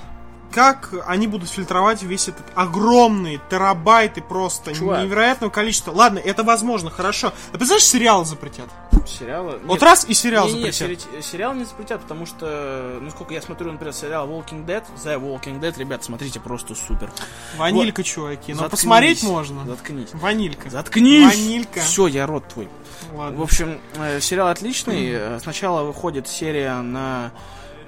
Как 0.53 0.93
они 1.07 1.27
будут 1.29 1.49
фильтровать 1.49 2.03
весь 2.03 2.29
этот 2.29 2.45
огромный 2.55 3.41
терабайты 3.51 4.21
просто 4.21 4.75
Чувак. 4.75 5.05
невероятного 5.05 5.51
количества. 5.51 5.93
Ладно, 5.93 6.19
это 6.19 6.43
возможно, 6.43 6.91
хорошо. 6.91 7.29
А 7.53 7.57
представляешь, 7.57 7.85
сериалы 7.87 8.25
запретят. 8.25 8.69
Сериалы. 9.07 9.59
Вот 9.65 9.75
Нет, 9.75 9.83
раз 9.83 10.05
и 10.09 10.13
сериал 10.15 10.47
не, 10.47 10.53
запретят. 10.71 10.75
сери- 11.01 11.21
сериал 11.23 11.55
не 11.55 11.65
запретят, 11.65 12.01
потому 12.03 12.27
что, 12.27 12.99
ну, 13.01 13.11
сколько 13.11 13.33
я 13.33 13.41
смотрю, 13.41 13.73
например, 13.73 13.95
сериал 13.95 14.29
Walking 14.29 14.67
Dead, 14.67 14.83
The 15.05 15.19
Walking 15.21 15.61
Dead, 15.61 15.79
ребят, 15.79 16.05
смотрите, 16.05 16.39
просто 16.41 16.75
супер. 16.75 17.11
Ванилька, 17.57 18.03
чуваки. 18.03 18.53
Но 18.53 18.61
Заткнись. 18.61 18.71
посмотреть 18.81 19.23
можно. 19.23 19.65
Заткнись. 19.67 20.09
Ванилька. 20.13 20.69
Заткнись! 20.69 21.35
Ванилька. 21.35 21.81
Все, 21.81 22.09
я 22.09 22.27
рот 22.27 22.47
твой. 22.49 22.69
Ладно. 23.15 23.39
В 23.39 23.43
общем, 23.43 23.81
э, 23.97 24.21
сериал 24.21 24.49
отличный. 24.49 25.11
Э, 25.13 25.39
Сначала 25.41 25.83
выходит 25.85 26.29
серия 26.29 26.75
на... 26.83 27.31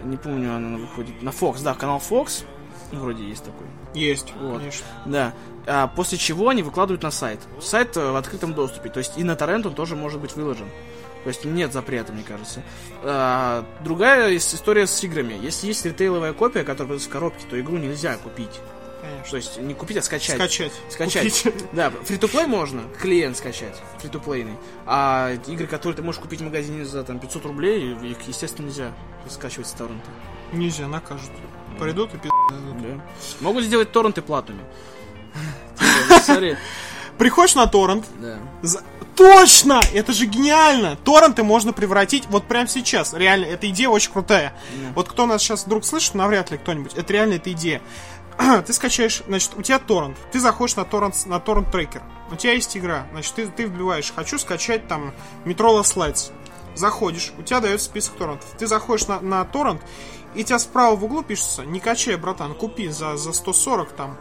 Не 0.05 0.17
помню, 0.17 0.55
она 0.57 0.79
выходит... 0.79 1.23
На 1.23 1.29
Fox, 1.31 1.63
да, 1.63 1.75
канал 1.75 2.03
Fox. 2.09 2.45
Вроде 2.93 3.25
есть 3.29 3.43
такой. 3.45 3.67
Есть, 3.95 4.33
Вот. 4.41 4.59
конечно. 4.59 4.87
Да. 5.07 5.33
А 5.67 5.87
после 5.89 6.19
чего 6.19 6.49
они 6.49 6.63
выкладывают 6.63 7.03
на 7.03 7.11
сайт. 7.11 7.41
Сайт 7.61 7.97
э, 7.97 8.11
в 8.13 8.17
открытом 8.17 8.53
доступе. 8.55 8.91
То 8.91 8.99
есть 8.99 9.17
и 9.17 9.25
на 9.25 9.35
торрент 9.37 9.65
он 9.67 9.75
тоже 9.75 9.97
может 9.97 10.21
быть 10.21 10.35
выложен. 10.37 10.69
То 11.25 11.29
есть 11.29 11.45
нет 11.45 11.73
запрета, 11.73 12.13
мне 12.13 12.25
кажется. 12.25 12.63
А, 13.03 13.65
другая 13.85 14.33
ис- 14.33 14.55
история 14.55 14.87
с 14.87 15.03
играми. 15.05 15.35
Если 15.41 15.69
есть 15.69 15.85
ритейловая 15.87 16.33
копия, 16.33 16.65
которая 16.65 16.99
в 16.99 17.09
коробке, 17.09 17.45
то 17.49 17.59
игру 17.61 17.77
нельзя 17.79 18.17
купить. 18.17 18.61
Конечно. 19.01 19.31
То 19.31 19.37
есть 19.37 19.59
не 19.61 19.75
купить, 19.75 19.97
а 19.97 20.03
скачать. 20.03 20.35
Скачать. 20.37 20.73
Скачать. 20.91 21.43
Купить. 21.43 21.65
Да, 21.73 21.91
фри 21.91 22.17
to 22.19 22.31
play 22.31 22.47
можно, 22.47 22.83
клиент 23.01 23.37
скачать, 23.37 23.75
фри 23.99 24.11
to 24.11 24.21
плейный. 24.21 24.55
А 24.87 25.33
игры, 25.47 25.67
которые 25.67 25.97
ты 25.97 26.03
можешь 26.03 26.21
купить 26.21 26.41
в 26.41 26.45
магазине 26.45 26.85
за 26.85 27.03
там 27.05 27.19
500 27.19 27.47
рублей, 27.47 27.95
их, 28.03 28.19
естественно, 28.29 28.67
нельзя 28.67 28.93
скачивать 29.29 29.67
с 29.69 29.73
торрента. 29.73 30.07
Нельзя, 30.53 30.87
накажут. 30.87 31.31
Придут 31.79 32.15
и 32.15 32.19
пи***. 32.19 32.29
Да. 32.51 33.01
Могут 33.41 33.65
сделать 33.65 33.91
торренты 33.93 34.23
платными. 34.23 34.63
Типа, 35.79 36.21
Смотри. 36.21 36.57
Приходишь 37.19 37.55
на 37.55 37.67
торрент, 37.67 38.07
Да. 38.21 38.39
За- 38.63 38.83
Точно! 39.17 39.81
Это 39.93 40.13
же 40.13 40.25
гениально! 40.25 40.97
Торренты 40.97 41.43
можно 41.43 41.73
превратить 41.75 42.25
вот 42.31 42.45
прямо 42.45 42.67
сейчас. 42.67 43.13
Реально, 43.13 43.45
эта 43.45 43.69
идея 43.69 43.89
очень 43.91 44.11
крутая. 44.11 44.55
Вот 44.95 45.09
кто 45.09 45.27
нас 45.27 45.43
сейчас 45.43 45.67
вдруг 45.67 45.85
слышит, 45.85 46.15
навряд 46.15 46.51
ли 46.51 46.57
кто-нибудь. 46.59 46.95
Это 46.95 47.13
реально 47.13 47.35
эта 47.35 47.53
идея. 47.53 47.83
Ты 48.67 48.73
скачаешь, 48.73 49.23
значит, 49.29 49.53
у 49.57 49.63
тебя 49.63 49.79
торрент. 49.79 50.17
Ты 50.33 50.41
заходишь 50.41 50.77
на 50.77 50.85
торрент, 50.87 51.15
на 51.27 51.39
торрент 51.41 51.71
трекер. 51.71 52.03
У 52.31 52.37
тебя 52.37 52.55
есть 52.55 52.75
игра. 52.77 53.07
Значит, 53.13 53.35
ты, 53.35 53.47
ты 53.49 53.65
вбиваешь, 53.65 54.11
хочу 54.17 54.39
скачать 54.39 54.89
там 54.89 55.13
Metro 55.45 55.79
Last 55.79 55.97
Lights. 55.97 56.33
Заходишь, 56.75 57.33
у 57.39 57.43
тебя 57.43 57.61
дается 57.61 57.87
список 57.87 58.15
торрентов. 58.17 58.49
Ты 58.59 58.67
заходишь 58.67 59.07
на, 59.07 59.21
на 59.21 59.45
торрент, 59.45 59.83
и 60.35 60.45
тебя 60.45 60.59
справа 60.59 60.97
в 60.97 61.05
углу 61.05 61.23
пишется, 61.23 61.65
не 61.65 61.81
качай, 61.81 62.17
братан, 62.17 62.55
купи 62.55 62.89
за, 62.89 63.17
за 63.17 63.33
140 63.33 63.93
там 63.93 64.19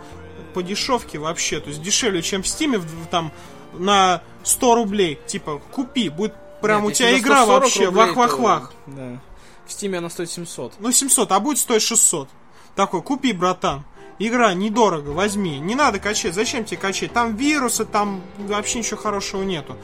по 0.53 0.61
дешевке 0.61 1.17
вообще, 1.17 1.59
то 1.59 1.69
есть 1.69 1.81
дешевле, 1.81 2.21
чем 2.21 2.43
в 2.43 2.47
Стиме, 2.47 2.81
там 3.09 3.31
на 3.73 4.21
100 4.43 4.75
рублей, 4.75 5.19
типа, 5.25 5.61
купи, 5.71 6.09
будет 6.09 6.33
прям 6.61 6.83
Нет, 6.83 6.91
у 6.91 6.93
тебя 6.93 7.17
игра 7.17 7.43
140 7.43 7.61
вообще, 7.61 7.89
вах-вах-вах. 7.89 8.73
Да. 8.87 9.19
В 9.65 9.71
Стиме 9.71 9.99
она 9.99 10.09
стоит 10.09 10.29
700. 10.29 10.73
Ну 10.79 10.91
700, 10.91 11.31
а 11.31 11.39
будет 11.39 11.57
стоить 11.57 11.81
600. 11.81 12.27
Такой, 12.75 13.01
купи, 13.01 13.33
братан. 13.33 13.83
Игра 14.19 14.53
недорого, 14.53 15.09
возьми. 15.09 15.57
Не 15.59 15.75
надо 15.75 15.99
качать. 15.99 16.35
Зачем 16.35 16.63
тебе 16.63 16.77
качать? 16.77 17.11
Там 17.11 17.35
вирусы, 17.35 17.85
там 17.85 18.21
вообще 18.37 18.79
ничего 18.79 18.99
хорошего 18.99 19.43
нету. 19.43 19.77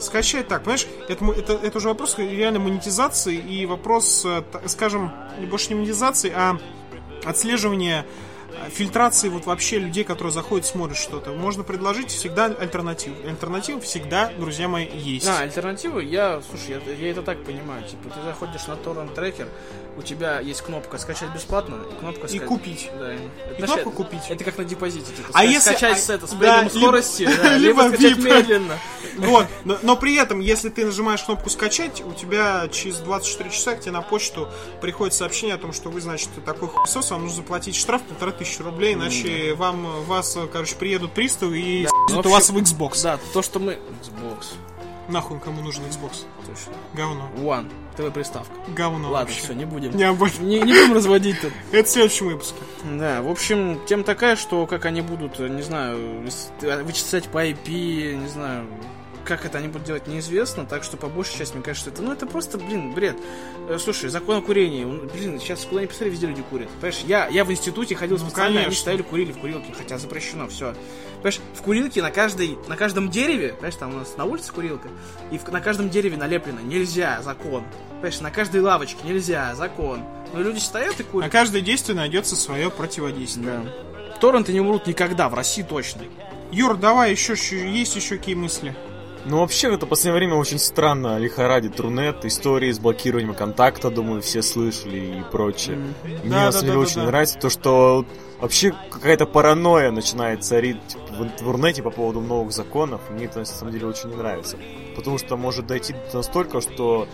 Скачать 0.00 0.48
так, 0.48 0.62
понимаешь, 0.62 0.86
это, 1.08 1.24
это, 1.32 1.52
это 1.52 1.78
уже 1.78 1.88
вопрос 1.88 2.16
реально 2.18 2.58
монетизации 2.58 3.36
и 3.36 3.66
вопрос, 3.66 4.24
э, 4.24 4.42
скажем, 4.66 5.12
не 5.38 5.46
больше 5.46 5.68
не 5.70 5.74
монетизации, 5.76 6.32
а 6.34 6.58
отслеживания 7.24 8.06
фильтрации 8.70 9.28
вот 9.28 9.46
вообще 9.46 9.78
людей, 9.78 10.04
которые 10.04 10.32
заходят, 10.32 10.66
смотрят 10.66 10.96
что-то. 10.98 11.30
Можно 11.32 11.62
предложить 11.64 12.10
всегда 12.10 12.46
альтернативу. 12.46 13.16
Альтернатива 13.26 13.80
всегда, 13.80 14.30
друзья 14.38 14.68
мои, 14.68 14.86
есть. 14.92 15.26
А, 15.26 15.40
альтернативы, 15.40 16.04
я, 16.04 16.40
слушай, 16.48 16.80
я, 16.86 16.92
я 16.94 17.10
это 17.10 17.22
так 17.22 17.42
понимаю. 17.44 17.84
Типа, 17.84 18.10
ты 18.14 18.22
заходишь 18.24 18.66
на 18.66 18.76
торрент 18.76 19.14
трекер, 19.14 19.48
у 19.96 20.02
тебя 20.02 20.40
есть 20.40 20.62
кнопка 20.62 20.98
скачать 20.98 21.30
бесплатно, 21.34 21.76
и 21.90 21.98
кнопка 22.00 22.26
И 22.28 22.38
ска- 22.38 22.46
купить. 22.46 22.90
Да. 22.98 23.14
И 23.14 23.18
Это 23.56 23.66
кнопка 23.66 23.84
же- 23.90 23.90
купить. 23.96 24.22
Это 24.28 24.44
как 24.44 24.58
на 24.58 24.64
депозите, 24.64 25.12
типа, 25.12 25.28
А 25.32 25.44
если- 25.44 25.70
скачать 25.70 25.96
а- 25.96 26.00
с, 26.00 26.10
это, 26.10 26.26
с 26.26 26.30
да, 26.30 26.36
пределом 26.36 26.64
либо- 26.64 26.78
скорости, 26.78 27.24
да, 27.26 27.56
либо 27.56 27.82
либо 27.82 27.96
скачать 27.96 28.18
медленно. 28.18 28.78
Вот, 29.18 29.46
но, 29.64 29.76
но 29.82 29.96
при 29.96 30.14
этом, 30.14 30.38
если 30.40 30.68
ты 30.70 30.86
нажимаешь 30.86 31.22
кнопку 31.24 31.50
скачать, 31.50 32.00
у 32.02 32.12
тебя 32.14 32.68
через 32.72 32.98
24 32.98 33.50
часа 33.50 33.74
к 33.74 33.80
тебе 33.80 33.90
на 33.92 34.02
почту 34.02 34.48
приходит 34.80 35.12
сообщение 35.14 35.56
о 35.56 35.58
том, 35.58 35.72
что 35.72 35.90
вы, 35.90 36.00
значит, 36.00 36.28
такой 36.46 36.68
хуйсос, 36.68 37.10
вам 37.10 37.22
нужно 37.22 37.38
заплатить 37.38 37.74
штраф 37.74 38.02
полторы 38.02 38.32
тысячи 38.40 38.62
рублей, 38.62 38.94
иначе 38.94 39.54
вам, 39.54 40.02
вас, 40.04 40.36
короче, 40.52 40.74
приедут 40.76 41.12
приставы 41.12 41.60
и 41.60 41.84
Да, 41.84 41.90
с***ют 41.90 42.24
ну, 42.24 42.30
у 42.30 42.32
вас 42.32 42.50
в 42.50 42.56
Xbox. 42.56 43.02
Да, 43.02 43.18
то, 43.32 43.42
что 43.42 43.58
мы... 43.58 43.78
Xbox. 44.02 44.54
Нахуй 45.08 45.38
кому 45.40 45.60
нужен 45.60 45.82
Xbox? 45.84 46.24
Точно. 46.46 46.72
Говно. 46.94 47.28
One. 47.36 47.70
ТВ-приставка. 47.96 48.52
Говно 48.68 49.10
Ладно, 49.10 49.26
вообще. 49.26 49.42
все, 49.42 49.52
не 49.52 49.64
будем. 49.64 49.90
Не. 49.90 50.04
Не, 50.44 50.60
не 50.60 50.72
будем 50.72 50.94
разводить 50.94 51.40
тут. 51.40 51.52
Это 51.72 51.86
в 51.86 51.90
следующем 51.90 52.26
выпуске. 52.26 52.60
Да, 52.84 53.20
в 53.20 53.28
общем, 53.28 53.80
тема 53.86 54.04
такая, 54.04 54.36
что 54.36 54.66
как 54.66 54.86
они 54.86 55.02
будут, 55.02 55.38
не 55.38 55.62
знаю, 55.62 56.22
вычислять 56.60 57.28
по 57.28 57.44
IP, 57.44 58.14
не 58.14 58.28
знаю, 58.28 58.66
как 59.30 59.46
это 59.46 59.58
они 59.58 59.68
будут 59.68 59.84
делать, 59.86 60.08
неизвестно, 60.08 60.66
так 60.66 60.82
что 60.82 60.96
по 60.96 61.06
большей 61.06 61.38
части, 61.38 61.54
мне 61.54 61.62
кажется, 61.62 61.90
это, 61.90 62.02
ну, 62.02 62.12
это 62.12 62.26
просто, 62.26 62.58
блин, 62.58 62.92
бред. 62.92 63.16
Э, 63.68 63.78
Слушай, 63.78 64.10
закон 64.10 64.38
о 64.38 64.42
курении, 64.42 64.84
он, 64.84 65.06
блин, 65.06 65.38
сейчас 65.38 65.64
куда 65.64 65.82
ни 65.82 65.86
посмотри, 65.86 66.10
везде 66.10 66.26
люди 66.26 66.42
курят. 66.42 66.68
Понимаешь, 66.80 66.98
я, 67.06 67.28
я 67.28 67.44
в 67.44 67.52
институте 67.52 67.94
ходил 67.94 68.18
Ну, 68.18 68.24
специально, 68.26 68.56
они 68.58 68.64
конечно. 68.64 68.80
стояли, 68.82 69.02
курили 69.02 69.30
в 69.32 69.38
курилке, 69.38 69.72
хотя 69.76 69.98
запрещено, 69.98 70.48
все. 70.48 70.74
Понимаешь, 71.22 71.40
в 71.54 71.62
курилке 71.62 72.02
на 72.02 72.10
каждой, 72.10 72.58
на 72.66 72.76
каждом 72.76 73.08
дереве, 73.08 73.50
понимаешь, 73.52 73.76
там 73.76 73.94
у 73.94 73.98
нас 73.98 74.16
на 74.16 74.24
улице 74.24 74.52
курилка, 74.52 74.88
и 75.30 75.38
в- 75.38 75.46
на 75.48 75.60
каждом 75.60 75.90
дереве 75.90 76.16
налеплено, 76.16 76.60
нельзя, 76.60 77.22
закон. 77.22 77.62
Понимаешь, 77.92 78.20
на 78.20 78.30
каждой 78.32 78.60
лавочке 78.62 78.98
нельзя, 79.04 79.54
закон. 79.54 80.02
Но 80.34 80.40
люди 80.40 80.58
стоят 80.58 80.98
и 80.98 81.04
курят. 81.04 81.26
На 81.28 81.30
каждое 81.30 81.60
действие 81.62 81.94
найдется 81.96 82.34
свое 82.34 82.68
противодействие. 82.70 83.60
Да. 83.92 84.16
Торренты 84.20 84.52
не 84.52 84.60
умрут 84.60 84.86
никогда, 84.88 85.28
в 85.28 85.34
России 85.34 85.62
точно. 85.62 86.02
Юр, 86.50 86.76
давай 86.76 87.12
еще, 87.12 87.34
еще- 87.34 87.70
есть 87.70 87.94
еще 87.94 88.16
какие 88.16 88.34
мысли? 88.34 88.74
Ну, 89.26 89.40
вообще, 89.40 89.70
в 89.70 89.74
это 89.74 89.86
последнее 89.86 90.18
время 90.18 90.34
очень 90.34 90.58
странно 90.58 91.18
лихорадит 91.18 91.78
Рунет, 91.78 92.24
истории 92.24 92.72
с 92.72 92.78
блокированием 92.78 93.34
контакта, 93.34 93.90
думаю, 93.90 94.22
все 94.22 94.42
слышали 94.42 95.20
и 95.20 95.22
прочее. 95.30 95.76
Мне, 95.76 96.18
Да, 96.24 96.28
на 96.28 96.44
да, 96.46 96.52
самом 96.52 96.52
да, 96.52 96.60
деле, 96.60 96.72
да, 96.72 96.78
очень 96.78 97.00
да. 97.00 97.06
нравится 97.06 97.38
то, 97.38 97.50
что 97.50 98.06
вообще 98.40 98.74
какая-то 98.90 99.26
паранойя 99.26 99.90
начинает 99.90 100.44
царить 100.44 100.78
типа, 100.86 101.04
в, 101.10 101.42
в 101.42 101.50
Рунете 101.50 101.82
по 101.82 101.90
поводу 101.90 102.20
новых 102.20 102.52
законов. 102.52 103.02
Мне 103.10 103.26
это, 103.26 103.40
на 103.40 103.44
самом 103.44 103.72
деле, 103.72 103.86
очень 103.86 104.08
не 104.08 104.16
нравится. 104.16 104.56
Потому 104.96 105.18
что 105.18 105.36
может 105.36 105.66
дойти 105.66 105.94
настолько, 106.12 106.60
что 106.62 107.06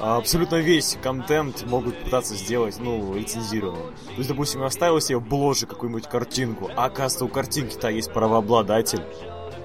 абсолютно 0.00 0.56
весь 0.56 0.96
контент 1.02 1.64
могут 1.66 1.98
пытаться 2.04 2.34
сделать, 2.34 2.76
ну, 2.78 3.14
лицензированным. 3.14 3.94
То 4.06 4.14
есть, 4.16 4.28
допустим, 4.28 4.60
я 4.60 4.66
оставил 4.66 5.00
себе 5.00 5.18
в 5.18 5.26
бложе 5.26 5.66
какую-нибудь 5.66 6.08
картинку, 6.08 6.70
а 6.76 6.84
оказывается, 6.84 7.24
у 7.24 7.28
картинки-то 7.28 7.88
есть 7.88 8.12
правообладатель. 8.12 9.02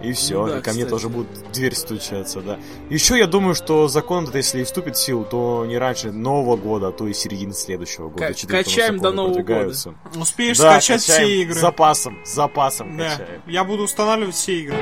И 0.02 0.12
все, 0.14 0.42
Ну 0.46 0.48
да, 0.52 0.58
и 0.60 0.62
ко 0.62 0.72
мне 0.72 0.80
кстати. 0.84 0.90
тоже 0.90 1.10
будут 1.10 1.30
дверь 1.52 1.76
стучаться, 1.76 2.42
да. 2.42 2.60
Еще 2.90 3.18
я 3.18 3.28
думаю, 3.28 3.56
что 3.56 3.88
закон 3.88 4.24
этот, 4.24 4.36
если 4.36 4.62
и 4.62 4.64
вступит 4.64 4.96
в 4.98 5.00
силу, 5.02 5.24
то 5.24 5.66
не 5.66 5.78
раньше 5.78 6.12
Нового 6.12 6.58
года, 6.58 6.88
а 6.90 6.92
то 6.92 7.08
и 7.08 7.14
середины 7.14 7.54
следующего 7.54 8.10
года. 8.10 8.34
Там 8.34 8.50
качаем 8.50 9.00
до 9.00 9.12
Нового 9.12 9.34
продвигаются. 9.34 9.94
Успеешь 10.16 10.58
Да, 10.58 10.72
скачать 10.74 11.02
все 11.02 11.42
игры. 11.42 11.56
С 11.56 11.60
запасом, 11.62 12.18
с 12.26 12.34
запасом 12.34 12.98
Да, 12.98 13.10
качаем. 13.18 13.42
я 13.48 13.64
буду 13.64 13.84
устанавливать 13.84 14.36
все 14.36 14.60
игры. 14.60 14.78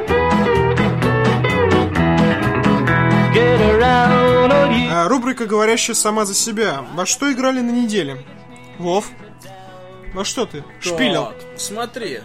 А, 4.93 5.07
рубрика, 5.07 5.45
говорящая 5.45 5.95
сама 5.95 6.25
за 6.25 6.33
себя. 6.33 6.85
Во 6.95 7.05
что 7.05 7.31
играли 7.31 7.61
на 7.61 7.71
неделе? 7.71 8.25
Вов? 8.77 9.09
Во 10.13 10.25
что 10.25 10.45
ты? 10.45 10.63
Шпилил? 10.81 11.25
Так, 11.25 11.35
Смотри. 11.57 12.19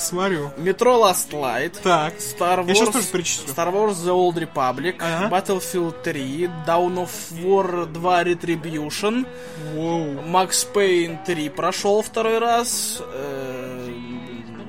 Смотрю. 0.00 0.50
Метро 0.56 0.96
Last 0.98 1.30
Light. 1.32 1.78
Так. 1.82 2.14
Star 2.18 2.58
Wars, 2.64 2.68
Я 2.68 2.74
щас 2.74 2.88
тоже 2.88 3.06
перечислю. 3.12 3.52
Star 3.54 3.72
Wars 3.72 3.94
The 4.04 4.12
Old 4.12 4.34
Republic, 4.38 4.94
Ага. 5.00 5.28
Battlefield 5.36 5.94
3, 6.02 6.50
Dawn 6.66 6.94
of 7.06 7.10
War 7.44 7.86
2 7.86 8.22
Retribution, 8.24 9.26
Воу. 9.74 10.20
Max 10.26 10.66
Payne 10.74 11.18
3 11.26 11.48
прошел 11.50 12.02
второй 12.02 12.38
раз, 12.38 13.02
э, 13.12 13.90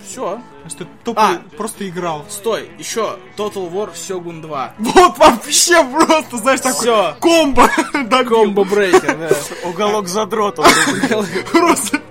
Все. 0.06 0.22
То 0.36 0.66
есть 0.66 0.78
ты 0.80 0.88
тупо 1.04 1.22
А. 1.22 1.42
просто 1.58 1.88
играл. 1.88 2.26
Стой, 2.30 2.70
еще 2.80 3.18
Total 3.38 3.72
War 3.72 3.94
Shogun 3.94 4.42
2. 4.42 4.74
Вот 4.80 5.18
вообще 5.18 5.84
просто, 5.86 6.38
знаешь, 6.38 6.60
такой 6.60 6.82
Всё. 6.82 7.16
комбо. 7.22 7.70
Комбо 8.28 8.64
брейкер, 8.66 9.18
да. 9.18 9.70
Уголок 9.70 10.08
задрота. 10.08 10.64
Просто, 11.52 12.02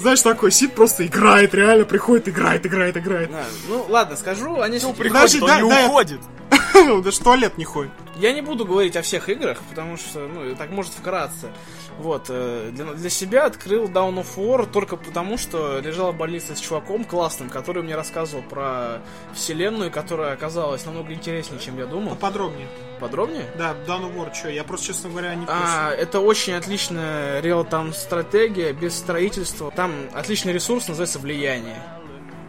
знаешь, 0.00 0.20
такой 0.22 0.50
сид 0.50 0.74
просто 0.74 1.06
играет, 1.06 1.54
реально 1.54 1.84
приходит, 1.84 2.28
играет, 2.28 2.64
играет, 2.66 2.96
играет. 2.96 3.30
Да, 3.30 3.44
Ну, 3.68 3.86
ладно, 3.88 4.16
скажу, 4.16 4.60
они... 4.60 4.78
Ну, 4.82 4.92
с- 4.92 4.96
приходит, 4.96 5.42
он 5.42 5.48
да- 5.48 5.60
не 5.60 5.70
да, 5.70 5.86
уходит. 5.86 6.20
Даже 7.04 7.20
в 7.20 7.22
туалет 7.24 7.58
не 7.58 7.64
ходит. 7.64 7.92
Я 8.20 8.32
не 8.32 8.42
буду 8.42 8.66
говорить 8.66 8.96
о 8.96 9.02
всех 9.02 9.30
играх, 9.30 9.58
потому 9.70 9.96
что, 9.96 10.28
ну, 10.28 10.54
так 10.54 10.68
может 10.70 10.92
вкратце. 10.92 11.50
Вот, 11.98 12.26
э, 12.28 12.70
для, 12.72 12.84
для 12.84 13.08
себя 13.08 13.46
открыл 13.46 13.84
Down 13.84 14.22
of 14.22 14.36
War 14.36 14.70
только 14.70 14.96
потому, 14.96 15.38
что 15.38 15.80
лежал 15.80 16.12
в 16.12 16.16
больнице 16.18 16.54
с 16.54 16.60
чуваком 16.60 17.04
классным, 17.04 17.48
который 17.48 17.82
мне 17.82 17.96
рассказывал 17.96 18.42
про 18.42 19.00
вселенную, 19.34 19.90
которая 19.90 20.34
оказалась 20.34 20.84
намного 20.84 21.14
интереснее, 21.14 21.58
чем 21.60 21.78
я 21.78 21.86
думал. 21.86 22.10
Поподробнее. 22.10 22.68
Подробнее? 23.00 23.46
Да, 23.56 23.74
Dawn 23.86 24.02
of 24.02 24.14
War, 24.14 24.34
что, 24.34 24.50
я 24.50 24.64
просто, 24.64 24.88
честно 24.88 25.08
говоря, 25.08 25.34
не. 25.34 25.46
А, 25.48 25.90
это 25.90 26.20
очень 26.20 26.52
отличная 26.52 27.40
реал-там 27.40 27.94
стратегия, 27.94 28.74
без 28.74 28.94
строительства. 28.94 29.70
Там 29.70 29.92
отличный 30.12 30.52
ресурс, 30.52 30.88
называется 30.88 31.18
влияние. 31.18 31.82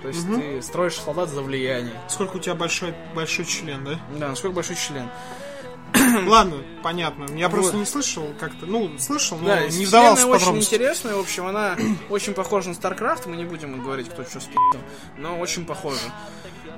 То 0.01 0.07
есть 0.07 0.27
ты 0.27 0.61
строишь 0.61 0.95
солдат 0.95 1.29
за 1.29 1.41
влияние. 1.41 1.93
Сколько 2.09 2.37
у 2.37 2.39
тебя 2.39 2.55
большой, 2.55 2.93
большой 3.15 3.45
член, 3.45 3.85
да? 3.85 3.99
Да, 4.17 4.29
насколько 4.29 4.55
большой 4.55 4.75
член. 4.75 5.09
Ладно, 6.27 6.57
понятно. 6.83 7.25
Я 7.35 7.49
просто 7.49 7.73
Вот. 7.73 7.79
не 7.79 7.85
слышал 7.85 8.25
как-то. 8.39 8.65
Ну, 8.65 8.97
слышал, 8.99 9.37
но 9.37 9.47
Да, 9.47 9.67
не 9.67 9.85
вдавался 9.85 10.27
очень 10.27 10.39
подробности. 10.39 10.73
интересная, 10.73 11.15
в 11.15 11.19
общем, 11.19 11.47
она 11.47 11.75
очень 12.09 12.33
похожа 12.33 12.69
на 12.69 12.73
StarCraft, 12.73 13.27
мы 13.29 13.35
не 13.35 13.45
будем 13.45 13.81
говорить, 13.81 14.09
кто 14.09 14.23
что 14.23 14.39
спи***л, 14.39 14.79
но 15.17 15.37
очень 15.39 15.65
похожа. 15.65 15.99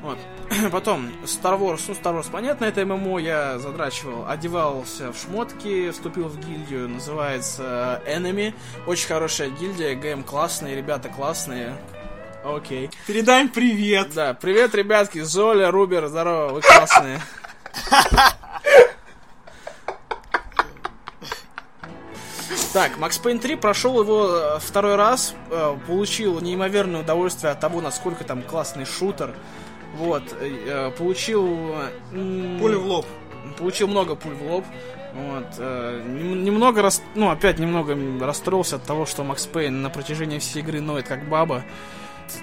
Вот. 0.02 0.18
Потом, 0.72 1.12
Star 1.24 1.58
Wars, 1.60 1.82
ну, 1.88 1.94
Star 1.94 2.20
Wars, 2.20 2.28
понятно, 2.32 2.66
это 2.66 2.86
ММО, 2.86 3.20
я 3.20 3.60
задрачивал, 3.60 4.28
одевался 4.28 5.14
в 5.14 5.18
шмотки, 5.18 5.92
вступил 5.92 6.28
в 6.28 6.38
гильдию, 6.40 6.90
называется 6.90 8.02
Enemy, 8.06 8.54
очень 8.86 9.08
хорошая 9.08 9.50
гильдия, 9.50 9.96
ГМ 9.96 10.24
классные, 10.24 10.76
ребята 10.76 11.08
классные, 11.08 11.78
окей. 12.44 12.90
Передай 13.08 13.44
им 13.44 13.50
привет. 13.50 14.14
Да, 14.14 14.34
привет, 14.34 14.76
ребятки, 14.76 15.20
Золя, 15.22 15.72
Рубер, 15.72 16.08
здорово, 16.08 16.54
вы 16.56 16.62
классные. 16.62 17.22
Так, 22.74 22.98
Макс 22.98 23.20
Пейн 23.20 23.38
3 23.40 23.56
прошел 23.56 24.02
его 24.02 24.28
э, 24.56 24.60
второй 24.60 24.96
раз, 24.96 25.36
э, 25.52 25.78
получил 25.86 26.40
неимоверное 26.42 27.02
удовольствие 27.02 27.52
от 27.52 27.60
того, 27.60 27.82
насколько 27.82 28.24
там 28.24 28.42
классный 28.42 28.86
шутер. 28.86 29.36
Вот, 29.96 30.24
э, 30.40 30.92
получил... 30.98 31.76
м, 32.12 32.58
Пуля 32.60 32.78
в 32.80 32.86
лоб. 32.88 33.06
Получил 33.60 33.88
много 33.88 34.16
пуль 34.16 34.34
в 34.34 34.52
лоб. 34.52 34.66
Вот, 35.14 35.46
э, 35.60 36.02
нем- 36.04 36.44
немного 36.44 36.82
рас... 36.82 37.04
ну, 37.14 37.30
опять 37.30 37.60
немного 37.60 37.96
расстроился 38.26 38.78
от 38.78 38.84
того, 38.84 39.06
что 39.06 39.24
Макс 39.24 39.46
Пейн 39.46 39.84
на 39.84 39.92
протяжении 39.92 40.40
всей 40.40 40.62
игры 40.64 40.82
ноет 40.82 41.08
как 41.08 41.30
баба. 41.30 41.64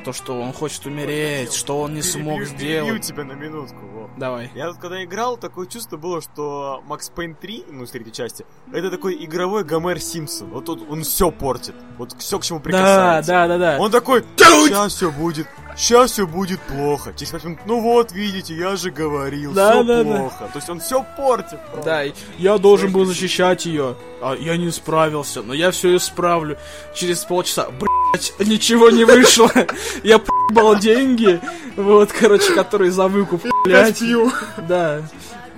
То, 0.04 0.12
что 0.12 0.40
он 0.40 0.52
хочет 0.52 0.86
умереть, 0.86 1.52
что 1.52 1.80
он 1.80 1.94
не 1.94 2.02
смог 2.02 2.40
Перебью- 2.40 2.58
перебью 2.58 2.84
сделать. 2.86 3.02
тебя 3.06 3.24
на 3.24 3.32
минутку. 3.32 3.76
во. 3.86 4.10
Давай. 4.16 4.50
Я 4.54 4.68
вот 4.68 4.78
когда 4.78 5.02
играл, 5.04 5.36
такое 5.36 5.66
чувство 5.66 5.96
было, 5.96 6.20
что 6.20 6.82
Макс 6.86 7.08
Пейн 7.10 7.34
3, 7.34 7.64
ну, 7.70 7.86
с 7.86 7.90
третьей 7.90 8.12
части, 8.12 8.44
это 8.72 8.90
такой 8.90 9.22
игровой 9.24 9.64
Гомер 9.64 10.00
Симпсон. 10.00 10.50
Вот 10.50 10.68
он, 10.68 10.84
он 10.88 11.02
все 11.02 11.30
портит. 11.30 11.74
Вот 11.98 12.12
все 12.18 12.38
к 12.38 12.42
чему 12.42 12.58
Да, 12.58 12.62
прикасается. 12.64 13.32
да, 13.32 13.48
да, 13.48 13.58
да. 13.58 13.76
Он 13.78 13.90
такой, 13.90 14.24
сейчас 14.36 14.94
все 14.94 15.10
будет, 15.10 15.46
сейчас 15.76 16.12
все 16.12 16.26
будет 16.26 16.60
плохо. 16.60 17.12
Через 17.16 17.32
пять 17.32 17.44
минут, 17.44 17.58
ну 17.66 17.80
вот, 17.80 18.12
видите, 18.12 18.54
я 18.54 18.76
же 18.76 18.90
говорил, 18.90 19.52
Да, 19.52 19.72
все 19.72 19.82
да, 19.84 20.04
да. 20.04 20.16
плохо. 20.16 20.38
То 20.52 20.56
есть 20.58 20.68
он 20.70 20.80
все 20.80 21.04
портит. 21.16 21.58
просто. 21.72 21.84
Да, 21.84 22.02
я 22.38 22.58
должен 22.58 22.92
был 22.92 23.04
защищать 23.04 23.66
ее, 23.66 23.96
а 24.20 24.34
я 24.34 24.56
не 24.56 24.70
справился, 24.70 25.42
но 25.42 25.54
я 25.54 25.70
все 25.70 25.96
исправлю. 25.96 26.56
Через 26.94 27.24
полчаса, 27.24 27.68
блять, 27.70 28.32
ничего 28.38 28.90
не 28.90 29.04
вышло. 29.04 29.50
Я 30.02 30.18
проебал 30.18 30.76
деньги, 30.78 31.40
вот, 31.76 32.12
короче, 32.12 32.52
которые 32.54 32.90
за 32.90 33.06
выкуп, 33.08 33.44
блять. 33.64 34.02
Да. 34.68 35.02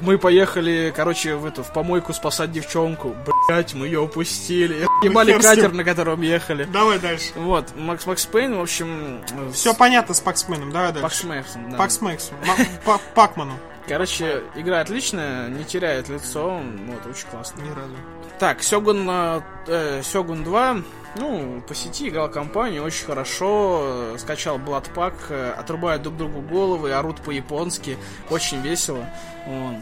Мы 0.03 0.19
поехали, 0.19 0.93
короче, 0.95 1.37
в 1.37 1.47
эту, 1.47 1.63
в 1.63 1.73
помойку 1.73 2.13
спасать 2.13 2.51
девчонку. 2.51 3.15
Блять, 3.49 3.73
мы 3.75 3.87
ее 3.87 4.01
упустили. 4.01 4.87
Ебали 5.05 5.39
с 5.39 5.43
катер, 5.43 5.73
на 5.73 5.85
котором 5.85 6.21
ехали. 6.23 6.65
Давай 6.65 6.99
дальше. 6.99 7.31
Вот, 7.37 7.67
Макс 7.77 8.05
Макс 8.05 8.27
Пейн, 8.27 8.57
в 8.57 8.61
общем... 8.61 9.23
Все 9.53 9.75
понятно 9.75 10.13
с 10.13 10.21
Паксменом, 10.21 10.73
давай 10.73 10.93
дальше. 10.93 11.27
Пакс 11.27 11.55
да. 11.55 11.77
Пакс 11.77 12.01
Мэксу. 12.01 12.33
Ма- 12.45 12.67
Па- 12.85 13.01
Пакману. 13.15 13.53
Короче, 13.87 14.43
игра 14.57 14.81
отличная, 14.81 15.49
не 15.49 15.65
теряет 15.65 16.09
лицо, 16.09 16.61
вот, 16.87 17.07
очень 17.07 17.29
классно. 17.29 17.61
Ни 17.61 17.69
разу. 17.69 17.97
Так, 18.41 18.63
Сёгун, 18.63 19.09
э, 19.09 19.41
э, 19.69 20.03
Сёгун 20.03 20.43
2, 20.43 20.79
ну, 21.17 21.63
по 21.67 21.75
сети 21.75 22.09
играл 22.09 22.31
компанию, 22.31 22.83
очень 22.83 23.07
хорошо, 23.07 24.13
э, 24.15 24.19
скачал 24.19 24.59
Bloodpack, 24.59 25.15
э, 25.29 25.51
отрубают 25.53 26.03
друг 26.03 26.17
другу 26.17 26.41
головы, 26.41 26.93
орут 26.93 27.21
по-японски, 27.21 27.99
очень 28.31 28.61
весело. 28.61 29.05
Вот. 29.47 29.77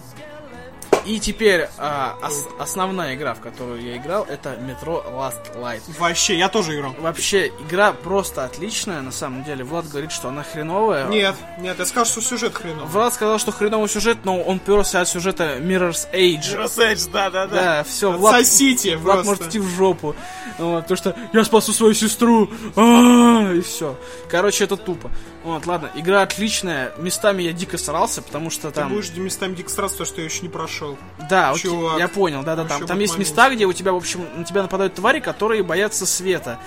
И 1.07 1.19
теперь 1.19 1.69
а, 1.79 2.17
ос- 2.23 2.47
основная 2.59 3.15
игра, 3.15 3.35
в 3.35 3.41
которую 3.41 3.83
я 3.83 3.97
играл, 3.97 4.25
это 4.29 4.51
Metro 4.61 5.03
Last 5.15 5.57
Light. 5.57 5.81
Вообще, 5.99 6.37
я 6.37 6.49
тоже 6.49 6.77
играл. 6.77 6.95
Вообще, 6.99 7.49
игра 7.69 7.93
просто 7.93 8.45
отличная, 8.45 9.01
на 9.01 9.11
самом 9.13 9.43
деле. 9.45 9.65
Влад 9.65 9.89
говорит, 9.89 10.13
что 10.13 10.29
она 10.29 10.43
хреновая. 10.43 11.07
Нет, 11.09 11.35
нет, 11.59 11.79
я 11.79 11.87
скажу, 11.87 12.11
что 12.11 12.21
сюжет 12.21 12.55
хреновый. 12.55 12.87
Влад 12.89 13.15
сказал, 13.15 13.39
что 13.39 13.51
хреновый 13.53 13.89
сюжет, 13.89 14.19
но 14.25 14.41
он 14.43 14.59
перся 14.59 15.01
от 15.01 15.09
сюжета 15.09 15.57
Mirror's 15.59 16.07
Age. 16.13 16.41
Mirror's 16.57 16.79
Edge, 16.79 17.11
да, 17.11 17.31
да, 17.31 17.47
да. 17.47 17.55
Да, 17.57 17.85
все, 17.85 18.13
Влад, 18.13 18.35
Сосите 18.37 18.97
Влад 18.97 19.17
просто. 19.25 19.31
может 19.31 19.47
идти 19.49 19.59
в 19.59 19.69
жопу. 19.69 20.15
Вот, 20.59 20.83
потому 20.83 20.97
что 20.99 21.17
я 21.33 21.45
спасу 21.45 21.73
свою 21.73 21.95
сестру. 21.95 22.51
А, 22.77 23.53
И 23.55 23.61
все. 23.63 23.97
Короче, 24.29 24.65
это 24.65 24.77
тупо. 24.77 25.11
Вот, 25.45 25.65
ладно, 25.67 25.91
игра 25.95 26.21
отличная. 26.23 26.93
Местами 26.99 27.43
я 27.43 27.53
дико 27.53 27.79
старался, 27.79 28.21
потому 28.21 28.51
что 28.51 28.69
Ты 28.69 28.75
там. 28.81 28.91
будешь 28.93 29.11
местами 29.15 29.55
дико 29.55 29.71
стараться, 29.71 29.97
потому 29.97 30.13
что 30.13 30.21
я 30.21 30.27
еще 30.27 30.43
не 30.43 30.49
прошел. 30.51 30.90
Да, 31.29 31.51
окей, 31.51 31.71
Чувак. 31.71 31.99
я 31.99 32.09
понял, 32.09 32.43
да, 32.43 32.57
да, 32.57 32.65
там. 32.65 32.87
Там 32.87 32.99
есть 32.99 33.19
места, 33.19 33.51
где 33.51 33.67
у 33.67 33.73
тебя, 33.73 33.93
в 33.93 33.97
общем, 33.97 34.27
на 34.37 34.45
тебя 34.45 34.63
нападают 34.63 34.95
твари, 34.95 35.21
которые 35.21 35.63
боятся 35.63 36.07
света. 36.07 36.59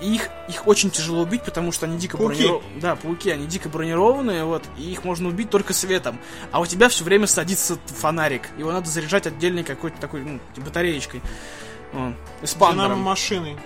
И 0.00 0.14
их, 0.16 0.28
их 0.48 0.66
очень 0.66 0.90
тяжело 0.90 1.22
убить, 1.22 1.44
потому 1.44 1.70
что 1.70 1.86
они 1.86 1.96
дико 1.96 2.16
бронированные. 2.16 2.80
Да, 2.80 2.96
пауки, 2.96 3.30
они 3.30 3.46
дико 3.46 3.68
бронированные, 3.68 4.44
вот, 4.44 4.64
и 4.76 4.90
их 4.90 5.04
можно 5.04 5.28
убить 5.28 5.48
только 5.48 5.72
светом. 5.72 6.18
А 6.50 6.60
у 6.60 6.66
тебя 6.66 6.88
все 6.88 7.04
время 7.04 7.28
садится 7.28 7.78
фонарик. 7.86 8.48
Его 8.58 8.72
надо 8.72 8.88
заряжать 8.88 9.28
отдельной 9.28 9.62
какой-то 9.62 10.00
такой, 10.00 10.22
ну, 10.22 10.40
батареечкой. 10.56 11.22
Вот, 11.92 12.14
эспандером. 12.42 12.90
Динамо-машиной. 12.90 13.56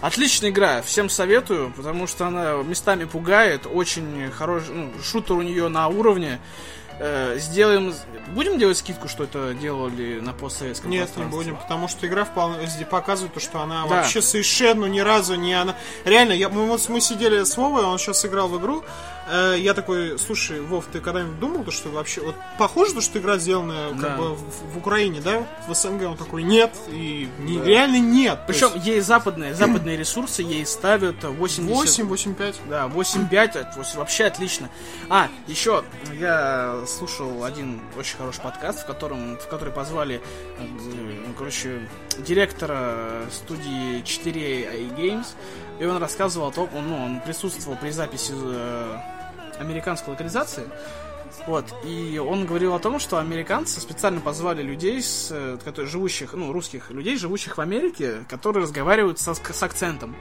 Отличная 0.00 0.50
игра, 0.50 0.82
всем 0.82 1.08
советую, 1.08 1.72
потому 1.74 2.06
что 2.06 2.26
она 2.26 2.52
местами 2.62 3.04
пугает, 3.04 3.66
очень 3.66 4.30
хороший, 4.30 4.74
ну, 4.74 4.92
шутер 5.02 5.32
у 5.36 5.42
нее 5.42 5.68
на 5.68 5.88
уровне. 5.88 6.40
Э, 7.00 7.36
сделаем, 7.38 7.92
будем 8.34 8.58
делать 8.58 8.78
скидку, 8.78 9.08
что 9.08 9.24
это 9.24 9.52
делали 9.54 10.20
на 10.20 10.32
постсоветском 10.32 10.90
Нет, 10.90 11.10
не 11.16 11.24
будем, 11.24 11.56
потому 11.56 11.88
что 11.88 12.06
игра 12.06 12.24
вполне 12.24 12.68
показывает, 12.88 13.34
то, 13.34 13.40
что 13.40 13.60
она 13.60 13.82
Да. 13.82 13.96
вообще 13.96 14.22
совершенно 14.22 14.86
ни 14.86 15.00
разу 15.00 15.34
не 15.34 15.54
она. 15.54 15.74
Реально, 16.04 16.32
я, 16.32 16.48
мы, 16.48 16.66
вот 16.66 16.88
мы 16.88 17.00
сидели 17.00 17.42
с 17.42 17.56
Вовой, 17.56 17.84
он 17.84 17.98
сейчас 17.98 18.24
играл 18.24 18.48
в 18.48 18.58
игру. 18.60 18.84
э, 19.26 19.56
я 19.58 19.72
такой, 19.72 20.18
слушай, 20.18 20.60
Вов, 20.60 20.84
ты 20.92 21.00
когда-нибудь 21.00 21.40
думал, 21.40 21.64
то, 21.64 21.70
что 21.70 21.88
вообще. 21.88 22.20
Вот 22.20 22.34
похоже, 22.58 22.92
то, 22.92 23.00
что 23.00 23.18
игра 23.18 23.38
сделана 23.38 23.88
как 23.92 24.00
Да. 24.00 24.16
бы 24.18 24.34
в, 24.34 24.74
в 24.74 24.76
Украине, 24.78 25.22
да? 25.22 25.46
В 25.66 25.74
СНГ 25.74 26.02
он 26.10 26.16
такой, 26.18 26.42
нет, 26.42 26.70
и 26.88 27.26
не- 27.38 27.58
реально 27.62 27.98
нет. 28.00 28.40
Причем 28.46 28.74
есть 28.74 28.86
ей 28.86 29.00
западные, 29.00 29.54
западные 29.54 29.96
ресурсы 29.96 30.42
ей 30.42 30.66
ставят 30.66 31.24
80... 31.24 31.74
8, 31.74 32.06
8, 32.06 32.34
5. 32.34 32.54
Да, 32.68 32.86
8.5, 32.86 33.32
это 33.58 33.72
вот 33.76 33.94
вообще 33.94 34.24
отлично. 34.26 34.68
А, 35.08 35.28
еще 35.46 35.84
я 36.20 36.83
слушал 36.86 37.44
один 37.44 37.80
очень 37.98 38.16
хороший 38.16 38.40
подкаст, 38.42 38.82
в 38.82 38.86
котором, 38.86 39.36
в 39.38 39.46
который 39.48 39.72
позвали, 39.72 40.20
э, 40.58 41.32
короче, 41.36 41.88
директора 42.18 43.22
студии 43.30 44.02
4A 44.02 44.96
Games, 44.96 45.26
и 45.80 45.84
он 45.84 45.98
рассказывал 45.98 46.48
о 46.48 46.52
том, 46.52 46.68
он, 46.74 46.88
ну, 46.88 47.04
он 47.04 47.20
присутствовал 47.20 47.76
при 47.76 47.90
записи 47.90 48.32
э, 48.34 48.96
американской 49.58 50.12
локализации, 50.12 50.64
вот, 51.46 51.64
и 51.84 52.18
он 52.18 52.46
говорил 52.46 52.74
о 52.74 52.78
том, 52.78 52.98
что 52.98 53.18
американцы 53.18 53.80
специально 53.80 54.20
позвали 54.20 54.62
людей, 54.62 55.02
с, 55.02 55.28
э, 55.32 55.58
которые, 55.64 55.90
живущих, 55.90 56.32
ну, 56.34 56.52
русских 56.52 56.90
людей, 56.90 57.16
живущих 57.16 57.56
в 57.58 57.60
Америке, 57.60 58.24
которые 58.28 58.62
разговаривают 58.62 59.18
со- 59.18 59.34
с 59.34 59.62
акцентом. 59.62 60.14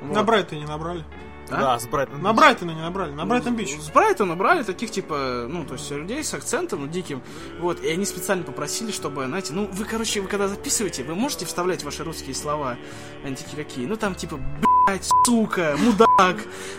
Вот. 0.00 0.14
На 0.14 0.22
Брайтоне 0.22 0.66
набрали. 0.66 1.04
А? 1.50 1.60
Да, 1.60 1.78
с 1.78 1.86
Брайтоном. 1.86 2.22
На 2.22 2.32
Брайтоне 2.32 2.74
не 2.74 2.80
набрали, 2.80 3.12
на 3.12 3.26
Брайтон 3.26 3.56
Бич. 3.56 3.76
С 3.78 3.90
Брайтона 3.90 4.36
брали 4.36 4.62
таких, 4.62 4.90
типа, 4.90 5.46
ну, 5.48 5.64
то 5.64 5.74
есть 5.74 5.90
людей 5.90 6.22
с 6.22 6.34
акцентом 6.34 6.80
ну, 6.82 6.86
диким. 6.86 7.22
Вот, 7.60 7.82
и 7.82 7.88
они 7.88 8.04
специально 8.04 8.44
попросили, 8.44 8.90
чтобы, 8.90 9.26
знаете, 9.26 9.52
ну, 9.52 9.68
вы, 9.72 9.84
короче, 9.84 10.20
вы 10.20 10.28
когда 10.28 10.48
записываете, 10.48 11.04
вы 11.04 11.14
можете 11.14 11.46
вставлять 11.46 11.84
ваши 11.84 12.04
русские 12.04 12.34
слова. 12.34 12.76
Они 13.24 13.36
такие, 13.36 13.56
какие? 13.56 13.86
Ну, 13.86 13.96
там, 13.96 14.14
типа, 14.14 14.38
блядь, 14.86 15.08
сука, 15.24 15.76
мудак. 15.78 16.36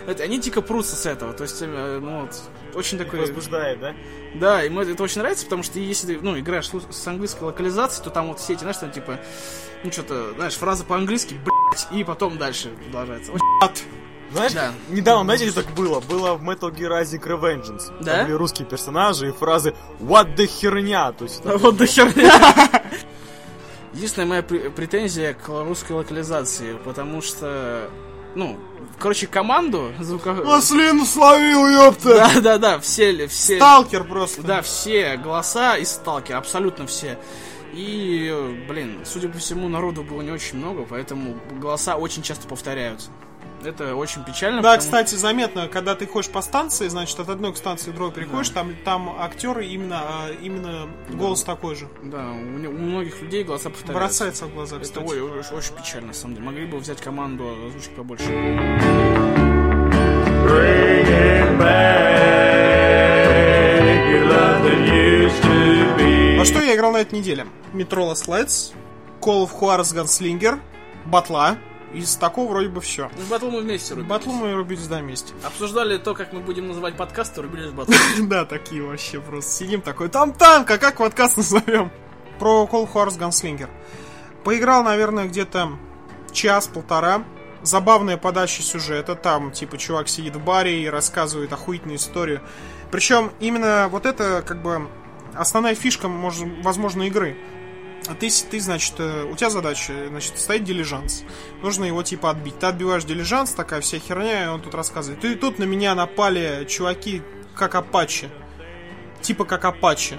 Это, 0.07 0.23
они 0.23 0.39
дико 0.39 0.61
прутся 0.61 0.95
с 0.95 1.05
этого. 1.05 1.33
То 1.33 1.43
есть, 1.43 1.61
э, 1.61 1.99
ну 2.01 2.21
вот, 2.21 2.41
очень 2.75 2.97
такой... 2.97 3.19
Возбуждает, 3.21 3.79
да? 3.79 3.95
Да, 4.35 4.61
ему 4.61 4.81
это 4.81 5.01
очень 5.01 5.21
нравится, 5.21 5.45
потому 5.45 5.63
что 5.63 5.79
если 5.79 6.15
ты, 6.15 6.21
ну, 6.21 6.37
играешь 6.39 6.69
с 6.69 6.73
с 6.89 7.07
английской 7.07 7.43
локализацией, 7.43 8.03
то 8.03 8.09
там 8.09 8.27
вот 8.27 8.39
все 8.39 8.53
эти, 8.53 8.61
знаешь, 8.61 8.77
там 8.77 8.91
типа, 8.91 9.19
ну, 9.83 9.91
что-то, 9.91 10.33
знаешь, 10.35 10.55
фраза 10.55 10.83
по-английски, 10.83 11.35
блядь, 11.43 11.87
и 11.91 12.03
потом 12.03 12.37
дальше 12.37 12.69
продолжается. 12.85 13.31
Очень 13.31 13.45
Знаешь, 14.31 14.53
Да. 14.53 14.71
недавно, 14.89 15.23
знаете, 15.23 15.49
что 15.51 15.63
так 15.63 15.73
было? 15.73 15.99
Было 16.01 16.35
в 16.35 16.43
Metal 16.43 16.71
Gear 16.71 17.01
Rising 17.01 17.23
Revengeance. 17.23 17.91
Да? 18.03 18.17
Там 18.17 18.25
были 18.27 18.35
русские 18.35 18.67
персонажи 18.67 19.29
и 19.29 19.31
фразы 19.31 19.73
«What 19.99 20.35
the 20.35 20.45
херня?» 20.45 21.11
То 21.11 21.25
есть, 21.25 21.41
Вот 21.45 21.77
до 21.77 21.85
херня. 21.85 22.33
Единственная 23.93 24.27
моя 24.27 24.43
пр- 24.43 24.69
претензия 24.71 25.33
к 25.33 25.47
русской 25.47 25.93
локализации, 25.93 26.77
потому 26.85 27.21
что, 27.23 27.89
ну, 28.35 28.59
короче, 28.99 29.25
команду 29.25 29.91
звуковую... 29.99 30.45
Маслину 30.45 31.05
словил, 31.05 31.67
ёпта! 31.67 32.29
Да, 32.35 32.39
да, 32.41 32.57
да, 32.59 32.79
все, 32.79 33.27
все... 33.27 33.57
Сталкер 33.57 34.03
просто. 34.03 34.43
Да, 34.43 34.61
все 34.61 35.17
голоса 35.17 35.75
из 35.77 35.89
Сталкера, 35.89 36.37
абсолютно 36.37 36.85
все. 36.85 37.17
И, 37.73 38.63
блин, 38.69 38.99
судя 39.05 39.27
по 39.29 39.37
всему, 39.39 39.67
народу 39.69 40.03
было 40.03 40.21
не 40.21 40.31
очень 40.31 40.57
много, 40.57 40.85
поэтому 40.87 41.37
голоса 41.59 41.95
очень 41.95 42.21
часто 42.21 42.47
повторяются. 42.47 43.09
Это 43.63 43.95
очень 43.95 44.23
печально. 44.23 44.61
Да, 44.61 44.69
потому- 44.75 44.79
кстати, 44.79 45.15
заметно, 45.15 45.67
когда 45.67 45.93
ты 45.95 46.07
ходишь 46.07 46.29
по 46.31 46.41
станции, 46.41 46.87
значит, 46.87 47.19
от 47.19 47.29
одной 47.29 47.51
к 47.53 47.57
станции 47.57 47.91
к 47.91 47.95
другой 47.95 48.13
переходишь, 48.13 48.49
там, 48.49 48.73
там 48.85 49.15
актеры 49.19 49.65
именно, 49.65 49.99
а, 50.01 50.31
именно 50.41 50.87
голос 51.09 51.43
такой 51.43 51.75
же. 51.75 51.87
Да, 52.03 52.31
у, 52.31 52.35
у 52.35 52.71
многих 52.71 53.21
людей 53.21 53.43
голоса 53.43 53.69
повторяются. 53.69 53.93
Бросается 53.93 54.45
в 54.45 54.53
глаза, 54.53 54.77
Это 54.77 54.85
кстати. 54.85 55.05
ой, 55.07 55.21
очень, 55.21 55.55
очень 55.55 55.73
печально, 55.75 56.07
на 56.07 56.13
самом 56.13 56.35
деле. 56.35 56.45
Могли 56.45 56.65
бы 56.65 56.77
взять 56.77 57.01
команду 57.01 57.53
озвучки 57.67 57.93
побольше. 57.95 58.23
Во 66.37 66.45
что 66.45 66.61
я 66.61 66.75
играл 66.75 66.91
на 66.93 66.97
этой 66.97 67.17
неделе? 67.19 67.47
Metro 67.73 68.09
Last 68.11 68.27
Lights, 68.27 68.73
Call 69.21 69.43
of 69.47 69.51
Juarez 69.59 69.93
Gunslinger, 69.95 70.59
Батла. 71.05 71.57
Из 71.93 72.15
такого 72.15 72.51
вроде 72.51 72.69
бы 72.69 72.81
все. 72.81 73.09
Ну, 73.17 73.25
батл 73.29 73.49
мы 73.49 73.61
вместе 73.61 73.93
рубились. 73.93 74.09
Батлу 74.09 74.33
мы 74.33 74.53
рубились 74.53 74.87
до 74.87 74.99
вместе. 74.99 75.33
Обсуждали 75.43 75.97
то, 75.97 76.13
как 76.13 76.33
мы 76.33 76.39
будем 76.39 76.67
называть 76.67 76.95
подкаст, 76.95 77.37
и 77.37 77.41
рубились 77.41 77.71
батл. 77.71 77.91
Да, 78.19 78.45
такие 78.45 78.83
вообще 78.83 79.19
просто. 79.19 79.51
Сидим 79.51 79.81
такой, 79.81 80.09
там 80.09 80.33
танк, 80.33 80.69
а 80.69 80.77
как 80.77 80.97
подкаст 80.97 81.37
назовем? 81.37 81.91
Про 82.37 82.69
Call 82.71 82.91
Juarez 82.91 83.17
Gunslinger. 83.17 83.69
Поиграл, 84.43 84.83
наверное, 84.83 85.25
где-то 85.25 85.71
час-полтора. 86.31 87.23
Забавная 87.63 88.17
подача 88.17 88.61
сюжета. 88.61 89.15
Там, 89.15 89.51
типа, 89.51 89.77
чувак 89.77 90.07
сидит 90.07 90.35
в 90.35 90.43
баре 90.43 90.83
и 90.83 90.87
рассказывает 90.87 91.51
охуительную 91.51 91.97
историю. 91.97 92.41
Причем 92.91 93.31
именно 93.39 93.87
вот 93.89 94.05
это, 94.05 94.43
как 94.45 94.61
бы, 94.61 94.87
основная 95.35 95.75
фишка, 95.75 96.07
может, 96.07 96.47
возможно, 96.63 97.03
игры. 97.03 97.35
А 98.07 98.15
Ты, 98.15 98.29
ты, 98.29 98.59
значит, 98.59 98.95
э, 98.97 99.23
у 99.23 99.35
тебя 99.35 99.49
задача, 99.49 99.93
значит, 100.07 100.37
стоит 100.37 100.63
дилижанс. 100.63 101.23
Нужно 101.61 101.83
его, 101.85 102.01
типа, 102.01 102.31
отбить. 102.31 102.57
Ты 102.59 102.67
отбиваешь 102.67 103.03
дилижанс, 103.03 103.51
такая 103.51 103.81
вся 103.81 103.99
херня, 103.99 104.45
и 104.45 104.47
он 104.47 104.61
тут 104.61 104.73
рассказывает. 104.73 105.23
И 105.25 105.35
тут 105.35 105.59
на 105.59 105.65
меня 105.65 105.93
напали 105.95 106.65
чуваки, 106.67 107.21
как 107.55 107.75
апачи. 107.75 108.29
Типа, 109.21 109.45
как 109.45 109.65
апачи. 109.65 110.17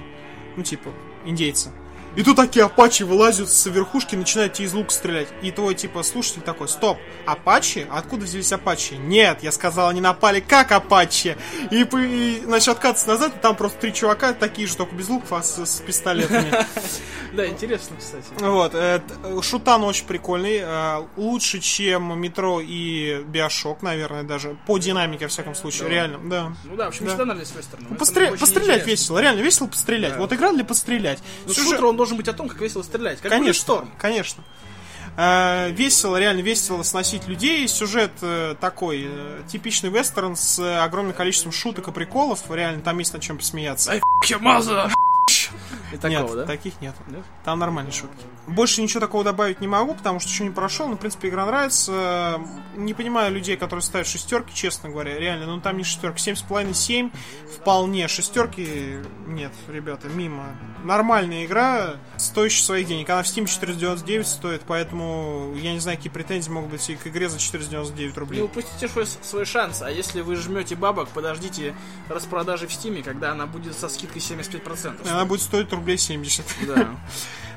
Ну, 0.56 0.62
типа, 0.62 0.90
индейцы. 1.24 1.72
И 2.16 2.22
тут 2.22 2.36
такие 2.36 2.64
апачи 2.64 3.02
вылазят 3.04 3.50
с 3.50 3.66
верхушки, 3.66 4.16
начинают 4.16 4.54
тебе 4.54 4.66
из 4.66 4.74
лука 4.74 4.90
стрелять. 4.90 5.28
И 5.42 5.50
твой, 5.50 5.74
типа, 5.74 6.02
слушатель 6.02 6.42
такой, 6.42 6.68
стоп, 6.68 6.98
апачи? 7.26 7.86
Откуда 7.90 8.24
взялись 8.24 8.52
апачи? 8.52 8.94
Нет, 8.94 9.38
я 9.42 9.52
сказал, 9.52 9.88
они 9.88 10.00
напали 10.00 10.40
как 10.40 10.72
апачи. 10.72 11.36
И, 11.70 11.82
и 11.82 12.42
начал 12.46 12.72
откатываться 12.72 13.08
назад, 13.08 13.36
и 13.36 13.38
там 13.38 13.54
просто 13.54 13.78
три 13.78 13.94
чувака, 13.94 14.32
такие 14.32 14.66
же, 14.66 14.76
только 14.76 14.94
без 14.94 15.08
луков, 15.08 15.32
а 15.32 15.42
с, 15.42 15.64
с 15.64 15.80
пистолетами. 15.80 16.50
Да, 17.32 17.46
интересно, 17.46 17.94
кстати. 17.96 18.24
Вот, 18.40 18.72
э, 18.74 19.00
Шутан 19.40 19.84
очень 19.84 20.04
прикольный, 20.04 20.58
э, 20.64 21.06
лучше, 21.16 21.60
чем 21.60 22.20
Метро 22.20 22.60
и 22.60 23.22
Биошок, 23.22 23.82
наверное, 23.82 24.24
даже, 24.24 24.56
по 24.66 24.78
динамике, 24.78 25.26
во 25.26 25.28
всяком 25.28 25.54
случае, 25.54 25.90
реально, 25.90 26.18
да. 26.28 26.52
Ну 26.64 26.74
да, 26.74 26.86
в 26.86 26.88
общем, 26.88 27.04
Да. 27.04 27.10
всегда 27.10 27.26
нравились 27.26 27.52
вестерны. 27.56 27.96
Пострелять 27.96 28.84
весело, 28.84 29.20
реально 29.20 29.42
весело 29.42 29.68
пострелять. 29.68 30.16
Вот 30.16 30.32
игра 30.32 30.52
для 30.52 30.64
пострелять. 30.64 31.20
Ну, 31.46 31.54
шутер, 31.54 31.84
он 31.84 31.96
должен 31.96 32.09
быть 32.16 32.28
о 32.28 32.32
том, 32.32 32.48
как 32.48 32.60
весело 32.60 32.82
стрелять. 32.82 33.20
Как 33.20 33.30
Конечно, 33.30 33.60
Шторм. 33.60 33.92
конечно. 33.98 34.42
Э, 35.16 35.70
весело, 35.70 36.16
реально 36.18 36.40
весело 36.40 36.82
сносить 36.82 37.26
людей. 37.26 37.66
Сюжет 37.68 38.12
э, 38.22 38.54
такой, 38.60 39.06
э, 39.08 39.42
типичный 39.48 39.90
вестерн 39.90 40.36
с 40.36 40.58
э, 40.58 40.78
огромным 40.78 41.14
количеством 41.14 41.52
шуток 41.52 41.88
и 41.88 41.92
приколов. 41.92 42.42
Реально, 42.50 42.82
там 42.82 42.98
есть 42.98 43.12
над 43.12 43.22
чем 43.22 43.38
посмеяться. 43.38 43.90
Ай, 43.92 44.00
маза! 44.40 44.90
И 45.90 45.94
нет, 45.94 46.02
такого, 46.02 46.36
да? 46.36 46.46
таких 46.46 46.80
нет. 46.80 46.94
Нет? 47.08 47.24
Там 47.44 47.58
нормальные 47.58 47.92
шутки. 47.92 48.24
Больше 48.46 48.82
ничего 48.82 49.00
такого 49.00 49.24
добавить 49.24 49.60
не 49.60 49.68
могу, 49.68 49.94
потому 49.94 50.20
что 50.20 50.28
еще 50.28 50.44
не 50.44 50.50
прошел. 50.50 50.88
Но, 50.88 50.96
в 50.96 50.98
принципе, 50.98 51.28
игра 51.28 51.46
нравится. 51.46 52.40
Не 52.76 52.94
понимаю 52.94 53.32
людей, 53.32 53.56
которые 53.56 53.82
ставят 53.82 54.06
шестерки, 54.06 54.54
честно 54.54 54.88
говоря. 54.88 55.18
Реально, 55.18 55.46
ну 55.46 55.60
там 55.60 55.76
не 55.76 55.84
шестерки. 55.84 56.20
Семь 56.20 56.36
с 56.36 56.42
половиной, 56.42 56.74
семь. 56.74 57.10
Вполне. 57.56 58.08
Шестерки 58.08 58.98
нет, 59.26 59.52
ребята, 59.68 60.08
мимо. 60.08 60.56
Нормальная 60.84 61.44
игра, 61.44 61.96
стоящая 62.16 62.64
своих 62.64 62.86
денег. 62.86 63.08
Она 63.10 63.22
в 63.22 63.26
Steam 63.26 63.46
499 63.46 64.26
стоит, 64.26 64.62
поэтому 64.66 65.54
я 65.56 65.72
не 65.72 65.80
знаю, 65.80 65.96
какие 65.96 66.12
претензии 66.12 66.50
могут 66.50 66.70
быть 66.70 66.88
и 66.88 66.96
к 66.96 67.06
игре 67.06 67.28
за 67.28 67.38
499 67.38 68.14
Не 68.14 68.18
рублей. 68.18 68.42
упустите 68.42 68.88
свой, 68.88 69.06
свой 69.06 69.44
шанс, 69.44 69.82
а 69.82 69.90
если 69.90 70.20
вы 70.20 70.36
жмете 70.36 70.76
бабок, 70.76 71.08
подождите 71.10 71.74
распродажи 72.08 72.66
в 72.66 72.72
Стиме, 72.72 73.02
когда 73.02 73.32
она 73.32 73.46
будет 73.46 73.76
со 73.76 73.88
скидкой 73.88 74.20
75%. 74.20 75.08
Она 75.08 75.24
будет 75.24 75.42
стоить 75.42 75.68
рублей 75.80 75.98
70. 75.98 76.44
Да. 76.66 76.88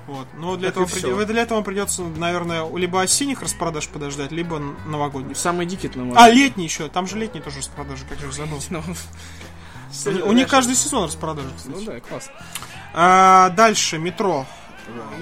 Вот. 0.05 0.28
Но 0.38 0.57
для 0.57 0.67
Так 0.67 0.82
этого, 0.84 0.86
и 0.86 0.91
приди- 0.91 1.07
всё. 1.07 1.26
для 1.26 1.41
этого 1.43 1.61
придется, 1.61 2.01
наверное, 2.01 2.69
либо 2.76 3.01
осенних 3.01 3.41
распродаж 3.41 3.88
подождать, 3.88 4.34
либо 4.34 4.59
новогодних. 4.86 5.38
Самый 5.38 5.65
дикий, 5.65 5.89
ну, 5.95 6.11
А, 6.17 6.30
летний 6.30 6.65
еще. 6.65 6.89
Там 6.89 7.07
же 7.07 7.17
летний 7.17 7.39
тоже 7.39 7.59
распродажи, 7.59 8.03
как 8.09 8.19
же 8.19 8.30
забыл. 8.34 8.59
ну, 8.69 8.84
У 10.26 10.34
них 10.34 10.49
каждый 10.49 10.76
сезон 10.76 11.05
распродажи, 11.05 11.47
Ну 11.67 11.82
да, 11.86 12.01
класс. 12.01 12.30
А, 12.93 13.49
дальше, 13.51 13.97
метро. 13.97 14.45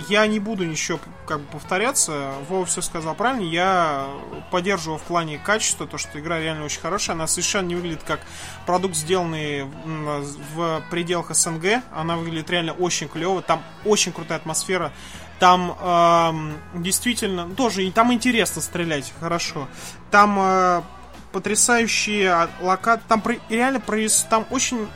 Я 0.09 0.25
не 0.27 0.39
буду 0.39 0.65
ничего 0.65 0.99
как 1.27 1.39
бы 1.41 1.45
повторяться. 1.47 2.33
Вова 2.49 2.65
все 2.65 2.81
сказал 2.81 3.15
правильно. 3.15 3.43
Я 3.47 4.07
поддерживаю 4.49 4.97
в 4.99 5.03
плане 5.03 5.37
качества, 5.37 5.85
то, 5.87 5.97
что 5.97 6.19
игра 6.19 6.39
реально 6.39 6.65
очень 6.65 6.81
хорошая. 6.81 7.15
Она 7.15 7.27
совершенно 7.27 7.67
не 7.67 7.75
выглядит 7.75 8.03
как 8.03 8.19
продукт, 8.65 8.95
сделанный 8.95 9.65
в 9.65 10.83
пределах 10.89 11.35
СНГ. 11.35 11.83
Она 11.95 12.17
выглядит 12.17 12.49
реально 12.49 12.73
очень 12.73 13.07
клево. 13.07 13.41
Там 13.41 13.61
очень 13.85 14.11
крутая 14.11 14.39
атмосфера. 14.39 14.91
Там 15.39 15.75
эм, 15.81 16.53
действительно 16.83 17.49
тоже 17.55 17.83
и 17.83 17.91
там 17.91 18.13
интересно 18.13 18.61
стрелять, 18.61 19.11
хорошо. 19.19 19.67
Там 20.11 20.37
э, 20.39 20.81
потрясающие 21.31 22.47
локации. 22.61 23.03
Там 23.07 23.21
про- 23.21 23.39
реально 23.49 23.79
прорис- 23.79 24.27
там 24.29 24.45
очень 24.51 24.87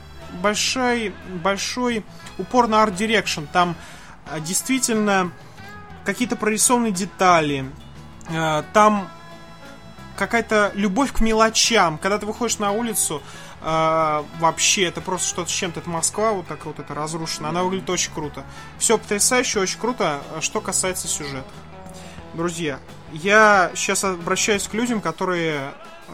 большой, 0.42 1.14
большой 1.44 2.04
упор 2.38 2.68
на 2.68 2.84
art 2.84 2.96
direction. 2.96 3.46
Там 3.52 3.72
э, 3.72 3.74
действительно 4.40 5.32
какие-то 6.04 6.36
прорисованные 6.36 6.92
детали. 6.92 7.66
Э, 8.30 8.64
там 8.74 9.10
какая-то 10.16 10.72
любовь 10.76 11.12
к 11.12 11.20
мелочам. 11.20 11.98
Когда 11.98 12.18
ты 12.18 12.26
выходишь 12.26 12.60
на 12.60 12.72
улицу, 12.72 13.22
э, 13.62 14.24
вообще 14.40 14.86
это 14.86 15.02
просто 15.02 15.28
что-то 15.28 15.50
с 15.50 15.54
чем-то. 15.54 15.82
Это 15.82 15.90
Москва, 15.90 16.32
вот 16.32 16.48
так 16.48 16.66
вот 16.66 16.80
это 16.80 16.94
разрушена. 16.94 17.50
Она 17.50 17.64
выглядит 17.64 17.90
очень 17.90 18.14
круто. 18.14 18.44
Все 18.78 18.98
потрясающе, 18.98 19.60
очень 19.60 19.80
круто, 19.80 20.22
э, 20.32 20.42
что 20.42 20.62
касается 20.62 21.08
сюжета. 21.08 21.46
Друзья, 22.34 22.80
я 23.14 23.72
сейчас 23.76 24.04
обращаюсь 24.04 24.68
к 24.68 24.74
людям, 24.74 25.00
которые 25.00 25.74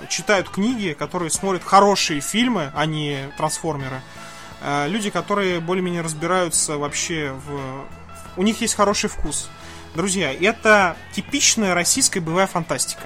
читают 0.09 0.49
книги, 0.49 0.95
которые 0.97 1.29
смотрят 1.31 1.63
хорошие 1.63 2.21
фильмы, 2.21 2.71
а 2.75 2.85
не 2.85 3.31
трансформеры. 3.37 4.01
Э, 4.61 4.87
Люди, 4.87 5.09
которые 5.09 5.59
более-менее 5.59 6.01
разбираются 6.01 6.77
вообще 6.77 7.33
в... 7.47 7.85
У 8.37 8.43
них 8.43 8.61
есть 8.61 8.75
хороший 8.75 9.09
вкус. 9.09 9.49
Друзья, 9.95 10.31
это 10.31 10.95
типичная 11.13 11.73
российская 11.73 12.21
боевая 12.21 12.47
фантастика. 12.47 13.03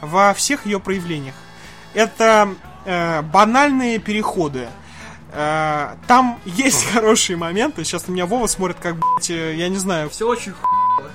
Во 0.00 0.32
всех 0.34 0.66
ее 0.66 0.80
проявлениях. 0.80 1.34
Это 1.94 2.54
э, 2.84 3.22
банальные 3.22 3.98
переходы. 3.98 4.68
Э, 5.32 5.96
там 6.06 6.40
есть 6.44 6.86
хорошие 6.92 7.36
моменты. 7.36 7.84
Сейчас 7.84 8.06
на 8.08 8.12
меня 8.12 8.26
Вова 8.26 8.46
смотрит, 8.46 8.78
как, 8.80 8.96
блядь, 8.96 9.30
э, 9.30 9.54
я 9.56 9.68
не 9.68 9.76
знаю, 9.76 10.08
Все 10.10 10.26
очень 10.26 10.54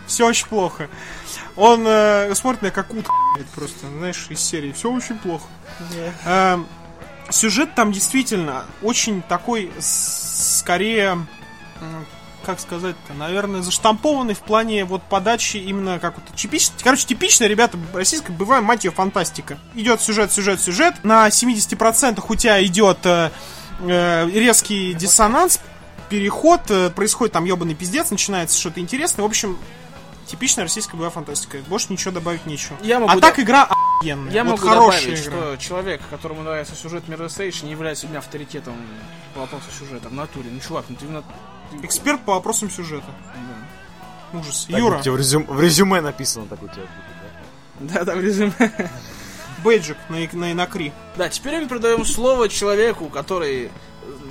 все 0.08 0.28
очень 0.28 0.48
плохо. 0.48 0.90
Он 1.56 1.84
э, 1.86 2.34
смотрит 2.36 2.62
на 2.62 2.66
меня 2.66 2.74
как 2.74 2.94
утка, 2.94 3.12
блядь, 3.36 3.48
просто, 3.48 3.88
знаешь, 3.88 4.28
из 4.30 4.40
серии. 4.42 4.72
Все 4.72 4.92
очень 4.92 5.18
плохо. 5.18 5.46
Эм, 6.26 6.68
сюжет 7.30 7.76
там 7.76 7.92
действительно 7.92 8.66
очень 8.82 9.22
такой, 9.22 9.72
скорее, 9.80 11.26
как 12.46 12.60
сказать-то, 12.60 13.14
наверное, 13.14 13.62
заштампованный 13.62 14.34
в 14.34 14.40
плане 14.40 14.86
вот 14.86 15.04
подачи 15.04 15.58
именно 15.58 16.00
как 16.00 16.16
вот 16.16 16.36
типичный, 16.36 16.76
короче, 16.84 17.06
типичная, 17.06 17.48
ребята, 17.48 17.78
российская 17.94 18.34
бывает, 18.34 18.64
мать 18.64 18.84
ее, 18.86 18.92
фантастика. 18.92 19.58
Идет 19.76 20.02
сюжет, 20.02 20.32
сюжет, 20.32 20.62
сюжет. 20.62 21.04
На 21.04 21.28
70% 21.28 22.24
у 22.28 22.36
тебя 22.36 22.64
идет 22.64 23.00
э, 23.06 23.32
э, 23.82 24.30
резкий 24.30 24.94
диссонанс, 24.94 25.60
переход, 26.10 26.62
э, 26.70 26.90
происходит 26.90 27.34
там 27.34 27.46
ебаный 27.46 27.76
пиздец, 27.76 28.12
начинается 28.12 28.60
что-то 28.60 28.80
интересное. 28.80 29.24
В 29.24 29.26
общем, 29.26 29.58
типичная 30.32 30.66
российская 30.66 30.94
боевая 30.94 31.12
фантастика. 31.12 31.58
Больше 31.68 31.88
ничего 31.90 32.12
добавить 32.12 32.46
нечего. 32.46 32.78
Я 32.82 32.98
а 32.98 33.00
могу 33.02 33.20
так 33.20 33.36
да- 33.36 33.44
игра 33.44 33.64
охуенная. 33.64 34.32
Я 34.32 34.44
вот 34.44 34.52
могу 34.52 34.68
хорошая 34.68 35.02
добавить, 35.02 35.26
игра. 35.26 35.38
что 35.38 35.58
человек, 35.58 36.02
которому 36.10 36.44
нравится 36.44 36.76
сюжет 36.76 37.04
Mirror's 37.08 37.38
Edge, 37.38 37.66
не 37.66 37.72
является 37.72 38.04
для 38.04 38.12
меня 38.12 38.20
авторитетом 38.20 38.76
по 39.34 39.42
вопросу 39.42 39.66
сюжета 39.78 40.10
в 40.10 40.14
натуре. 40.14 40.50
Ну, 40.52 40.60
чувак, 40.60 40.86
ну 40.90 40.96
ты 40.96 41.06
именно... 41.06 41.24
Эксперт 41.84 42.22
по 42.22 42.34
вопросам 42.36 42.70
сюжета. 42.70 43.08
Ужас. 44.34 44.68
Так 44.70 44.80
Юра, 44.80 45.00
у 45.00 45.02
тебя 45.02 45.14
в, 45.14 45.18
резюм- 45.18 45.46
в 45.52 45.62
резюме 45.62 46.02
написано 46.02 46.46
так 46.48 46.62
у 46.64 46.68
тебя 46.68 46.84
будет, 46.84 47.90
да? 47.92 48.00
Да, 48.00 48.06
да, 48.06 48.16
в 48.16 48.22
резюме. 48.22 48.54
бейджик 49.64 49.98
на, 50.10 50.18
на 50.34 50.52
инакри. 50.52 50.94
Да, 51.18 51.30
теперь 51.30 51.62
мы 51.62 51.68
передаем 51.68 52.06
слово 52.06 52.50
человеку, 52.50 53.06
который, 53.10 53.72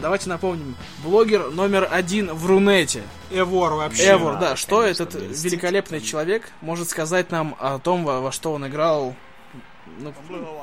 давайте 0.01 0.29
напомним, 0.29 0.75
блогер 1.05 1.51
номер 1.51 1.89
один 1.91 2.33
в 2.33 2.47
Рунете. 2.47 3.03
Эвор 3.31 3.75
вообще. 3.75 4.13
Эвор, 4.13 4.39
да, 4.39 4.57
что 4.57 4.83
конечно, 4.83 5.03
этот 5.05 5.23
великолепный 5.45 6.01
человек 6.01 6.51
может 6.61 6.89
сказать 6.89 7.31
нам 7.31 7.57
о 7.59 7.79
том, 7.79 8.05
во, 8.05 8.21
во 8.21 8.33
что 8.33 8.53
он 8.53 8.67
играл, 8.67 9.15
ну, 9.99 10.13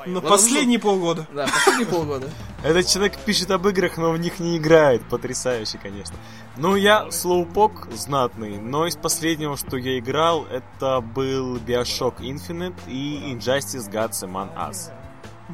На 0.06 0.20
Вот 0.20 0.28
последние 0.28 0.78
полгода. 0.78 1.26
да, 1.32 1.44
последние 1.46 1.86
полгода. 1.86 2.28
Этот 2.62 2.86
человек 2.86 3.16
пишет 3.18 3.50
об 3.50 3.66
играх, 3.68 3.96
но 3.96 4.10
в 4.12 4.18
них 4.18 4.40
не 4.40 4.56
играет. 4.56 5.02
Потрясающе, 5.08 5.78
конечно. 5.78 6.16
Ну, 6.56 6.74
я 6.76 7.10
слоупок 7.10 7.88
знатный, 7.92 8.58
но 8.58 8.86
из 8.86 8.96
последнего, 8.96 9.56
что 9.56 9.76
я 9.76 9.98
играл, 9.98 10.44
это 10.46 11.00
был 11.00 11.56
Bioshock 11.58 12.18
Infinite 12.18 12.76
и 12.88 13.32
Injustice 13.32 13.90
Gods 13.90 14.24
Among 14.24 14.54
Us. 14.56 14.90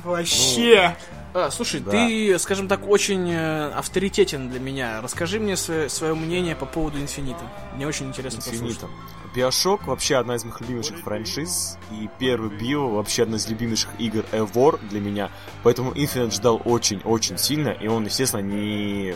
Вообще. 0.02 0.96
А, 1.34 1.50
слушай, 1.50 1.80
Да. 1.80 1.90
ты, 1.90 2.38
скажем 2.38 2.68
так, 2.68 2.86
очень 2.88 3.28
э, 3.30 3.70
авторитетен 3.70 4.50
для 4.50 4.60
меня. 4.60 5.00
Расскажи 5.02 5.40
мне 5.40 5.56
свое, 5.56 6.14
мнение 6.14 6.54
по 6.54 6.64
поводу 6.64 7.00
Инфинита. 7.00 7.40
Мне 7.74 7.86
очень 7.88 8.06
интересно 8.06 8.40
послушать. 8.40 8.80
Bioshock 9.34 9.86
вообще 9.86 10.16
одна 10.16 10.36
из 10.36 10.44
моих 10.44 10.60
любимейших 10.60 10.98
франшиз, 10.98 11.78
и 11.90 12.08
первый 12.18 12.50
Био 12.50 12.94
вообще 12.94 13.24
одна 13.24 13.36
из 13.36 13.48
любимейших 13.48 13.90
игр 13.98 14.24
Ever 14.30 14.78
для 14.88 15.00
меня, 15.00 15.30
поэтому 15.62 15.92
Infinite 15.92 16.30
ждал 16.30 16.62
очень-очень 16.64 17.36
сильно, 17.36 17.70
и 17.70 17.88
он, 17.88 18.04
естественно, 18.04 18.42
не, 18.42 19.14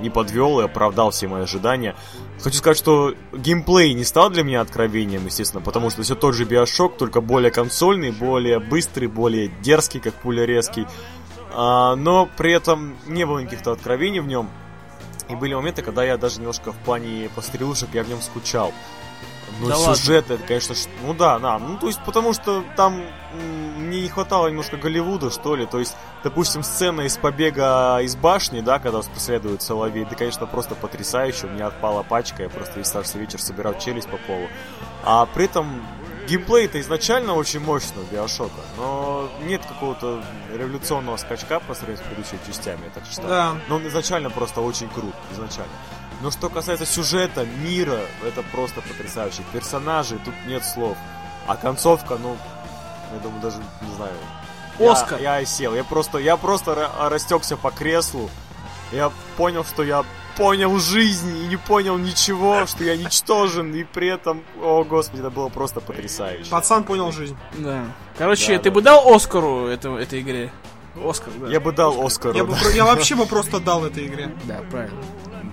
не 0.00 0.10
подвел 0.10 0.60
и 0.60 0.64
оправдал 0.64 1.10
все 1.10 1.26
мои 1.26 1.42
ожидания. 1.42 1.96
Хочу 2.40 2.58
сказать, 2.58 2.78
что 2.78 3.14
геймплей 3.32 3.94
не 3.94 4.04
стал 4.04 4.30
для 4.30 4.44
меня 4.44 4.60
откровением, 4.60 5.26
естественно, 5.26 5.60
потому 5.60 5.90
что 5.90 6.02
все 6.02 6.14
тот 6.14 6.34
же 6.34 6.44
Bioshock, 6.44 6.96
только 6.96 7.20
более 7.20 7.50
консольный, 7.50 8.12
более 8.12 8.60
быстрый, 8.60 9.08
более 9.08 9.48
дерзкий, 9.48 9.98
как 9.98 10.14
пуля 10.14 10.44
резкий, 10.44 10.86
А, 11.54 11.96
но 11.96 12.28
при 12.38 12.52
этом 12.52 12.96
не 13.06 13.26
было 13.26 13.40
никаких-то 13.40 13.72
откровений 13.72 14.20
в 14.20 14.26
нем, 14.26 14.48
и 15.28 15.34
были 15.34 15.54
моменты, 15.54 15.82
когда 15.82 16.04
я 16.04 16.16
даже 16.16 16.38
немножко 16.38 16.72
в 16.72 16.76
плане 16.76 17.28
пострелушек 17.34 17.90
я 17.92 18.04
в 18.04 18.08
нем 18.08 18.20
скучал. 18.20 18.72
Ну, 19.60 19.68
Да 19.68 19.76
ладно? 19.78 19.94
сюжет, 19.96 20.30
это, 20.30 20.42
конечно, 20.42 20.74
ш- 20.74 20.88
ну 21.04 21.14
да, 21.14 21.38
да, 21.38 21.58
ну 21.58 21.76
то 21.78 21.86
есть 21.86 22.00
потому 22.04 22.32
что 22.32 22.64
там 22.76 23.02
мне 23.76 24.02
не 24.02 24.08
хватало 24.08 24.48
немножко 24.48 24.76
Голливуда, 24.76 25.30
что 25.30 25.54
ли, 25.56 25.66
то 25.66 25.78
есть, 25.78 25.94
допустим, 26.24 26.62
сцена 26.62 27.02
из 27.02 27.16
побега 27.16 27.98
из 28.02 28.16
башни, 28.16 28.60
да, 28.60 28.78
когда 28.78 28.98
вас 28.98 29.06
преследует 29.08 29.62
Соловей, 29.62 30.04
да, 30.04 30.14
конечно, 30.16 30.46
просто 30.46 30.74
потрясающе, 30.74 31.46
у 31.46 31.50
меня 31.50 31.66
отпала 31.66 32.02
пачка, 32.02 32.42
я 32.44 32.48
просто 32.48 32.78
весь 32.78 32.86
старший 32.86 33.20
вечер 33.20 33.40
собирал 33.40 33.78
челюсть 33.78 34.08
по 34.08 34.16
полу, 34.18 34.48
а 35.04 35.26
при 35.26 35.44
этом 35.46 35.84
геймплей-то 36.28 36.80
изначально 36.80 37.34
очень 37.34 37.60
мощный 37.60 38.02
у 38.02 38.04
Биошока, 38.14 38.60
но 38.76 39.28
нет 39.42 39.60
какого-то 39.66 40.22
революционного 40.56 41.16
скачка 41.16 41.60
по 41.60 41.74
сравнению 41.74 42.04
с 42.04 42.08
предыдущими 42.08 42.38
частями, 42.46 42.84
я 42.84 42.90
так 42.90 43.04
считаю. 43.06 43.28
Да. 43.28 43.54
Но 43.68 43.76
он 43.76 43.88
изначально 43.88 44.30
просто 44.30 44.60
очень 44.60 44.88
крут, 44.88 45.14
изначально. 45.32 45.72
Но 46.22 46.30
что 46.30 46.48
касается 46.48 46.86
сюжета, 46.86 47.44
мира, 47.64 47.98
это 48.26 48.42
просто 48.52 48.80
потрясающе. 48.80 49.42
Персонажей, 49.52 50.18
тут 50.24 50.34
нет 50.46 50.64
слов. 50.64 50.96
А 51.48 51.56
концовка, 51.56 52.16
ну, 52.16 52.36
я 53.12 53.18
думаю, 53.20 53.40
даже, 53.42 53.56
не 53.58 53.94
знаю. 53.96 54.12
Я- 54.78 54.92
Оскар. 54.92 55.20
Я, 55.20 55.44
сел, 55.44 55.74
я 55.74 55.84
просто, 55.84 56.18
я 56.18 56.36
просто 56.36 56.72
ра- 56.72 57.08
растекся 57.08 57.56
по 57.56 57.70
креслу. 57.70 58.30
Я 58.92 59.10
понял, 59.36 59.64
что 59.64 59.82
я 59.82 60.04
понял 60.36 60.78
жизнь 60.78 61.36
и 61.36 61.46
не 61.46 61.56
понял 61.56 61.98
ничего, 61.98 62.66
что 62.66 62.84
я 62.84 62.96
ничтожен, 62.96 63.74
и 63.74 63.84
при 63.84 64.08
этом, 64.08 64.42
о 64.62 64.84
господи, 64.84 65.20
это 65.20 65.30
было 65.30 65.48
просто 65.48 65.80
потрясающе. 65.80 66.50
Пацан 66.50 66.84
понял 66.84 67.10
жизнь. 67.12 67.36
Да. 67.58 67.84
Короче, 68.16 68.56
Да, 68.56 68.62
ты 68.62 68.70
да. 68.70 68.74
бы 68.74 68.82
дал 68.82 69.12
Оскару 69.14 69.66
эту, 69.66 69.96
этой 69.96 70.20
игре? 70.20 70.52
Оскар, 71.04 71.32
да. 71.40 71.48
Я 71.48 71.58
бы 71.60 71.72
дал 71.72 72.00
Оскар. 72.06 72.34
Я, 72.34 72.44
бы, 72.44 72.54
про- 72.54 72.70
я 72.70 72.84
вообще 72.84 73.14
бы 73.16 73.26
просто 73.26 73.60
дал 73.60 73.84
этой 73.84 74.06
игре. 74.06 74.30
Да, 74.44 74.60
правильно. 74.70 75.02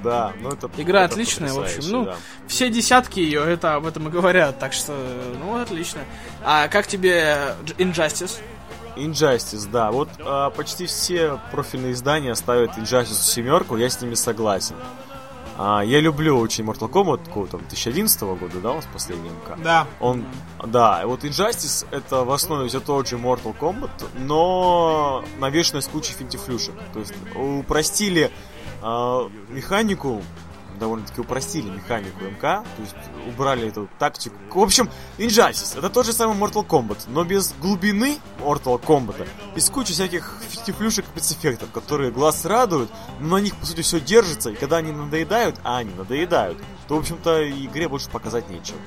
Да, 0.04 0.34
ну 0.39 0.50
это 0.50 0.70
Игра 0.78 1.04
это 1.04 1.14
отличная, 1.14 1.54
в 1.54 1.60
общем. 1.60 1.82
Ну, 1.89 2.06
да. 2.06 2.16
все 2.47 2.70
десятки 2.70 3.20
ее 3.20 3.41
это 3.41 3.76
об 3.76 3.86
этом 3.86 4.08
и 4.08 4.12
говорят, 4.12 4.60
так 4.60 4.74
что, 4.74 4.93
ну, 5.39 5.60
отлично. 5.60 6.02
А 6.43 6.68
как 6.68 6.88
тебе 6.88 7.56
Injustice? 7.78 8.39
Injustice, 8.95 9.70
да. 9.70 9.91
Вот 9.91 10.10
а, 10.20 10.50
почти 10.52 10.86
все 10.86 11.39
профильные 11.52 11.93
издания 11.93 12.36
ставят 12.36 12.78
Injustice 12.78 13.22
семерку, 13.24 13.78
я 13.78 13.89
с 13.89 14.02
ними 14.02 14.16
согласен. 14.16 14.76
А, 15.62 15.82
я 15.82 16.00
люблю 16.00 16.39
очень 16.39 16.64
Mortal 16.64 16.89
Kombat, 16.89 17.26
какого 17.26 17.45
там, 17.45 17.60
2011 17.60 18.22
года, 18.22 18.62
да, 18.62 18.72
у 18.72 18.76
нас 18.76 18.88
последний 18.93 19.30
МК? 19.30 19.58
Да. 19.62 19.88
Он, 20.00 20.26
да, 20.66 21.02
вот 21.06 21.26
Injustice 21.26 21.86
это 21.91 22.24
в 22.24 22.32
основе 22.32 22.70
все 22.70 22.80
тот 22.80 23.10
же 23.10 23.18
Mortal 23.18 23.54
Kombat, 23.60 23.91
но 24.20 25.26
навешенный 25.38 25.82
с 25.82 25.88
кучей 25.88 26.14
финтифлюшек. 26.14 26.76
То 26.93 27.00
есть 27.00 27.14
упростили 27.36 28.32
а, 28.82 29.30
механику, 29.50 30.22
довольно-таки 30.80 31.22
упростили 31.22 31.70
механику 31.70 32.24
МК, 32.24 32.64
то 32.76 32.82
есть 32.82 32.96
убрали 33.28 33.68
эту 33.68 33.90
тактику. 34.00 34.38
В 34.52 34.64
общем, 34.64 34.90
Injustice 35.18 35.78
это 35.78 35.90
тот 35.90 36.06
же 36.06 36.14
самый 36.14 36.38
Mortal 36.38 36.66
Kombat, 36.66 37.06
но 37.08 37.24
без 37.24 37.54
глубины 37.62 38.20
Mortal 38.40 38.82
Kombat, 38.82 39.28
и 39.56 39.60
с 39.60 39.70
кучей 39.70 39.94
всяких 39.94 40.38
финтифлюшек 40.50 41.06
и 41.06 41.20
спецэффектов, 41.20 41.72
которые 41.72 42.12
глаз 42.12 42.46
радуют, 42.46 42.90
но 43.20 43.38
на 43.38 43.42
них, 43.42 43.56
по 43.56 43.66
сути, 43.66 43.82
все 43.82 44.00
держится, 44.00 44.50
и 44.52 44.56
когда 44.56 44.78
они 44.78 44.92
надоедают, 44.92 45.60
а 45.64 45.78
они 45.78 45.94
надоедают, 45.94 46.58
то, 46.88 46.96
в 46.96 47.00
общем-то, 47.00 47.50
игре 47.50 47.88
больше 47.88 48.10
показать 48.10 48.50
нечего. 48.50 48.78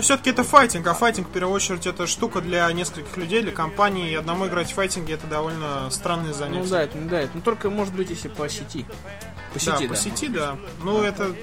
Но 0.00 0.02
все-таки 0.02 0.30
это 0.30 0.44
файтинг, 0.44 0.86
а 0.86 0.94
файтинг 0.94 1.28
в 1.28 1.30
первую 1.30 1.54
очередь 1.54 1.86
это 1.86 2.06
штука 2.06 2.40
для 2.40 2.72
нескольких 2.72 3.18
людей, 3.18 3.42
для 3.42 3.52
компании, 3.52 4.12
и 4.12 4.14
одному 4.14 4.46
играть 4.46 4.70
в 4.70 4.74
файтинге 4.74 5.12
это 5.12 5.26
довольно 5.26 5.90
странное 5.90 6.32
занятие. 6.32 6.62
Ну 6.62 6.66
да, 6.70 6.82
это, 6.84 6.96
да, 6.98 7.20
это, 7.20 7.30
ну 7.34 7.42
только 7.42 7.68
может 7.68 7.92
быть, 7.92 8.08
если 8.08 8.28
по 8.28 8.48
сети. 8.48 8.86
По 9.52 9.58
Да, 9.58 9.76
сети, 9.76 9.88
по 9.88 9.92
да. 9.94 10.00
сети, 10.00 10.28
да. 10.28 10.56
Ну, 10.82 11.02
это... 11.02 11.36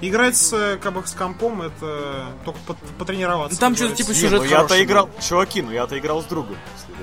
Играть 0.00 0.36
с, 0.36 0.78
как 0.82 0.94
бы, 0.94 1.06
с 1.06 1.12
компом, 1.12 1.62
это 1.62 2.26
только 2.44 2.58
по- 2.66 2.76
потренироваться. 2.98 3.54
Ну, 3.56 3.60
там 3.60 3.76
что-то 3.76 3.94
типа 3.94 4.08
Не, 4.08 4.14
сюжет 4.14 4.40
ну 4.42 4.44
я-то 4.48 4.82
играл, 4.82 5.08
чуваки, 5.20 5.62
ну 5.62 5.70
я-то 5.70 5.96
играл 5.96 6.22
с 6.22 6.24
другом. 6.24 6.56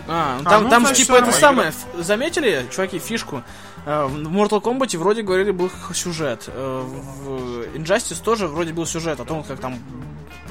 А, 0.10 0.38
ну 0.42 0.46
А, 0.46 0.50
там, 0.50 0.64
ну, 0.66 0.70
там 0.70 0.86
значит, 0.86 1.08
типа 1.08 1.16
это 1.16 1.32
самое, 1.32 1.74
заметили, 1.98 2.68
чуваки, 2.70 3.00
фишку? 3.00 3.42
Э, 3.86 4.06
В 4.06 4.28
Mortal 4.28 4.62
Kombat 4.62 4.98
вроде 4.98 5.22
говорили 5.22 5.52
был 5.52 5.72
сюжет. 5.94 6.44
Э, 6.48 6.84
В 6.86 7.78
Injustice 7.78 8.22
тоже 8.22 8.48
вроде 8.48 8.74
был 8.74 8.86
сюжет 8.86 9.22
о 9.22 9.24
том, 9.26 9.44
как 9.44 9.60
там 9.62 9.80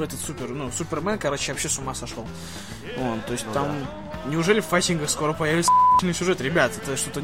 этот 0.00 0.20
супер, 0.20 0.48
ну, 0.48 0.70
Супермен, 0.70 1.18
короче, 1.18 1.52
вообще 1.52 1.68
с 1.68 1.78
ума 1.78 1.94
сошел. 1.94 2.26
Он, 2.98 3.20
то 3.22 3.32
есть 3.32 3.46
там... 3.52 3.74
Неужели 4.26 4.60
в 4.60 4.66
файтингах 4.66 5.10
скоро 5.10 5.32
появится 5.32 5.72
сюжет? 6.12 6.40
Ребят, 6.40 6.72
это 6.76 6.96
что-то... 6.96 7.22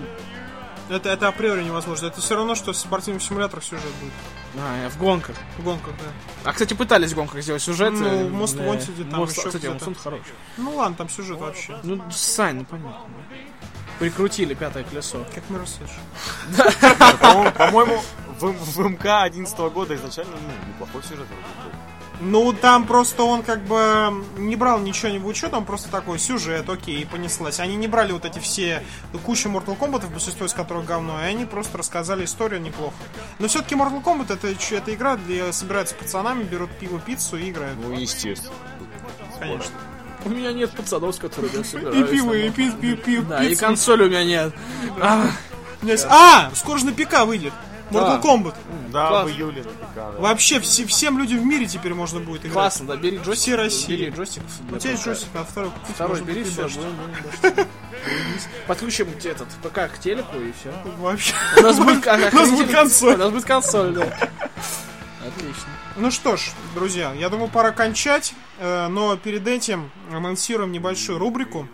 Это, 0.91 1.11
это 1.11 1.29
априори 1.29 1.62
невозможно. 1.62 2.07
Это 2.07 2.21
все 2.21 2.35
равно, 2.35 2.55
что 2.55 2.73
в 2.73 2.77
спортивных 2.77 3.23
симуляторах 3.23 3.62
сюжет 3.62 3.93
будет. 4.01 4.12
А, 4.57 4.89
в 4.89 4.99
гонках. 4.99 5.37
В 5.59 5.62
гонках, 5.62 5.93
да. 5.99 6.51
А, 6.51 6.53
кстати, 6.53 6.73
пытались 6.75 7.12
в 7.12 7.14
гонках 7.14 7.43
сделать 7.43 7.62
сюжет. 7.62 7.93
Ну, 7.93 8.07
э, 8.07 8.29
Most 8.29 8.59
э, 8.59 8.66
Wanted, 8.66 9.11
там 9.11 9.23
Most- 9.23 9.39
еще 9.39 9.47
Кстати, 9.49 9.66
Wanted 9.66 9.99
хороший. 10.03 10.33
Ну 10.57 10.75
ладно, 10.77 10.97
там 10.97 11.09
сюжет 11.11 11.39
вообще. 11.39 11.79
Ну, 11.83 12.03
Сань, 12.11 12.57
ну 12.57 12.64
понятно. 12.64 13.05
Прикрутили 13.99 14.55
пятое 14.55 14.85
колесо. 14.85 15.27
Как 15.35 15.45
мы 15.51 15.59
Edge. 15.59 17.19
По-моему, 17.21 17.53
по-моему, 17.53 18.03
в, 18.39 18.53
в 18.53 18.79
МК 18.89 19.23
11 19.23 19.59
года 19.59 19.95
изначально 19.95 20.37
ну, 20.37 20.69
неплохой 20.69 21.03
сюжет 21.03 21.27
был. 21.27 21.78
Ну, 22.21 22.53
там 22.53 22.85
просто 22.87 23.23
он 23.23 23.43
как 23.43 23.62
бы 23.64 24.25
не 24.37 24.57
брал 24.57 24.81
ничего 24.81 25.09
не 25.11 25.19
в 25.19 25.27
учет, 25.27 25.55
он 25.55 25.64
просто 25.64 25.89
такой 25.89 26.19
сюжет, 26.19 26.69
окей, 26.69 27.03
и 27.03 27.05
понеслась. 27.05 27.61
Они 27.61 27.77
не 27.77 27.87
брали 27.87 28.11
вот 28.12 28.25
эти 28.25 28.41
все 28.41 28.83
кучу 29.25 29.49
Mortal 29.49 29.79
Kombat, 29.79 30.11
большинство 30.11 30.45
из 30.47 30.53
которых 30.53 30.85
говно, 30.85 31.21
и 31.23 31.25
они 31.27 31.45
просто 31.45 31.79
рассказали 31.79 32.25
историю 32.25 32.61
неплохо. 32.61 32.95
Но 33.39 33.47
все-таки 33.47 33.77
Mortal 33.77 34.03
Kombat 34.03 34.33
это, 34.33 34.49
это 34.49 34.95
игра, 34.95 35.16
где 35.16 35.53
собираются 35.53 35.95
с 35.95 35.99
пацанами, 35.99 36.43
берут 36.43 36.71
пиво, 36.73 36.99
пиццу 36.99 37.37
и 37.37 37.51
играют. 37.51 37.79
Ну, 37.81 37.93
естественно. 37.93 38.53
Конечно. 39.39 39.71
У 40.25 40.31
меня 40.31 40.53
нет 40.53 40.73
пацанов, 40.73 41.14
с 41.14 41.19
которыми 41.19 41.55
я 41.55 41.61
И 41.61 41.64
собираюсь. 41.64 42.11
пиво, 42.11 42.33
там. 42.33 42.37
и 42.41 42.51
пи- 42.51 42.71
пи- 42.73 42.97
пи- 42.97 43.19
Да, 43.21 43.45
и 43.45 43.55
консоли 43.55 44.03
у 44.05 44.09
меня 44.09 44.25
нет. 44.25 44.53
А, 45.01 45.31
У 45.81 45.85
меня 45.85 45.93
есть- 45.95 46.07
А, 46.11 46.51
скоро 46.57 46.79
же 46.79 46.87
на 46.87 46.93
ПК 46.93 47.25
выйдет. 47.25 47.53
Mortal 47.91 48.20
Да. 48.20 48.20
Kombat. 48.22 48.55
Да, 48.93 49.09
Класс. 49.09 49.26
в 49.26 49.30
июле 49.32 49.64
да. 49.95 50.11
Вообще, 50.18 50.61
все, 50.61 50.86
всем 50.86 51.18
людям 51.18 51.39
в 51.41 51.45
мире 51.45 51.66
теперь 51.66 51.95
можно 51.95 52.20
будет 52.20 52.43
играть. 52.43 52.53
Классно, 52.55 52.86
да, 52.86 52.97
бери 52.97 53.16
джойстик. 53.18 53.36
Все 53.36 53.55
России. 53.57 53.97
Бери 53.97 54.11
джойстик. 54.11 54.43
У 54.70 54.76
тебя 54.78 54.91
есть 54.93 55.05
джойстик, 55.05 55.28
а 55.34 55.45
второй 55.45 55.70
купить 55.70 55.95
Второй 55.95 56.20
бери, 56.22 56.45
все. 56.45 56.68
Подключим 58.66 59.09
этот 59.24 59.49
ПК 59.62 59.93
к 59.93 59.99
телеку 60.01 60.36
и 60.39 60.53
все. 60.53 60.72
Вообще. 60.99 61.34
У 61.59 61.62
нас 61.62 61.78
будет, 61.78 62.07
У 62.32 62.36
нас 62.36 62.51
будет 62.51 62.70
консоль. 62.72 63.14
У 63.14 63.18
нас 63.18 63.30
будет 63.30 63.45
консоль, 63.45 63.93
да. 63.93 64.03
Отлично. 65.26 65.64
Ну 65.97 66.11
что 66.11 66.36
ж, 66.36 66.51
друзья, 66.74 67.12
я 67.14 67.28
думаю, 67.28 67.49
пора 67.51 67.72
кончать. 67.72 68.34
э, 68.59 68.89
Но 68.89 69.16
перед 69.16 69.47
этим 69.49 69.91
анонсируем 70.12 70.72
небольшую 70.72 71.18
рубрику. 71.18 71.66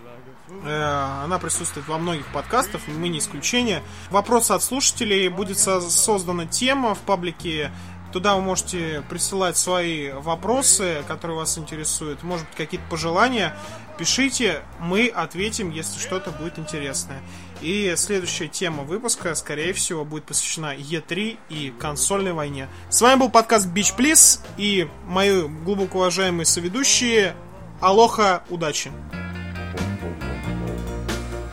Э, 0.63 1.23
Она 1.23 1.39
присутствует 1.39 1.87
во 1.87 1.97
многих 1.97 2.25
подкастах, 2.27 2.81
мы 2.87 3.09
не 3.09 3.19
исключение. 3.19 3.81
Вопросы 4.11 4.51
от 4.51 4.63
слушателей. 4.63 5.27
Будет 5.29 5.57
со- 5.57 5.81
создана 5.81 6.45
тема 6.45 6.93
в 6.95 6.99
паблике. 6.99 7.71
Туда 8.13 8.35
вы 8.35 8.41
можете 8.41 9.03
присылать 9.09 9.57
свои 9.57 10.11
вопросы, 10.11 11.03
которые 11.07 11.35
вас 11.37 11.57
интересуют. 11.57 12.23
Может 12.23 12.47
быть, 12.47 12.55
какие-то 12.55 12.85
пожелания. 12.89 13.57
Пишите, 13.97 14.61
мы 14.79 15.07
ответим, 15.07 15.69
если 15.69 15.99
что-то 15.99 16.31
будет 16.31 16.57
интересное. 16.59 17.21
И 17.61 17.93
следующая 17.97 18.47
тема 18.47 18.83
выпуска, 18.83 19.35
скорее 19.35 19.73
всего, 19.73 20.05
будет 20.05 20.25
посвящена 20.25 20.75
Е3 20.75 21.37
и 21.49 21.73
консольной 21.79 22.33
войне. 22.33 22.69
С 22.89 23.01
вами 23.01 23.19
был 23.19 23.29
подкаст 23.29 23.67
Beach 23.67 23.95
Please 23.97 24.39
и 24.57 24.87
мои 25.07 25.41
глубоко 25.41 25.99
уважаемые 25.99 26.45
соведущие. 26.45 27.35
Алоха, 27.81 28.43
удачи! 28.49 28.91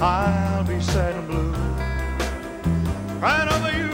I'll 0.05 0.65
be 0.65 0.81
sad 0.81 1.15
and 1.15 1.29
blue, 1.29 1.53
crying 3.21 3.49
over 3.49 3.71
you, 3.79 3.93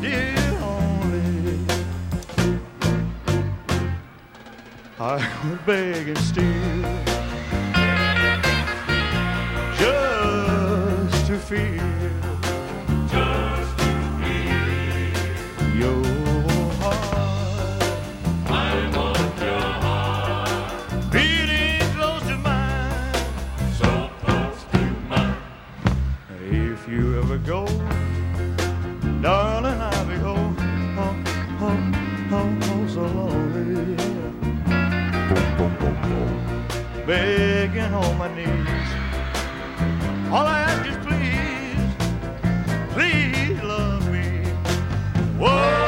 dear 0.00 0.34
only. 0.62 1.58
I 4.98 5.20
would 5.46 5.66
beg 5.66 6.08
and 6.08 6.16
steal 6.16 6.82
just 9.76 11.26
to 11.26 11.36
feel, 11.38 11.82
just 13.06 13.76
to 13.76 13.90
feel. 14.22 15.76
Your 15.76 16.13
Begging 37.06 37.92
on 37.92 38.16
my 38.16 38.34
knees. 38.34 38.88
All 40.32 40.46
I 40.46 40.60
ask 40.60 40.88
is 40.88 40.96
please, 41.04 41.92
please 42.94 43.62
love 43.62 44.10
me. 44.10 44.42
Whoa. 45.38 45.83